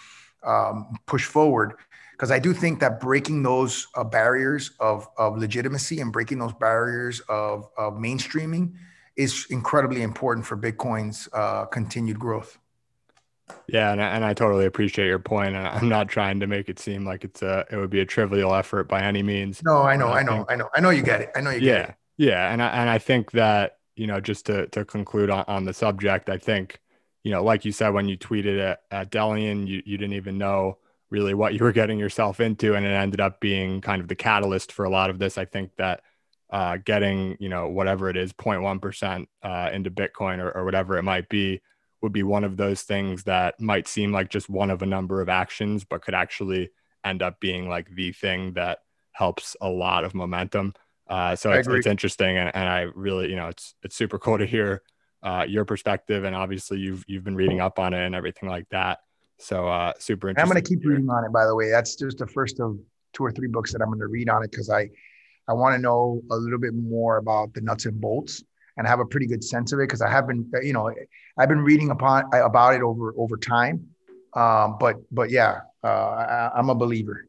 um, 0.44 0.96
push 1.08 1.26
forward 1.26 1.74
because 2.22 2.30
I 2.30 2.38
do 2.38 2.54
think 2.54 2.80
that 2.82 3.00
breaking 3.00 3.42
those 3.42 3.88
uh, 3.96 4.04
barriers 4.04 4.70
of, 4.80 5.08
of 5.18 5.40
legitimacy 5.40 6.02
and 6.02 6.14
breaking 6.14 6.38
those 6.38 6.54
barriers 6.54 7.20
of, 7.22 7.68
of 7.80 7.94
mainstreaming 7.94 8.74
is 9.16 9.48
incredibly 9.50 10.04
important 10.04 10.46
for 10.46 10.56
Bitcoin's 10.56 11.28
uh, 11.34 11.66
continued 11.66 12.20
growth. 12.20 12.60
Yeah, 13.68 13.92
and 13.92 14.02
I, 14.02 14.08
and 14.10 14.26
I 14.26 14.34
totally 14.34 14.66
appreciate 14.66 15.08
your 15.08 15.20
point. 15.20 15.56
And 15.56 15.68
I'm 15.68 15.88
not 15.90 16.10
trying 16.10 16.40
to 16.42 16.48
make 16.48 16.70
it 16.70 16.80
seem 16.80 17.06
like 17.06 17.24
it's 17.24 17.42
a 17.42 17.66
it 17.72 17.78
would 17.78 17.90
be 17.90 18.02
a 18.02 18.06
trivial 18.06 18.54
effort 18.54 18.86
by 18.86 19.02
any 19.04 19.24
means. 19.24 19.64
No, 19.64 19.84
I 19.84 19.96
know, 19.96 20.10
I, 20.10 20.20
I 20.20 20.24
know, 20.24 20.32
think, 20.38 20.48
I 20.50 20.56
know, 20.56 20.70
I 20.76 20.80
know 20.82 20.90
you 20.90 21.04
get 21.04 21.22
it. 21.22 21.32
I 21.36 21.42
know 21.42 21.52
you 21.52 21.62
yeah, 21.62 21.74
it. 21.84 21.96
Yeah, 22.18 22.28
Yeah. 22.28 22.54
and 22.54 22.62
I 22.62 22.68
and 22.70 22.90
I 22.90 22.98
think 22.98 23.32
that 23.32 23.78
you 23.96 24.08
know 24.08 24.20
just 24.20 24.46
to 24.48 24.68
to 24.68 24.86
conclude 24.86 25.30
on, 25.30 25.46
on 25.48 25.66
the 25.66 25.74
subject, 25.74 26.30
I 26.30 26.38
think 26.38 26.80
you 27.24 27.32
know 27.32 27.44
like 27.44 27.66
you 27.66 27.72
said 27.72 27.90
when 27.90 28.08
you 28.08 28.18
tweeted 28.18 28.60
at, 28.60 28.82
at 28.92 29.12
Delian, 29.12 29.68
you 29.68 29.82
you 29.86 29.98
didn't 29.98 30.16
even 30.16 30.38
know 30.38 30.78
really 31.10 31.34
what 31.34 31.54
you 31.54 31.64
were 31.64 31.72
getting 31.74 32.00
yourself 32.00 32.40
into, 32.40 32.76
and 32.76 32.86
it 32.86 32.90
ended 32.90 33.22
up 33.22 33.40
being 33.40 33.82
kind 33.82 34.02
of 34.02 34.08
the 34.08 34.16
catalyst 34.16 34.72
for 34.72 34.86
a 34.86 34.90
lot 34.90 35.10
of 35.10 35.20
this. 35.20 35.38
I 35.38 35.46
think 35.46 35.76
that 35.78 36.02
uh, 36.50 36.78
getting 36.84 37.38
you 37.40 37.50
know 37.50 37.70
whatever 37.70 38.10
it 38.10 38.18
is 38.18 38.34
0.1% 38.34 39.28
uh, 39.44 39.70
into 39.74 39.92
bitcoin 39.92 40.40
or, 40.40 40.52
or 40.52 40.66
whatever 40.66 40.98
it 40.98 41.04
might 41.04 41.30
be 41.30 41.62
would 42.02 42.12
be 42.12 42.24
one 42.24 42.44
of 42.44 42.58
those 42.58 42.82
things 42.82 43.24
that 43.24 43.60
might 43.60 43.88
seem 43.88 44.12
like 44.12 44.30
just 44.30 44.50
one 44.50 44.70
of 44.70 44.82
a 44.82 44.86
number 44.86 45.22
of 45.22 45.30
actions 45.30 45.84
but 45.84 46.02
could 46.02 46.14
actually 46.14 46.72
end 47.04 47.22
up 47.22 47.40
being 47.40 47.70
like 47.70 47.94
the 47.96 48.12
thing 48.12 48.54
that 48.54 48.80
helps 49.12 49.56
a 49.62 49.70
lot 49.70 50.04
of 50.04 50.14
momentum. 50.14 50.74
Uh, 51.08 51.36
so 51.36 51.52
it's, 51.52 51.68
it's, 51.68 51.88
interesting 51.88 52.38
and, 52.38 52.56
and, 52.56 52.70
i 52.70 52.82
really 52.96 53.30
you 53.30 53.36
know 53.36 53.50
it's 53.50 53.76
it's 53.84 53.98
super 53.98 54.18
cool 54.18 54.38
to 54.38 54.46
hear 54.46 54.82
uh, 55.24 55.46
your 55.48 55.66
perspective 55.66 56.24
and 56.24 56.34
obviously 56.36 56.80
you've 56.80 57.04
you've 57.06 57.24
been 57.24 57.36
reading 57.36 57.60
up 57.60 57.80
on 57.80 57.94
it 57.94 58.06
and 58.06 58.16
everything 58.16 58.48
like 58.48 58.68
that. 58.70 59.00
So 59.38 59.68
uh, 59.68 59.94
super 60.00 60.30
interesting 60.30 60.50
i'm 60.50 60.54
going 60.54 60.64
to 60.64 60.70
keep 60.70 60.86
reading 60.86 61.10
on 61.10 61.26
it 61.26 61.34
by 61.34 61.46
the 61.46 61.56
way. 61.56 61.70
That's 61.70 61.96
just 61.96 62.20
the 62.20 62.28
first 62.28 62.60
of 62.60 62.80
two 63.14 63.26
or 63.26 63.32
three 63.32 63.50
books 63.50 63.74
that 63.74 63.82
i'm 63.82 63.90
going 63.90 64.00
to 64.00 64.08
read 64.08 64.30
on 64.30 64.44
it 64.44 64.52
because 64.52 64.70
i 64.70 64.90
I 65.50 65.54
want 65.54 65.76
to 65.76 65.82
know 65.82 66.22
a 66.32 66.36
little 66.36 66.60
bit 66.60 66.74
more 66.74 67.18
about 67.18 67.54
the 67.54 67.62
nuts 67.62 67.86
and 67.86 68.00
bolts 68.00 68.42
and 68.78 68.88
have 68.88 69.00
a 69.00 69.06
pretty 69.06 69.28
good 69.28 69.44
sense 69.44 69.74
of 69.74 69.80
it 69.80 69.84
because 69.84 70.02
I 70.02 70.10
have 70.10 70.28
been, 70.28 70.50
you 70.62 70.74
know, 70.74 70.94
I've 71.38 71.50
been 71.50 71.64
reading 71.64 71.90
upon 71.92 72.26
about 72.34 72.76
it 72.76 72.82
over 72.82 73.14
over 73.18 73.38
time. 73.38 73.88
Um, 74.34 74.78
but 74.80 74.96
but 75.12 75.30
yeah, 75.30 75.62
uh, 75.84 76.50
I, 76.56 76.60
am 76.60 76.70
a 76.70 76.76
believer. 76.76 77.28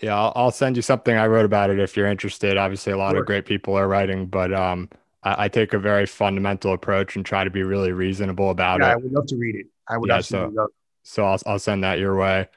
Yeah, 0.00 0.18
I'll, 0.18 0.32
I'll, 0.34 0.50
send 0.50 0.76
you 0.76 0.82
something 0.82 1.16
I 1.16 1.26
wrote 1.26 1.44
about 1.44 1.70
it 1.70 1.78
if 1.78 1.96
you're 1.96 2.08
interested. 2.08 2.56
Obviously, 2.56 2.92
a 2.92 2.98
lot 2.98 3.12
sure. 3.12 3.20
of 3.20 3.26
great 3.26 3.46
people 3.46 3.76
are 3.76 3.88
writing, 3.88 4.26
but 4.26 4.52
um, 4.52 4.90
I, 5.22 5.44
I, 5.44 5.48
take 5.48 5.72
a 5.72 5.78
very 5.78 6.06
fundamental 6.06 6.72
approach 6.72 7.16
and 7.16 7.24
try 7.24 7.44
to 7.44 7.50
be 7.50 7.62
really 7.62 7.92
reasonable 7.92 8.50
about 8.50 8.80
yeah, 8.80 8.90
it. 8.90 8.92
I 8.92 8.96
would 8.96 9.12
love 9.12 9.26
to 9.26 9.36
read 9.36 9.54
it. 9.54 9.66
I 9.88 9.96
would 9.96 10.08
yeah, 10.08 10.20
so, 10.20 10.50
love. 10.52 10.68
So 11.02 11.24
I'll 11.24 11.38
I'll 11.46 11.58
send 11.58 11.84
that 11.84 11.98
your 11.98 12.16
way. 12.16 12.48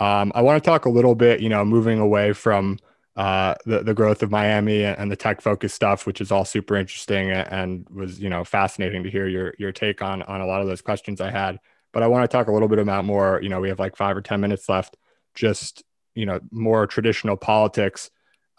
Um, 0.00 0.32
I 0.34 0.42
want 0.42 0.62
to 0.62 0.68
talk 0.68 0.84
a 0.84 0.90
little 0.90 1.14
bit, 1.14 1.40
you 1.40 1.48
know, 1.48 1.64
moving 1.64 1.98
away 1.98 2.32
from 2.32 2.78
uh, 3.16 3.54
the 3.64 3.82
the 3.82 3.94
growth 3.94 4.22
of 4.22 4.30
Miami 4.30 4.84
and 4.84 5.10
the 5.10 5.16
tech 5.16 5.40
focused 5.40 5.74
stuff, 5.74 6.06
which 6.06 6.20
is 6.20 6.30
all 6.30 6.44
super 6.44 6.76
interesting 6.76 7.30
and 7.30 7.86
was 7.90 8.20
you 8.20 8.28
know 8.28 8.44
fascinating 8.44 9.02
to 9.04 9.10
hear 9.10 9.26
your 9.26 9.54
your 9.58 9.72
take 9.72 10.02
on 10.02 10.22
on 10.22 10.42
a 10.42 10.46
lot 10.46 10.60
of 10.60 10.66
those 10.66 10.82
questions 10.82 11.20
I 11.20 11.30
had. 11.30 11.58
But 11.92 12.02
I 12.02 12.08
want 12.08 12.30
to 12.30 12.36
talk 12.36 12.48
a 12.48 12.52
little 12.52 12.68
bit 12.68 12.78
about 12.78 13.06
more. 13.06 13.40
You 13.42 13.48
know, 13.48 13.60
we 13.60 13.70
have 13.70 13.78
like 13.78 13.96
five 13.96 14.16
or 14.16 14.20
ten 14.20 14.40
minutes 14.40 14.68
left. 14.68 14.96
Just 15.34 15.82
you 16.14 16.26
know, 16.26 16.40
more 16.50 16.86
traditional 16.86 17.36
politics 17.36 18.10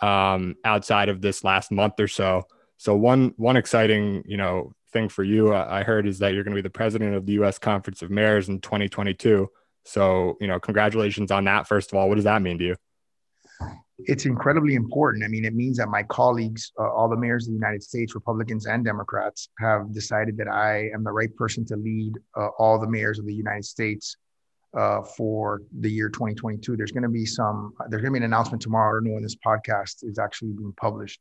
um, 0.02 0.56
outside 0.64 1.10
of 1.10 1.22
this 1.22 1.44
last 1.44 1.72
month 1.72 2.00
or 2.00 2.08
so. 2.08 2.44
So 2.78 2.96
one 2.96 3.34
one 3.38 3.58
exciting 3.58 4.24
you 4.26 4.38
know 4.38 4.74
thing 4.92 5.10
for 5.10 5.24
you 5.24 5.54
I 5.54 5.84
heard 5.84 6.08
is 6.08 6.20
that 6.20 6.34
you're 6.34 6.44
going 6.44 6.56
to 6.56 6.62
be 6.62 6.68
the 6.68 6.72
president 6.72 7.14
of 7.14 7.28
the 7.28 7.34
U.S. 7.34 7.60
Conference 7.60 8.02
of 8.02 8.10
Mayors 8.10 8.50
in 8.50 8.60
2022. 8.62 9.50
So 9.86 10.38
you 10.42 10.48
know, 10.48 10.60
congratulations 10.60 11.30
on 11.30 11.44
that. 11.46 11.68
First 11.68 11.92
of 11.92 11.98
all, 12.00 12.10
what 12.10 12.16
does 12.16 12.24
that 12.24 12.42
mean 12.42 12.58
to 12.58 12.66
you? 12.66 12.76
It's 14.00 14.26
incredibly 14.26 14.76
important. 14.76 15.24
I 15.24 15.28
mean, 15.28 15.44
it 15.44 15.56
means 15.56 15.78
that 15.78 15.90
my 15.90 16.04
colleagues, 16.04 16.72
uh, 16.80 16.90
all 16.90 17.10
the 17.10 17.18
mayors 17.18 17.48
of 17.48 17.52
the 17.52 17.56
United 17.56 17.82
States, 17.82 18.14
Republicans 18.14 18.68
and 18.68 18.86
Democrats, 18.86 19.50
have 19.60 19.92
decided 19.94 20.38
that 20.38 20.48
I 20.48 20.90
am 20.94 21.04
the 21.04 21.12
right 21.12 21.36
person 21.36 21.66
to 21.66 21.76
lead 21.76 22.14
uh, 22.36 22.50
all 22.60 22.80
the 22.80 22.88
mayors 22.88 23.18
of 23.18 23.26
the 23.26 23.34
United 23.34 23.66
States 23.66 24.16
uh, 24.76 25.02
for 25.02 25.64
the 25.80 25.90
year 25.90 26.10
2022. 26.10 26.78
There's 26.78 26.92
going 26.92 27.04
to 27.04 27.10
be 27.10 27.26
some, 27.26 27.74
there's 27.90 28.02
going 28.02 28.14
to 28.14 28.20
be 28.20 28.24
an 28.24 28.32
announcement 28.32 28.62
tomorrow. 28.62 28.92
I 28.92 28.94
don't 28.98 29.06
know 29.06 29.14
when 29.16 29.24
this 29.24 29.36
podcast 29.36 30.04
is 30.04 30.20
actually 30.20 30.52
being 30.52 30.74
published, 30.80 31.20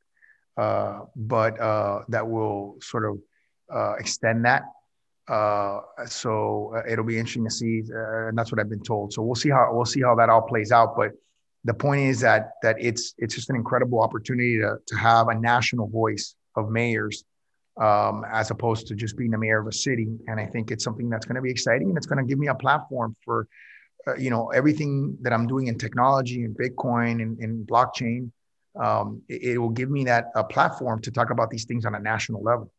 uh, 0.59 1.01
but 1.17 1.59
uh, 1.59 2.01
that 2.09 2.29
will 2.29 2.77
sort 2.83 3.07
of 3.07 3.19
uh, 3.75 3.95
extend 3.95 4.45
that. 4.45 4.65
so 6.07 6.83
it'll 6.87 7.07
be 7.07 7.19
interesting 7.19 7.45
to 7.45 7.51
see, 7.51 7.85
and 7.89 8.37
that's 8.37 8.53
what 8.53 8.61
I've 8.61 8.69
been 8.69 8.83
told. 8.83 9.15
So 9.15 9.23
we'll 9.23 9.35
see 9.35 9.51
how 9.51 9.71
we'll 9.73 9.87
see 9.87 10.03
how 10.03 10.15
that 10.17 10.29
all 10.29 10.43
plays 10.43 10.73
out. 10.73 10.95
But 10.95 11.13
the 11.67 11.75
point 11.75 12.01
is 12.01 12.21
that 12.21 12.53
that 12.63 12.77
it's 12.79 13.13
it's 13.19 13.35
just 13.35 13.51
an 13.51 13.57
incredible 13.57 14.01
opportunity 14.01 14.59
to, 14.59 14.77
to 14.87 14.97
have 14.97 15.29
a 15.29 15.35
national 15.35 15.89
voice 15.89 16.35
of 16.55 16.71
mayors 16.71 17.25
um, 17.81 18.25
as 18.33 18.51
opposed 18.51 18.87
to 18.87 18.95
just 18.95 19.17
being 19.19 19.33
the 19.33 19.39
mayor 19.39 19.61
of 19.61 19.67
a 19.67 19.73
city 19.73 20.09
and 20.29 20.41
i 20.41 20.47
think 20.47 20.71
it's 20.71 20.85
something 20.85 21.11
that's 21.11 21.27
going 21.27 21.35
to 21.35 21.43
be 21.43 21.51
exciting 21.51 21.89
and 21.89 21.97
it's 21.99 22.07
going 22.07 22.25
to 22.25 22.29
give 22.29 22.39
me 22.39 22.47
a 22.47 22.55
platform 22.55 23.15
for 23.25 23.49
uh, 24.07 24.15
you 24.15 24.31
know 24.31 24.49
everything 24.51 25.19
that 25.21 25.33
i'm 25.33 25.47
doing 25.47 25.67
in 25.67 25.77
technology 25.77 26.45
and 26.45 26.57
bitcoin 26.57 27.21
and, 27.21 27.39
and 27.41 27.67
blockchain 27.67 28.31
um, 28.81 29.23
it, 29.29 29.43
it, 29.43 29.59
will 29.59 29.71
give 29.71 29.91
me 29.91 30.05
that 30.05 30.27
a 30.35 30.45
platform 30.45 31.01
to 31.01 31.11
talk 31.11 31.31
about 31.31 31.51
these 31.51 31.65
things 31.65 31.85
on 31.85 31.95
a 31.95 32.01
national 32.01 32.43
level 32.43 32.71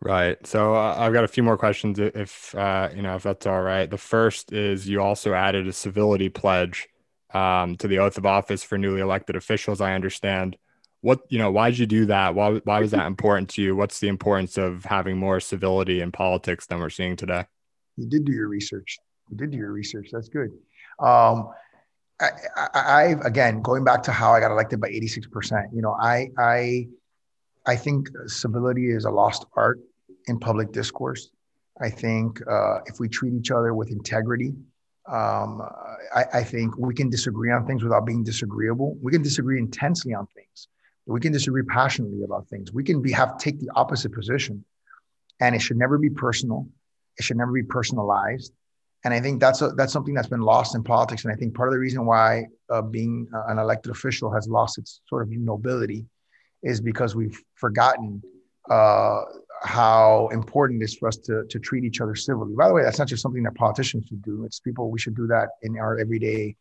Right. 0.00 0.46
So 0.46 0.76
uh, 0.76 0.94
I've 0.96 1.12
got 1.12 1.24
a 1.24 1.28
few 1.28 1.42
more 1.42 1.58
questions 1.58 1.98
if 1.98 2.54
uh, 2.54 2.88
you 2.94 3.02
know 3.02 3.16
if 3.16 3.24
that's 3.24 3.48
all 3.48 3.60
right. 3.60 3.90
The 3.90 3.98
first 3.98 4.52
is 4.52 4.88
you 4.88 5.02
also 5.02 5.34
added 5.34 5.66
a 5.66 5.72
civility 5.72 6.28
pledge 6.28 6.88
um, 7.34 7.76
to 7.76 7.88
the 7.88 7.98
oath 7.98 8.18
of 8.18 8.26
office 8.26 8.64
for 8.64 8.78
newly 8.78 9.00
elected 9.00 9.36
officials. 9.36 9.80
I 9.80 9.94
understand. 9.94 10.56
What 11.00 11.20
you 11.28 11.38
know? 11.38 11.50
Why 11.50 11.70
did 11.70 11.78
you 11.78 11.86
do 11.86 12.06
that? 12.06 12.34
Why 12.34 12.60
why 12.64 12.80
was 12.80 12.90
that 12.90 13.06
important 13.06 13.50
to 13.50 13.62
you? 13.62 13.76
What's 13.76 14.00
the 14.00 14.08
importance 14.08 14.58
of 14.58 14.84
having 14.84 15.16
more 15.16 15.38
civility 15.38 16.00
in 16.00 16.10
politics 16.10 16.66
than 16.66 16.80
we're 16.80 16.90
seeing 16.90 17.14
today? 17.14 17.44
You 17.96 18.06
did 18.06 18.24
do 18.24 18.32
your 18.32 18.48
research. 18.48 18.98
You 19.30 19.36
did 19.36 19.52
do 19.52 19.58
your 19.58 19.70
research. 19.70 20.08
That's 20.12 20.28
good. 20.28 20.50
Um, 20.98 21.50
I, 22.20 22.30
I, 22.56 22.68
I 22.74 23.02
again 23.24 23.62
going 23.62 23.84
back 23.84 24.02
to 24.04 24.12
how 24.12 24.32
I 24.32 24.40
got 24.40 24.50
elected 24.50 24.80
by 24.80 24.88
eighty 24.88 25.06
six 25.06 25.26
percent. 25.28 25.66
You 25.72 25.82
know, 25.82 25.96
I 26.00 26.30
I 26.36 26.88
I 27.66 27.76
think 27.76 28.08
civility 28.26 28.90
is 28.90 29.04
a 29.04 29.10
lost 29.10 29.46
art 29.54 29.78
in 30.26 30.40
public 30.40 30.72
discourse. 30.72 31.30
I 31.80 31.90
think 31.90 32.40
uh, 32.50 32.78
if 32.86 32.98
we 32.98 33.08
treat 33.08 33.34
each 33.34 33.52
other 33.52 33.72
with 33.72 33.90
integrity, 33.90 34.52
um, 35.08 35.62
I, 36.14 36.24
I, 36.34 36.44
think 36.44 36.76
we 36.76 36.94
can 36.94 37.08
disagree 37.08 37.50
on 37.50 37.66
things 37.66 37.82
without 37.82 38.04
being 38.04 38.22
disagreeable. 38.22 38.96
We 39.00 39.10
can 39.10 39.22
disagree 39.22 39.58
intensely 39.58 40.12
on 40.12 40.26
things. 40.26 40.68
We 41.06 41.20
can 41.20 41.32
disagree 41.32 41.62
passionately 41.62 42.24
about 42.24 42.46
things. 42.48 42.72
We 42.72 42.84
can 42.84 43.00
be 43.00 43.12
have 43.12 43.38
take 43.38 43.58
the 43.58 43.70
opposite 43.74 44.12
position, 44.12 44.64
and 45.40 45.54
it 45.54 45.60
should 45.60 45.78
never 45.78 45.96
be 45.96 46.10
personal. 46.10 46.68
It 47.18 47.24
should 47.24 47.38
never 47.38 47.52
be 47.52 47.62
personalized. 47.62 48.52
And 49.04 49.14
I 49.14 49.20
think 49.20 49.40
that's 49.40 49.62
a, 49.62 49.68
that's 49.70 49.92
something 49.92 50.12
that's 50.12 50.28
been 50.28 50.42
lost 50.42 50.74
in 50.74 50.82
politics. 50.82 51.24
And 51.24 51.32
I 51.32 51.36
think 51.36 51.54
part 51.54 51.68
of 51.68 51.72
the 51.72 51.78
reason 51.78 52.04
why 52.04 52.46
uh, 52.68 52.82
being 52.82 53.28
an 53.48 53.58
elected 53.58 53.92
official 53.92 54.30
has 54.32 54.48
lost 54.48 54.76
its 54.76 55.00
sort 55.08 55.22
of 55.22 55.30
nobility 55.30 56.04
is 56.62 56.80
because 56.80 57.14
we've 57.14 57.40
forgotten 57.54 58.22
uh, 58.70 59.22
how 59.62 60.28
important 60.32 60.82
it 60.82 60.84
is 60.84 60.96
for 60.96 61.08
us 61.08 61.16
to, 61.16 61.44
to 61.48 61.58
treat 61.58 61.84
each 61.84 62.00
other 62.00 62.14
civilly. 62.14 62.54
By 62.54 62.68
the 62.68 62.74
way, 62.74 62.82
that's 62.82 62.98
not 62.98 63.08
just 63.08 63.22
something 63.22 63.42
that 63.42 63.54
politicians 63.54 64.06
should 64.08 64.22
do. 64.22 64.44
It's 64.44 64.60
people, 64.60 64.90
we 64.90 64.98
should 64.98 65.16
do 65.16 65.26
that 65.28 65.50
in 65.62 65.76
our 65.78 65.98
everyday, 65.98 66.56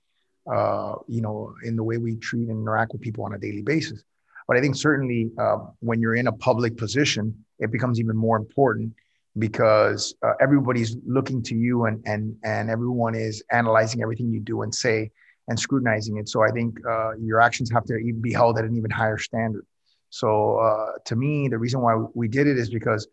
uh, 0.51 0.95
you 1.07 1.21
know, 1.21 1.53
in 1.63 1.75
the 1.75 1.83
way 1.83 1.97
we 1.97 2.15
treat 2.15 2.49
and 2.49 2.61
interact 2.61 2.93
with 2.93 3.01
people 3.01 3.23
on 3.23 3.33
a 3.33 3.37
daily 3.37 3.61
basis. 3.61 4.03
But 4.47 4.57
I 4.57 4.61
think 4.61 4.75
certainly 4.75 5.29
uh, 5.37 5.57
when 5.79 5.99
you're 5.99 6.15
in 6.15 6.27
a 6.27 6.31
public 6.31 6.77
position, 6.77 7.45
it 7.59 7.71
becomes 7.71 7.99
even 7.99 8.15
more 8.15 8.37
important 8.37 8.93
because 9.37 10.15
uh, 10.23 10.33
everybody's 10.41 10.97
looking 11.05 11.43
to 11.43 11.55
you 11.55 11.85
and, 11.85 12.01
and, 12.05 12.35
and 12.43 12.69
everyone 12.69 13.13
is 13.13 13.43
analyzing 13.51 14.01
everything 14.01 14.31
you 14.31 14.39
do 14.39 14.63
and 14.63 14.73
say 14.73 15.11
and 15.47 15.59
scrutinizing 15.59 16.17
it. 16.17 16.27
So 16.29 16.43
I 16.43 16.49
think 16.49 16.77
uh, 16.87 17.11
your 17.17 17.39
actions 17.41 17.71
have 17.71 17.85
to 17.85 17.95
even 17.97 18.21
be 18.21 18.33
held 18.33 18.57
at 18.57 18.65
an 18.65 18.75
even 18.75 18.89
higher 18.89 19.17
standard. 19.17 19.65
So 20.09 20.57
uh, 20.57 20.99
to 21.05 21.15
me, 21.15 21.47
the 21.47 21.57
reason 21.57 21.81
why 21.81 21.95
we 22.13 22.27
did 22.27 22.47
it 22.47 22.57
is 22.57 22.69
because 22.69 23.07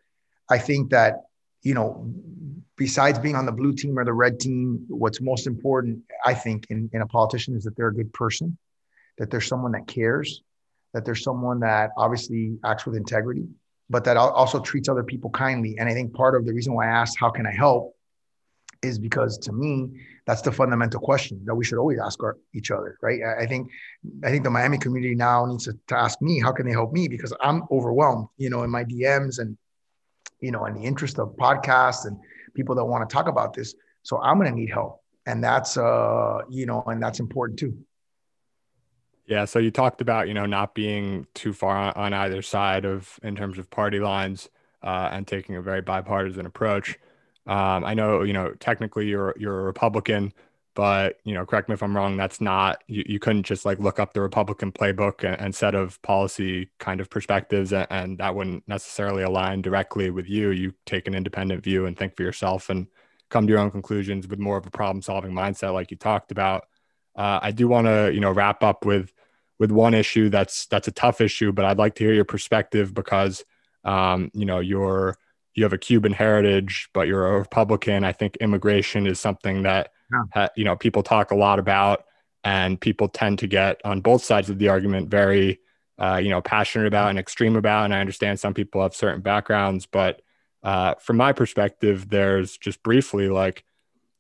I 0.50 0.58
think 0.58 0.90
that 0.90 1.24
you 1.64 1.72
know, 1.72 2.06
besides 2.76 3.18
being 3.18 3.34
on 3.34 3.46
the 3.46 3.52
blue 3.52 3.72
team 3.72 3.98
or 3.98 4.04
the 4.04 4.12
red 4.12 4.38
team, 4.38 4.84
what's 4.88 5.20
most 5.20 5.46
important, 5.46 6.00
I 6.24 6.34
think, 6.34 6.66
in, 6.68 6.90
in 6.92 7.00
a 7.00 7.06
politician 7.06 7.56
is 7.56 7.64
that 7.64 7.74
they're 7.74 7.88
a 7.88 7.94
good 7.94 8.12
person, 8.12 8.56
that 9.18 9.30
there's 9.30 9.48
someone 9.48 9.72
that 9.72 9.86
cares, 9.86 10.42
that 10.92 11.06
there's 11.06 11.24
someone 11.24 11.60
that 11.60 11.90
obviously 11.96 12.58
acts 12.64 12.84
with 12.84 12.96
integrity, 12.96 13.48
but 13.88 14.04
that 14.04 14.18
also 14.18 14.60
treats 14.60 14.90
other 14.90 15.02
people 15.02 15.30
kindly. 15.30 15.76
And 15.78 15.88
I 15.88 15.94
think 15.94 16.12
part 16.12 16.36
of 16.36 16.44
the 16.44 16.52
reason 16.52 16.74
why 16.74 16.86
I 16.86 16.90
asked, 16.90 17.16
how 17.18 17.30
can 17.30 17.46
I 17.46 17.52
help? 17.52 17.93
Is 18.84 18.98
because 18.98 19.38
to 19.38 19.52
me 19.52 19.90
that's 20.26 20.42
the 20.42 20.52
fundamental 20.52 21.00
question 21.00 21.40
that 21.44 21.54
we 21.54 21.64
should 21.64 21.78
always 21.78 21.98
ask 21.98 22.22
our, 22.22 22.36
each 22.54 22.70
other 22.70 22.98
right? 23.02 23.20
I, 23.40 23.46
think 23.46 23.70
i 24.24 24.30
think 24.30 24.44
the 24.44 24.50
miami 24.50 24.78
community 24.78 25.14
now 25.14 25.46
needs 25.46 25.64
to, 25.64 25.72
to 25.88 25.96
ask 25.96 26.20
me 26.22 26.40
how 26.40 26.52
can 26.52 26.66
they 26.66 26.72
help 26.72 26.92
me? 26.92 27.08
Because 27.08 27.32
i'm 27.40 27.62
overwhelmed 27.70 28.28
you 28.36 28.50
know 28.50 28.62
in 28.62 28.70
my 28.70 28.84
dms 28.84 29.38
and 29.38 29.56
you 30.40 30.50
know 30.50 30.66
in 30.66 30.74
the 30.74 30.82
interest 30.82 31.18
of 31.18 31.34
podcasts 31.36 32.06
and 32.06 32.16
people 32.54 32.74
that 32.74 32.84
want 32.84 33.08
to 33.08 33.12
talk 33.12 33.28
about 33.28 33.52
this. 33.54 33.74
So 34.02 34.20
i'm 34.22 34.38
going 34.38 34.50
to 34.50 34.56
need 34.56 34.70
help. 34.70 35.00
And 35.26 35.42
that's 35.42 35.76
uh 35.76 36.42
you 36.50 36.66
know 36.66 36.82
and 36.86 37.02
that's 37.02 37.20
important 37.20 37.58
too. 37.58 37.76
Yeah 39.26 39.46
so 39.46 39.58
you 39.58 39.70
talked 39.70 40.00
about 40.00 40.28
you 40.28 40.34
know 40.34 40.46
not 40.46 40.74
being 40.74 41.26
too 41.34 41.52
far 41.52 41.76
on, 41.76 41.92
on 41.94 42.12
either 42.12 42.42
side 42.42 42.84
of 42.84 43.18
in 43.22 43.34
terms 43.36 43.58
of 43.58 43.70
party 43.70 44.00
lines 44.00 44.50
uh, 44.82 45.08
and 45.10 45.26
taking 45.26 45.56
a 45.56 45.62
very 45.62 45.80
bipartisan 45.80 46.44
approach 46.44 46.98
um, 47.46 47.84
I 47.84 47.94
know, 47.94 48.22
you 48.22 48.32
know, 48.32 48.52
technically 48.58 49.06
you're 49.08 49.34
you're 49.38 49.60
a 49.60 49.64
Republican, 49.64 50.32
but 50.74 51.18
you 51.24 51.34
know, 51.34 51.44
correct 51.44 51.68
me 51.68 51.74
if 51.74 51.82
I'm 51.82 51.96
wrong. 51.96 52.16
That's 52.16 52.40
not 52.40 52.82
you, 52.88 53.04
you 53.06 53.18
couldn't 53.18 53.44
just 53.44 53.64
like 53.64 53.78
look 53.78 53.98
up 53.98 54.14
the 54.14 54.22
Republican 54.22 54.72
playbook 54.72 55.24
and, 55.24 55.40
and 55.40 55.54
set 55.54 55.74
of 55.74 56.00
policy 56.02 56.70
kind 56.78 57.00
of 57.00 57.10
perspectives, 57.10 57.72
and, 57.72 57.86
and, 57.90 58.18
that 58.18 58.34
wouldn't 58.34 58.66
necessarily 58.66 59.22
align 59.22 59.62
directly 59.62 60.10
with 60.10 60.28
you. 60.28 60.50
You 60.50 60.74
take 60.86 61.06
an 61.06 61.14
independent 61.14 61.62
view 61.62 61.86
and 61.86 61.96
think 61.96 62.16
for 62.16 62.22
yourself 62.22 62.70
and 62.70 62.86
come 63.28 63.46
to 63.46 63.50
your 63.52 63.60
own 63.60 63.70
conclusions 63.70 64.26
with 64.26 64.38
more 64.38 64.56
of 64.56 64.66
a 64.66 64.70
problem 64.70 65.02
solving 65.02 65.32
mindset, 65.32 65.74
like 65.74 65.90
you 65.90 65.96
talked 65.98 66.32
about. 66.32 66.66
Uh, 67.16 67.40
I 67.42 67.50
do 67.52 67.68
want 67.68 67.86
to 67.86 68.10
you 68.12 68.20
know 68.20 68.32
wrap 68.32 68.62
up 68.62 68.86
with 68.86 69.12
with 69.58 69.70
one 69.70 69.94
issue 69.94 70.30
that's 70.30 70.66
that's 70.66 70.88
a 70.88 70.92
tough 70.92 71.20
issue, 71.20 71.52
but 71.52 71.66
I'd 71.66 71.78
like 71.78 71.94
to 71.96 72.04
hear 72.04 72.14
your 72.14 72.24
perspective 72.24 72.94
because 72.94 73.44
um, 73.84 74.30
you 74.32 74.46
know 74.46 74.60
you're 74.60 75.18
you 75.54 75.62
have 75.62 75.72
a 75.72 75.78
Cuban 75.78 76.12
heritage, 76.12 76.88
but 76.92 77.06
you're 77.06 77.26
a 77.26 77.38
Republican. 77.38 78.04
I 78.04 78.12
think 78.12 78.36
immigration 78.36 79.06
is 79.06 79.20
something 79.20 79.62
that 79.62 79.90
yeah. 80.34 80.48
you 80.56 80.64
know 80.64 80.76
people 80.76 81.02
talk 81.02 81.30
a 81.30 81.36
lot 81.36 81.58
about, 81.58 82.04
and 82.42 82.80
people 82.80 83.08
tend 83.08 83.38
to 83.40 83.46
get 83.46 83.80
on 83.84 84.00
both 84.00 84.24
sides 84.24 84.50
of 84.50 84.58
the 84.58 84.68
argument 84.68 85.10
very 85.10 85.60
uh, 85.98 86.20
you 86.22 86.30
know 86.30 86.40
passionate 86.40 86.86
about 86.86 87.10
and 87.10 87.18
extreme 87.18 87.56
about. 87.56 87.84
And 87.84 87.94
I 87.94 88.00
understand 88.00 88.40
some 88.40 88.54
people 88.54 88.82
have 88.82 88.94
certain 88.94 89.20
backgrounds, 89.20 89.86
but 89.86 90.22
uh, 90.62 90.94
from 90.96 91.16
my 91.16 91.32
perspective, 91.32 92.08
there's 92.08 92.56
just 92.58 92.82
briefly 92.82 93.28
like 93.28 93.64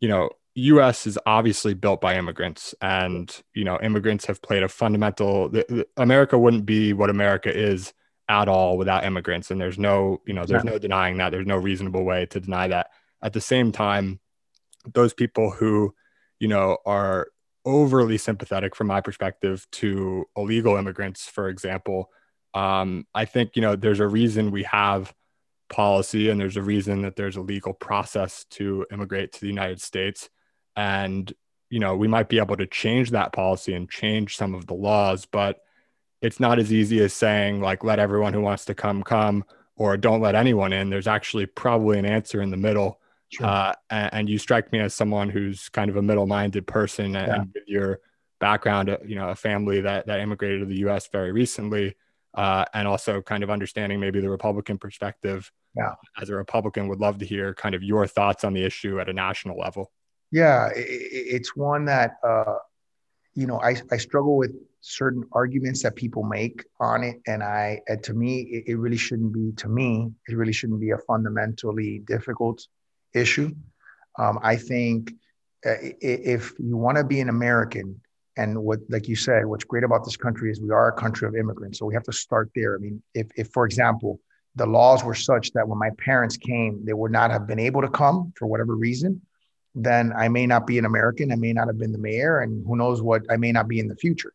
you 0.00 0.08
know 0.08 0.30
U.S. 0.54 1.06
is 1.06 1.18
obviously 1.26 1.74
built 1.74 2.00
by 2.00 2.16
immigrants, 2.16 2.74
and 2.80 3.34
you 3.54 3.64
know 3.64 3.78
immigrants 3.82 4.26
have 4.26 4.40
played 4.40 4.62
a 4.62 4.68
fundamental. 4.68 5.48
The, 5.48 5.66
the, 5.68 5.86
America 5.96 6.38
wouldn't 6.38 6.64
be 6.64 6.92
what 6.92 7.10
America 7.10 7.52
is 7.52 7.92
at 8.28 8.48
all 8.48 8.78
without 8.78 9.04
immigrants 9.04 9.50
and 9.50 9.60
there's 9.60 9.78
no 9.78 10.20
you 10.26 10.32
know 10.32 10.44
there's 10.44 10.64
no 10.64 10.78
denying 10.78 11.18
that. 11.18 11.30
There's 11.30 11.46
no 11.46 11.56
reasonable 11.56 12.04
way 12.04 12.26
to 12.26 12.40
deny 12.40 12.68
that. 12.68 12.90
At 13.22 13.32
the 13.32 13.40
same 13.40 13.72
time 13.72 14.20
those 14.92 15.14
people 15.14 15.50
who 15.50 15.94
you 16.38 16.48
know 16.48 16.78
are 16.86 17.28
overly 17.64 18.18
sympathetic 18.18 18.76
from 18.76 18.86
my 18.86 19.00
perspective 19.00 19.66
to 19.72 20.26
illegal 20.36 20.76
immigrants 20.76 21.26
for 21.26 21.48
example 21.48 22.10
um, 22.52 23.06
i 23.14 23.24
think 23.24 23.56
you 23.56 23.62
know 23.62 23.74
there's 23.74 24.00
a 24.00 24.06
reason 24.06 24.50
we 24.50 24.64
have 24.64 25.14
policy 25.70 26.28
and 26.28 26.40
there's 26.40 26.56
a 26.56 26.62
reason 26.62 27.02
that 27.02 27.16
there's 27.16 27.36
a 27.36 27.40
legal 27.40 27.72
process 27.72 28.44
to 28.50 28.86
immigrate 28.92 29.32
to 29.32 29.40
the 29.40 29.46
united 29.46 29.80
states. 29.80 30.28
And 30.76 31.32
you 31.70 31.80
know 31.80 31.96
we 31.96 32.08
might 32.08 32.28
be 32.28 32.38
able 32.38 32.56
to 32.56 32.66
change 32.66 33.10
that 33.10 33.32
policy 33.32 33.74
and 33.74 33.90
change 33.90 34.36
some 34.36 34.54
of 34.54 34.66
the 34.66 34.74
laws 34.74 35.26
but 35.26 35.60
it's 36.24 36.40
not 36.40 36.58
as 36.58 36.72
easy 36.72 37.00
as 37.04 37.12
saying 37.12 37.60
like 37.60 37.84
let 37.84 37.98
everyone 37.98 38.32
who 38.32 38.40
wants 38.40 38.64
to 38.64 38.74
come 38.74 39.02
come 39.02 39.44
or 39.76 39.96
don't 39.96 40.22
let 40.22 40.34
anyone 40.34 40.72
in 40.72 40.88
there's 40.88 41.06
actually 41.06 41.44
probably 41.44 41.98
an 41.98 42.06
answer 42.06 42.40
in 42.40 42.50
the 42.50 42.56
middle 42.56 42.98
sure. 43.28 43.46
uh, 43.46 43.72
and, 43.90 44.14
and, 44.14 44.28
you 44.30 44.38
strike 44.38 44.72
me 44.72 44.80
as 44.80 44.94
someone 44.94 45.28
who's 45.28 45.68
kind 45.68 45.90
of 45.90 45.96
a 45.96 46.02
middle-minded 46.02 46.66
person 46.66 47.12
yeah. 47.12 47.34
and 47.34 47.50
with 47.54 47.64
your 47.66 48.00
background 48.40 48.88
uh, 48.88 48.96
you 49.04 49.14
know 49.14 49.28
a 49.28 49.34
family 49.34 49.82
that 49.82 50.06
that 50.06 50.20
immigrated 50.20 50.60
to 50.60 50.66
the 50.66 50.76
us 50.76 51.08
very 51.08 51.30
recently 51.30 51.94
uh, 52.34 52.64
and 52.72 52.88
also 52.88 53.20
kind 53.20 53.44
of 53.44 53.50
understanding 53.50 54.00
maybe 54.00 54.20
the 54.20 54.30
republican 54.30 54.78
perspective 54.78 55.52
yeah. 55.76 55.92
as 56.20 56.30
a 56.30 56.34
republican 56.34 56.88
would 56.88 57.00
love 57.00 57.18
to 57.18 57.26
hear 57.26 57.52
kind 57.52 57.74
of 57.74 57.82
your 57.82 58.06
thoughts 58.06 58.44
on 58.44 58.54
the 58.54 58.64
issue 58.64 58.98
at 58.98 59.10
a 59.10 59.12
national 59.12 59.58
level 59.58 59.92
yeah 60.32 60.68
it, 60.68 60.86
it's 60.88 61.54
one 61.54 61.84
that 61.84 62.12
uh, 62.26 62.54
you 63.34 63.46
know 63.46 63.60
I, 63.60 63.76
I 63.90 63.96
struggle 63.96 64.36
with 64.36 64.52
certain 64.80 65.24
arguments 65.32 65.82
that 65.82 65.96
people 65.96 66.22
make 66.24 66.64
on 66.78 67.02
it. 67.02 67.20
And 67.26 67.42
i 67.42 67.80
and 67.88 68.02
to 68.04 68.14
me 68.14 68.40
it, 68.42 68.64
it, 68.68 68.76
really 68.76 68.96
shouldn't 68.96 69.32
be 69.32 69.52
to 69.56 69.68
me 69.68 70.10
it 70.28 70.36
really 70.36 70.52
shouldn't 70.52 70.80
be 70.80 70.90
a 70.90 70.98
fundamentally 70.98 72.00
difficult 72.00 72.66
issue. 73.14 73.54
Um, 74.18 74.38
i 74.42 74.56
think 74.56 75.12
uh, 75.66 75.76
if 76.00 76.52
you 76.58 76.76
want 76.76 76.98
to 76.98 77.04
be 77.04 77.20
an 77.20 77.28
american 77.28 78.00
and 78.36 78.62
what 78.62 78.80
like 78.88 79.08
you 79.08 79.16
said 79.16 79.46
what's 79.46 79.64
great 79.64 79.84
about 79.84 80.04
this 80.04 80.16
country 80.16 80.50
is 80.50 80.60
we 80.60 80.70
are 80.70 80.88
a 80.88 80.92
country 80.92 81.26
of 81.26 81.34
immigrants 81.34 81.78
so 81.78 81.86
we 81.86 81.94
have 81.94 82.04
to 82.04 82.12
start 82.12 82.50
there. 82.54 82.76
I 82.76 82.78
mean 82.78 83.02
if, 83.14 83.26
if 83.36 83.48
for 83.48 83.64
example 83.64 84.20
the 84.56 84.66
laws 84.66 85.02
were 85.02 85.14
such 85.14 85.50
that 85.52 85.66
when 85.66 85.78
my 85.78 85.90
parents 85.98 86.36
came 86.36 86.84
they 86.84 86.92
would 86.92 87.10
not 87.10 87.30
have 87.30 87.46
been 87.46 87.58
able 87.58 87.80
to 87.80 87.88
come 87.88 88.32
for 88.36 88.46
whatever 88.46 88.76
reason 88.76 89.20
then 89.74 90.12
i 90.16 90.28
may 90.28 90.46
not 90.46 90.66
be 90.66 90.78
an 90.78 90.84
american 90.84 91.32
i 91.32 91.36
may 91.36 91.52
not 91.52 91.66
have 91.66 91.78
been 91.78 91.92
the 91.92 91.98
mayor 91.98 92.40
and 92.40 92.64
who 92.66 92.76
knows 92.76 93.02
what 93.02 93.22
i 93.30 93.36
may 93.36 93.52
not 93.52 93.68
be 93.68 93.78
in 93.78 93.88
the 93.88 93.96
future 93.96 94.32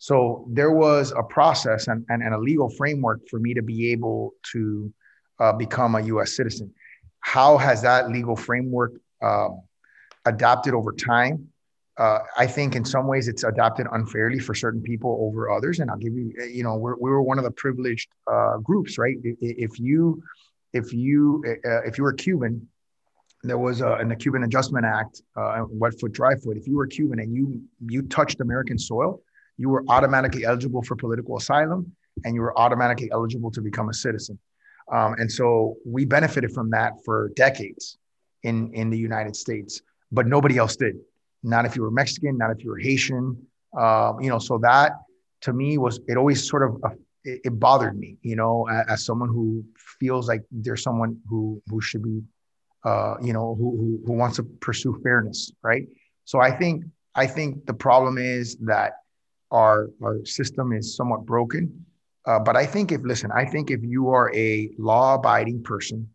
so 0.00 0.46
there 0.48 0.72
was 0.72 1.12
a 1.12 1.22
process 1.22 1.86
and, 1.86 2.06
and, 2.08 2.22
and 2.22 2.34
a 2.34 2.38
legal 2.38 2.70
framework 2.70 3.20
for 3.28 3.38
me 3.38 3.52
to 3.52 3.60
be 3.60 3.92
able 3.92 4.32
to 4.52 4.90
uh, 5.38 5.52
become 5.52 5.94
a 5.94 6.00
US 6.00 6.34
citizen. 6.34 6.72
How 7.20 7.58
has 7.58 7.82
that 7.82 8.10
legal 8.10 8.34
framework 8.34 8.92
um, 9.22 9.60
adapted 10.24 10.72
over 10.72 10.92
time? 10.92 11.48
Uh, 11.98 12.20
I 12.38 12.46
think 12.46 12.76
in 12.76 12.84
some 12.84 13.06
ways 13.06 13.28
it's 13.28 13.44
adapted 13.44 13.86
unfairly 13.92 14.38
for 14.38 14.54
certain 14.54 14.80
people 14.80 15.18
over 15.20 15.50
others. 15.50 15.80
And 15.80 15.90
I'll 15.90 15.98
give 15.98 16.14
you, 16.14 16.32
you 16.50 16.62
know, 16.62 16.76
we're, 16.76 16.96
we 16.96 17.10
were 17.10 17.20
one 17.20 17.36
of 17.36 17.44
the 17.44 17.50
privileged 17.50 18.08
uh, 18.26 18.56
groups, 18.56 18.96
right? 18.96 19.16
If 19.22 19.78
you, 19.78 20.22
if 20.72 20.94
you, 20.94 21.44
uh, 21.46 21.82
if 21.82 21.98
you 21.98 22.04
were 22.04 22.14
Cuban, 22.14 22.66
there 23.42 23.58
was 23.58 23.80
a, 23.80 23.98
in 24.00 24.08
the 24.08 24.16
Cuban 24.16 24.42
Adjustment 24.44 24.84
Act, 24.84 25.22
uh, 25.36 25.64
wet 25.68 25.98
foot, 25.98 26.12
dry 26.12 26.34
foot. 26.36 26.56
If 26.56 26.66
you 26.66 26.76
were 26.76 26.86
Cuban 26.86 27.20
and 27.20 27.34
you 27.34 27.62
you 27.86 28.02
touched 28.02 28.40
American 28.40 28.78
soil, 28.78 29.22
you 29.56 29.68
were 29.68 29.84
automatically 29.88 30.44
eligible 30.44 30.82
for 30.82 30.96
political 30.96 31.36
asylum 31.36 31.92
and 32.24 32.34
you 32.34 32.40
were 32.40 32.58
automatically 32.58 33.10
eligible 33.12 33.50
to 33.50 33.60
become 33.60 33.88
a 33.88 33.94
citizen. 33.94 34.38
Um, 34.92 35.14
and 35.18 35.30
so 35.30 35.76
we 35.86 36.04
benefited 36.04 36.52
from 36.52 36.70
that 36.70 36.94
for 37.04 37.30
decades 37.36 37.98
in, 38.42 38.72
in 38.74 38.90
the 38.90 38.98
United 38.98 39.36
States, 39.36 39.82
but 40.10 40.26
nobody 40.26 40.56
else 40.56 40.76
did. 40.76 40.96
Not 41.42 41.64
if 41.64 41.76
you 41.76 41.82
were 41.82 41.90
Mexican, 41.90 42.36
not 42.36 42.50
if 42.50 42.64
you 42.64 42.70
were 42.70 42.78
Haitian. 42.78 43.40
Uh, 43.78 44.14
you 44.20 44.28
know, 44.28 44.38
so 44.38 44.58
that 44.58 44.92
to 45.42 45.52
me 45.52 45.78
was, 45.78 46.00
it 46.08 46.16
always 46.16 46.46
sort 46.46 46.68
of, 46.68 46.76
uh, 46.84 46.94
it, 47.24 47.40
it, 47.44 47.60
bothered 47.60 47.98
me, 47.98 48.16
you 48.22 48.34
know, 48.34 48.66
as, 48.68 48.86
as, 48.88 49.04
someone 49.06 49.28
who 49.28 49.64
feels 50.00 50.26
like 50.26 50.42
there's 50.50 50.82
someone 50.82 51.18
who, 51.28 51.62
who 51.68 51.80
should 51.80 52.02
be, 52.02 52.20
uh, 52.84 53.14
you 53.22 53.32
know, 53.32 53.54
who, 53.54 53.76
who, 53.76 54.00
who 54.06 54.12
wants 54.12 54.36
to 54.36 54.42
pursue 54.42 54.98
fairness, 55.02 55.52
right? 55.62 55.86
So 56.24 56.40
I 56.40 56.50
think, 56.50 56.84
I 57.14 57.26
think 57.26 57.66
the 57.66 57.74
problem 57.74 58.18
is 58.18 58.56
that 58.62 58.92
our, 59.50 59.90
our 60.02 60.24
system 60.24 60.72
is 60.72 60.96
somewhat 60.96 61.26
broken. 61.26 61.84
Uh, 62.26 62.38
but 62.38 62.56
I 62.56 62.66
think 62.66 62.92
if, 62.92 63.00
listen, 63.02 63.30
I 63.32 63.44
think 63.44 63.70
if 63.70 63.80
you 63.82 64.10
are 64.10 64.32
a 64.34 64.70
law 64.78 65.14
abiding 65.14 65.62
person 65.62 66.08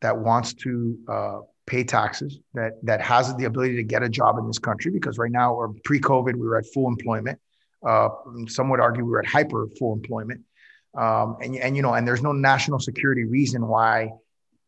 that 0.00 0.16
wants 0.16 0.54
to 0.54 0.98
uh, 1.08 1.38
pay 1.66 1.84
taxes, 1.84 2.38
that 2.54 2.72
that 2.84 3.00
has 3.00 3.34
the 3.36 3.44
ability 3.44 3.76
to 3.76 3.82
get 3.82 4.02
a 4.02 4.08
job 4.08 4.38
in 4.38 4.46
this 4.46 4.58
country. 4.58 4.90
Because 4.92 5.18
right 5.18 5.30
now, 5.30 5.52
or 5.52 5.74
pre-COVID, 5.84 6.34
we 6.34 6.46
were 6.46 6.58
at 6.58 6.66
full 6.72 6.86
employment. 6.86 7.38
Uh, 7.86 8.08
some 8.46 8.70
would 8.70 8.80
argue 8.80 9.04
we 9.04 9.10
were 9.10 9.20
at 9.20 9.26
hyper 9.26 9.66
full 9.78 9.92
employment. 9.92 10.40
Um, 10.96 11.36
and 11.42 11.56
and 11.56 11.76
you 11.76 11.82
know, 11.82 11.94
and 11.94 12.06
there's 12.06 12.22
no 12.22 12.32
national 12.32 12.78
security 12.78 13.24
reason 13.24 13.66
why, 13.66 14.10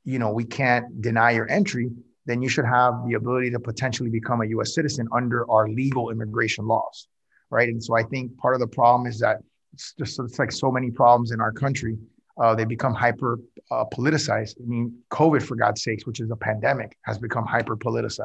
you 0.04 0.18
know, 0.18 0.30
we 0.30 0.44
can't 0.44 1.00
deny 1.00 1.32
your 1.32 1.50
entry. 1.50 1.90
Then 2.26 2.42
you 2.42 2.48
should 2.48 2.66
have 2.66 2.94
the 3.06 3.14
ability 3.14 3.50
to 3.50 3.60
potentially 3.60 4.10
become 4.10 4.42
a 4.42 4.46
U.S. 4.46 4.74
citizen 4.74 5.08
under 5.12 5.50
our 5.50 5.68
legal 5.68 6.10
immigration 6.10 6.66
laws, 6.66 7.08
right? 7.50 7.68
And 7.68 7.82
so 7.82 7.96
I 7.96 8.02
think 8.02 8.36
part 8.38 8.54
of 8.54 8.60
the 8.60 8.66
problem 8.66 9.06
is 9.06 9.18
that 9.20 9.38
it's 9.72 9.94
just 9.98 10.18
it's 10.18 10.38
like 10.38 10.52
so 10.52 10.70
many 10.70 10.90
problems 10.90 11.30
in 11.32 11.40
our 11.40 11.52
country 11.52 11.96
uh, 12.40 12.54
they 12.54 12.64
become 12.64 12.94
hyper 12.94 13.38
uh, 13.70 13.84
politicized. 13.92 14.56
I 14.60 14.66
mean, 14.66 14.94
COVID, 15.10 15.42
for 15.42 15.56
God's 15.56 15.82
sakes, 15.82 16.06
which 16.06 16.20
is 16.20 16.30
a 16.30 16.36
pandemic, 16.36 16.96
has 17.02 17.18
become 17.18 17.44
hyper 17.44 17.76
politicized. 17.76 18.24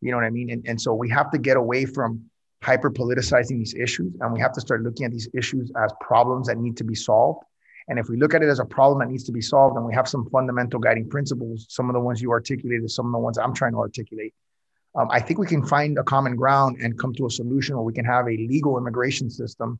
You 0.00 0.10
know 0.10 0.16
what 0.16 0.26
I 0.26 0.30
mean? 0.30 0.50
And, 0.50 0.66
and 0.66 0.80
so 0.80 0.94
we 0.94 1.08
have 1.10 1.30
to 1.30 1.38
get 1.38 1.56
away 1.56 1.86
from 1.86 2.22
hyper 2.62 2.90
politicizing 2.90 3.58
these 3.58 3.74
issues 3.74 4.12
and 4.20 4.32
we 4.32 4.40
have 4.40 4.52
to 4.52 4.60
start 4.60 4.82
looking 4.82 5.06
at 5.06 5.12
these 5.12 5.28
issues 5.34 5.70
as 5.82 5.92
problems 6.00 6.48
that 6.48 6.58
need 6.58 6.76
to 6.78 6.84
be 6.84 6.94
solved. 6.94 7.44
And 7.88 7.98
if 7.98 8.08
we 8.08 8.16
look 8.16 8.34
at 8.34 8.42
it 8.42 8.48
as 8.48 8.58
a 8.58 8.64
problem 8.64 8.98
that 8.98 9.10
needs 9.10 9.24
to 9.24 9.32
be 9.32 9.40
solved 9.40 9.76
and 9.76 9.86
we 9.86 9.94
have 9.94 10.08
some 10.08 10.28
fundamental 10.30 10.80
guiding 10.80 11.08
principles, 11.08 11.66
some 11.68 11.88
of 11.88 11.94
the 11.94 12.00
ones 12.00 12.20
you 12.20 12.30
articulated, 12.32 12.90
some 12.90 13.06
of 13.06 13.12
the 13.12 13.18
ones 13.18 13.38
I'm 13.38 13.54
trying 13.54 13.72
to 13.72 13.78
articulate, 13.78 14.34
um, 14.96 15.08
I 15.10 15.20
think 15.20 15.38
we 15.38 15.46
can 15.46 15.64
find 15.64 15.98
a 15.98 16.02
common 16.02 16.36
ground 16.36 16.78
and 16.80 16.98
come 16.98 17.14
to 17.14 17.26
a 17.26 17.30
solution 17.30 17.76
where 17.76 17.84
we 17.84 17.92
can 17.92 18.04
have 18.04 18.26
a 18.26 18.36
legal 18.36 18.78
immigration 18.78 19.30
system 19.30 19.78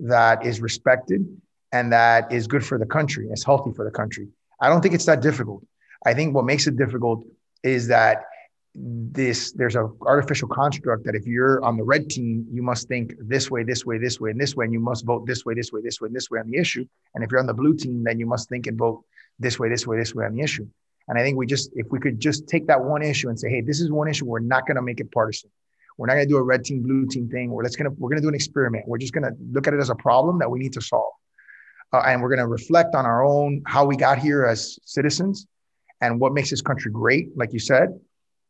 that 0.00 0.44
is 0.44 0.60
respected 0.60 1.24
and 1.70 1.92
that 1.92 2.32
is 2.32 2.46
good 2.46 2.64
for 2.64 2.78
the 2.78 2.86
country, 2.86 3.28
it's 3.30 3.44
healthy 3.44 3.72
for 3.72 3.84
the 3.84 3.90
country. 3.90 4.28
I 4.60 4.68
don't 4.68 4.80
think 4.80 4.94
it's 4.94 5.06
that 5.06 5.20
difficult. 5.20 5.64
I 6.06 6.14
think 6.14 6.34
what 6.34 6.44
makes 6.44 6.66
it 6.66 6.76
difficult 6.76 7.24
is 7.62 7.88
that 7.88 8.24
this 8.74 9.52
there's 9.52 9.76
a 9.76 9.88
artificial 10.02 10.48
construct 10.48 11.04
that 11.04 11.14
if 11.14 11.26
you're 11.26 11.64
on 11.64 11.76
the 11.76 11.84
red 11.84 12.10
team, 12.10 12.46
you 12.50 12.62
must 12.62 12.88
think 12.88 13.14
this 13.20 13.50
way, 13.50 13.62
this 13.62 13.86
way, 13.86 13.98
this 13.98 14.20
way, 14.20 14.30
and 14.30 14.40
this 14.40 14.56
way, 14.56 14.64
and 14.64 14.72
you 14.72 14.80
must 14.80 15.04
vote 15.04 15.26
this 15.26 15.44
way, 15.44 15.54
this 15.54 15.72
way, 15.72 15.80
this 15.80 16.00
way, 16.00 16.06
and 16.06 16.16
this 16.16 16.30
way 16.30 16.40
on 16.40 16.50
the 16.50 16.58
issue. 16.58 16.84
And 17.14 17.22
if 17.22 17.30
you're 17.30 17.40
on 17.40 17.46
the 17.46 17.54
blue 17.54 17.74
team, 17.74 18.02
then 18.02 18.18
you 18.18 18.26
must 18.26 18.48
think 18.48 18.66
and 18.66 18.76
vote 18.76 19.04
this 19.38 19.58
way, 19.58 19.68
this 19.68 19.86
way, 19.86 19.96
this 19.96 20.14
way 20.14 20.24
on 20.24 20.34
the 20.34 20.42
issue. 20.42 20.66
And 21.06 21.18
I 21.18 21.22
think 21.22 21.36
we 21.36 21.46
just 21.46 21.70
if 21.74 21.86
we 21.90 22.00
could 22.00 22.18
just 22.18 22.48
take 22.48 22.66
that 22.66 22.82
one 22.82 23.02
issue 23.02 23.28
and 23.28 23.38
say, 23.38 23.48
hey, 23.48 23.60
this 23.60 23.80
is 23.80 23.92
one 23.92 24.08
issue, 24.08 24.24
we're 24.24 24.40
not 24.40 24.66
going 24.66 24.76
to 24.76 24.82
make 24.82 25.00
it 25.00 25.12
partisan. 25.12 25.50
We're 25.96 26.06
not 26.06 26.14
going 26.14 26.26
to 26.26 26.32
do 26.32 26.38
a 26.38 26.42
red 26.42 26.64
team, 26.64 26.82
blue 26.82 27.06
team 27.06 27.28
thing. 27.28 27.50
We're 27.50 27.62
let's 27.62 27.76
gonna 27.76 27.90
we're 27.90 28.08
going 28.08 28.20
to 28.20 28.22
do 28.22 28.28
an 28.28 28.34
experiment. 28.34 28.88
We're 28.88 28.98
just 28.98 29.12
going 29.12 29.24
to 29.24 29.36
look 29.52 29.68
at 29.68 29.74
it 29.74 29.80
as 29.80 29.90
a 29.90 29.94
problem 29.94 30.40
that 30.40 30.50
we 30.50 30.58
need 30.58 30.72
to 30.72 30.80
solve 30.80 31.12
uh, 31.94 32.02
and 32.06 32.20
we're 32.20 32.28
going 32.28 32.40
to 32.40 32.46
reflect 32.46 32.94
on 32.96 33.06
our 33.06 33.24
own 33.24 33.62
how 33.66 33.84
we 33.84 33.96
got 33.96 34.18
here 34.18 34.44
as 34.44 34.78
citizens 34.84 35.46
and 36.00 36.18
what 36.20 36.32
makes 36.32 36.50
this 36.50 36.60
country 36.60 36.90
great, 36.90 37.28
like 37.36 37.52
you 37.52 37.60
said. 37.60 37.88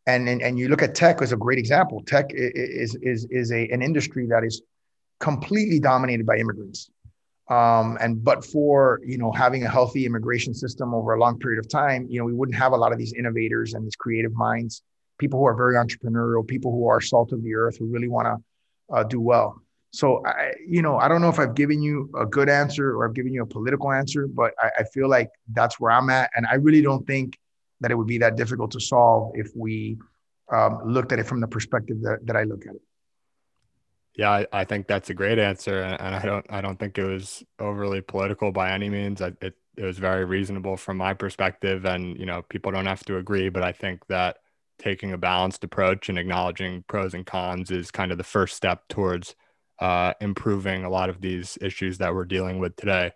And, 0.06 0.28
and, 0.28 0.42
and 0.42 0.58
you 0.58 0.68
look 0.68 0.82
at 0.82 0.94
tech 0.94 1.22
as 1.22 1.32
a 1.32 1.36
great 1.36 1.58
example. 1.58 2.02
Tech 2.06 2.26
is, 2.30 2.94
is, 3.00 3.26
is 3.30 3.52
a, 3.52 3.68
an 3.68 3.80
industry 3.82 4.26
that 4.26 4.44
is 4.44 4.62
completely 5.20 5.80
dominated 5.80 6.26
by 6.26 6.36
immigrants. 6.36 6.90
Um, 7.48 7.98
and 8.00 8.24
but 8.24 8.42
for 8.44 9.00
you 9.04 9.18
know 9.18 9.30
having 9.30 9.64
a 9.64 9.68
healthy 9.68 10.06
immigration 10.06 10.54
system 10.54 10.94
over 10.94 11.12
a 11.12 11.20
long 11.20 11.38
period 11.38 11.58
of 11.58 11.68
time, 11.68 12.06
you 12.08 12.18
know 12.18 12.24
we 12.24 12.32
wouldn't 12.32 12.56
have 12.56 12.72
a 12.72 12.76
lot 12.76 12.90
of 12.92 12.98
these 12.98 13.12
innovators 13.12 13.74
and 13.74 13.84
these 13.84 13.96
creative 13.96 14.32
minds, 14.32 14.82
people 15.18 15.38
who 15.38 15.46
are 15.46 15.54
very 15.54 15.74
entrepreneurial, 15.74 16.46
people 16.46 16.72
who 16.72 16.86
are 16.88 17.02
salt 17.02 17.32
of 17.32 17.42
the 17.42 17.54
earth, 17.54 17.76
who 17.76 17.86
really 17.86 18.08
want 18.08 18.26
to 18.26 18.94
uh, 18.94 19.02
do 19.04 19.20
well. 19.20 19.60
So 19.90 20.24
I, 20.26 20.54
you 20.66 20.80
know, 20.80 20.96
I 20.96 21.06
don't 21.06 21.20
know 21.20 21.28
if 21.28 21.38
I've 21.38 21.54
given 21.54 21.82
you 21.82 22.10
a 22.18 22.24
good 22.24 22.48
answer 22.48 22.96
or 22.96 23.06
I've 23.06 23.14
given 23.14 23.32
you 23.32 23.42
a 23.42 23.46
political 23.46 23.92
answer, 23.92 24.26
but 24.26 24.54
I, 24.58 24.70
I 24.78 24.84
feel 24.84 25.08
like 25.08 25.30
that's 25.52 25.78
where 25.78 25.92
I'm 25.92 26.08
at, 26.08 26.30
and 26.34 26.46
I 26.46 26.54
really 26.54 26.80
don't 26.80 27.06
think 27.06 27.38
that 27.84 27.90
it 27.90 27.96
would 27.96 28.06
be 28.06 28.16
that 28.16 28.34
difficult 28.34 28.70
to 28.70 28.80
solve 28.80 29.32
if 29.34 29.50
we 29.54 29.98
um, 30.50 30.80
looked 30.86 31.12
at 31.12 31.18
it 31.18 31.26
from 31.26 31.40
the 31.40 31.46
perspective 31.46 32.00
that, 32.00 32.20
that 32.24 32.34
I 32.34 32.44
look 32.44 32.66
at 32.66 32.74
it. 32.74 32.80
Yeah, 34.16 34.30
I, 34.30 34.46
I 34.52 34.64
think 34.64 34.86
that's 34.86 35.10
a 35.10 35.14
great 35.14 35.38
answer, 35.38 35.82
and 35.82 36.14
I 36.14 36.22
don't 36.24 36.46
I 36.48 36.62
don't 36.62 36.78
think 36.78 36.96
it 36.96 37.04
was 37.04 37.44
overly 37.58 38.00
political 38.00 38.52
by 38.52 38.70
any 38.70 38.88
means. 38.88 39.20
I, 39.20 39.32
it 39.42 39.54
it 39.76 39.84
was 39.84 39.98
very 39.98 40.24
reasonable 40.24 40.78
from 40.78 40.96
my 40.96 41.12
perspective, 41.12 41.84
and 41.84 42.16
you 42.18 42.24
know 42.24 42.40
people 42.48 42.72
don't 42.72 42.86
have 42.86 43.04
to 43.04 43.18
agree, 43.18 43.50
but 43.50 43.62
I 43.62 43.72
think 43.72 44.06
that 44.06 44.38
taking 44.78 45.12
a 45.12 45.18
balanced 45.18 45.62
approach 45.62 46.08
and 46.08 46.18
acknowledging 46.18 46.84
pros 46.88 47.12
and 47.12 47.26
cons 47.26 47.70
is 47.70 47.90
kind 47.90 48.12
of 48.12 48.18
the 48.18 48.24
first 48.24 48.56
step 48.56 48.88
towards 48.88 49.34
uh, 49.80 50.14
improving 50.20 50.84
a 50.84 50.90
lot 50.90 51.10
of 51.10 51.20
these 51.20 51.58
issues 51.60 51.98
that 51.98 52.14
we're 52.14 52.24
dealing 52.24 52.58
with 52.58 52.76
today. 52.76 53.12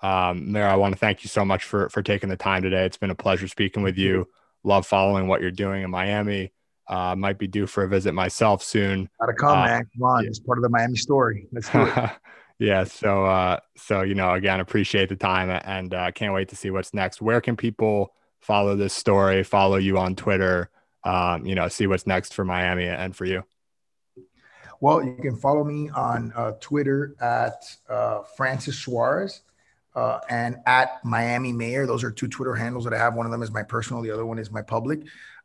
Um, 0.00 0.52
Mayor, 0.52 0.66
I 0.66 0.76
want 0.76 0.94
to 0.94 0.98
thank 0.98 1.24
you 1.24 1.28
so 1.28 1.44
much 1.44 1.64
for 1.64 1.88
for 1.88 2.02
taking 2.02 2.28
the 2.28 2.36
time 2.36 2.62
today. 2.62 2.84
It's 2.84 2.96
been 2.96 3.10
a 3.10 3.16
pleasure 3.16 3.48
speaking 3.48 3.82
with 3.82 3.98
you. 3.98 4.28
Love 4.62 4.86
following 4.86 5.26
what 5.26 5.40
you're 5.40 5.50
doing 5.50 5.82
in 5.82 5.90
Miami. 5.90 6.52
Uh, 6.88 7.14
might 7.14 7.38
be 7.38 7.46
due 7.46 7.66
for 7.66 7.84
a 7.84 7.88
visit 7.88 8.12
myself 8.12 8.62
soon. 8.62 9.08
Gotta 9.20 9.34
come, 9.34 9.58
uh, 9.58 9.64
man. 9.64 9.88
Come 9.94 10.02
on, 10.04 10.24
yeah. 10.24 10.28
it's 10.28 10.38
part 10.38 10.58
of 10.58 10.62
the 10.62 10.70
Miami 10.70 10.96
story. 10.96 11.46
Let's 11.52 11.68
do 11.70 11.82
it. 11.82 12.10
yeah. 12.58 12.84
So, 12.84 13.26
uh, 13.26 13.58
so 13.76 14.02
you 14.02 14.14
know, 14.14 14.32
again, 14.32 14.60
appreciate 14.60 15.08
the 15.08 15.16
time 15.16 15.50
and 15.50 15.92
uh, 15.92 16.10
can't 16.12 16.32
wait 16.32 16.48
to 16.48 16.56
see 16.56 16.70
what's 16.70 16.94
next. 16.94 17.20
Where 17.20 17.40
can 17.40 17.56
people 17.56 18.14
follow 18.40 18.76
this 18.76 18.94
story? 18.94 19.42
Follow 19.42 19.76
you 19.76 19.98
on 19.98 20.16
Twitter. 20.16 20.70
Um, 21.04 21.44
you 21.44 21.54
know, 21.54 21.68
see 21.68 21.86
what's 21.86 22.06
next 22.06 22.34
for 22.34 22.44
Miami 22.44 22.86
and 22.86 23.14
for 23.14 23.24
you. 23.24 23.44
Well, 24.80 25.02
you 25.02 25.16
can 25.20 25.36
follow 25.36 25.64
me 25.64 25.90
on 25.90 26.32
uh, 26.36 26.52
Twitter 26.60 27.16
at 27.20 27.64
uh, 27.88 28.22
Francis 28.36 28.78
Suarez 28.78 29.42
uh, 29.94 30.20
and 30.28 30.56
at 30.66 31.04
Miami 31.04 31.52
Mayor. 31.52 31.86
Those 31.86 32.04
are 32.04 32.10
two 32.10 32.28
Twitter 32.28 32.54
handles 32.54 32.84
that 32.84 32.94
I 32.94 32.98
have. 32.98 33.14
One 33.14 33.26
of 33.26 33.32
them 33.32 33.42
is 33.42 33.50
my 33.50 33.62
personal, 33.62 34.02
the 34.02 34.10
other 34.10 34.26
one 34.26 34.38
is 34.38 34.50
my 34.50 34.62
public. 34.62 35.00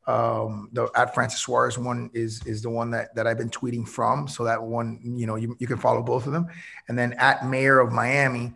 Um, 0.06 0.70
the 0.74 0.90
at 0.96 1.14
Francis 1.14 1.40
Suarez 1.40 1.78
one 1.78 2.10
is 2.14 2.46
is 2.46 2.62
the 2.62 2.70
one 2.70 2.92
that 2.92 3.16
that 3.16 3.26
I've 3.26 3.38
been 3.38 3.50
tweeting 3.50 3.88
from. 3.88 4.28
So 4.28 4.44
that 4.44 4.62
one, 4.62 5.00
you 5.02 5.26
know, 5.26 5.36
you, 5.36 5.56
you 5.60 5.68
can 5.68 5.78
follow 5.78 6.02
both 6.02 6.28
of 6.28 6.34
them. 6.34 6.48
And 6.90 6.98
then 6.98 7.14
at 7.14 7.46
Mayor 7.46 7.80
of 7.80 7.94
Miami 7.94 8.54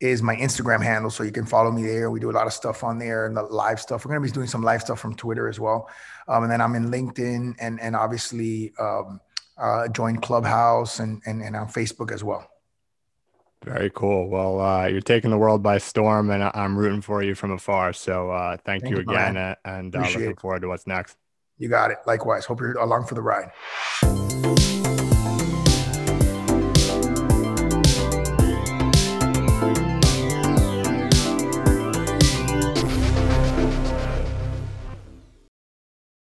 is 0.00 0.22
my 0.22 0.36
Instagram 0.36 0.82
handle. 0.82 1.10
So 1.10 1.22
you 1.22 1.32
can 1.32 1.46
follow 1.46 1.70
me 1.70 1.84
there. 1.84 2.10
We 2.10 2.20
do 2.20 2.30
a 2.30 2.32
lot 2.32 2.46
of 2.46 2.52
stuff 2.52 2.84
on 2.84 2.98
there 2.98 3.26
and 3.26 3.36
the 3.36 3.42
live 3.42 3.80
stuff. 3.80 4.04
We're 4.04 4.10
going 4.12 4.22
to 4.22 4.28
be 4.28 4.34
doing 4.34 4.46
some 4.46 4.62
live 4.62 4.80
stuff 4.80 5.00
from 5.00 5.14
Twitter 5.14 5.48
as 5.48 5.58
well. 5.58 5.88
Um, 6.28 6.44
and 6.44 6.52
then 6.52 6.60
I'm 6.60 6.74
in 6.74 6.90
LinkedIn 6.90 7.56
and, 7.60 7.80
and 7.80 7.96
obviously 7.96 8.72
um, 8.78 9.20
uh, 9.56 9.88
join 9.88 10.16
Clubhouse 10.18 11.00
and, 11.00 11.22
and, 11.26 11.42
and 11.42 11.56
on 11.56 11.68
Facebook 11.68 12.12
as 12.12 12.22
well. 12.22 12.48
Very 13.64 13.90
cool. 13.94 14.28
Well, 14.28 14.60
uh, 14.60 14.86
you're 14.86 15.00
taking 15.00 15.30
the 15.30 15.38
world 15.38 15.62
by 15.62 15.78
storm, 15.78 16.30
and 16.30 16.42
I'm 16.54 16.76
rooting 16.76 17.00
for 17.00 17.22
you 17.22 17.34
from 17.34 17.50
afar. 17.50 17.92
So 17.92 18.30
uh, 18.30 18.56
thank, 18.64 18.82
thank, 18.82 18.94
you 18.94 19.00
again, 19.00 19.36
and 19.64 19.94
uh, 19.94 20.00
looking 20.00 20.36
forward 20.36 20.60
to 20.60 20.68
what's 20.68 20.86
next. 20.86 21.16
You 21.58 21.68
got 21.68 21.90
it. 21.90 21.98
Likewise. 22.06 22.44
Hope 22.44 22.60
you're 22.60 22.78
along 22.78 23.06
for 23.06 23.14
the 23.14 23.22
ride. 23.22 23.50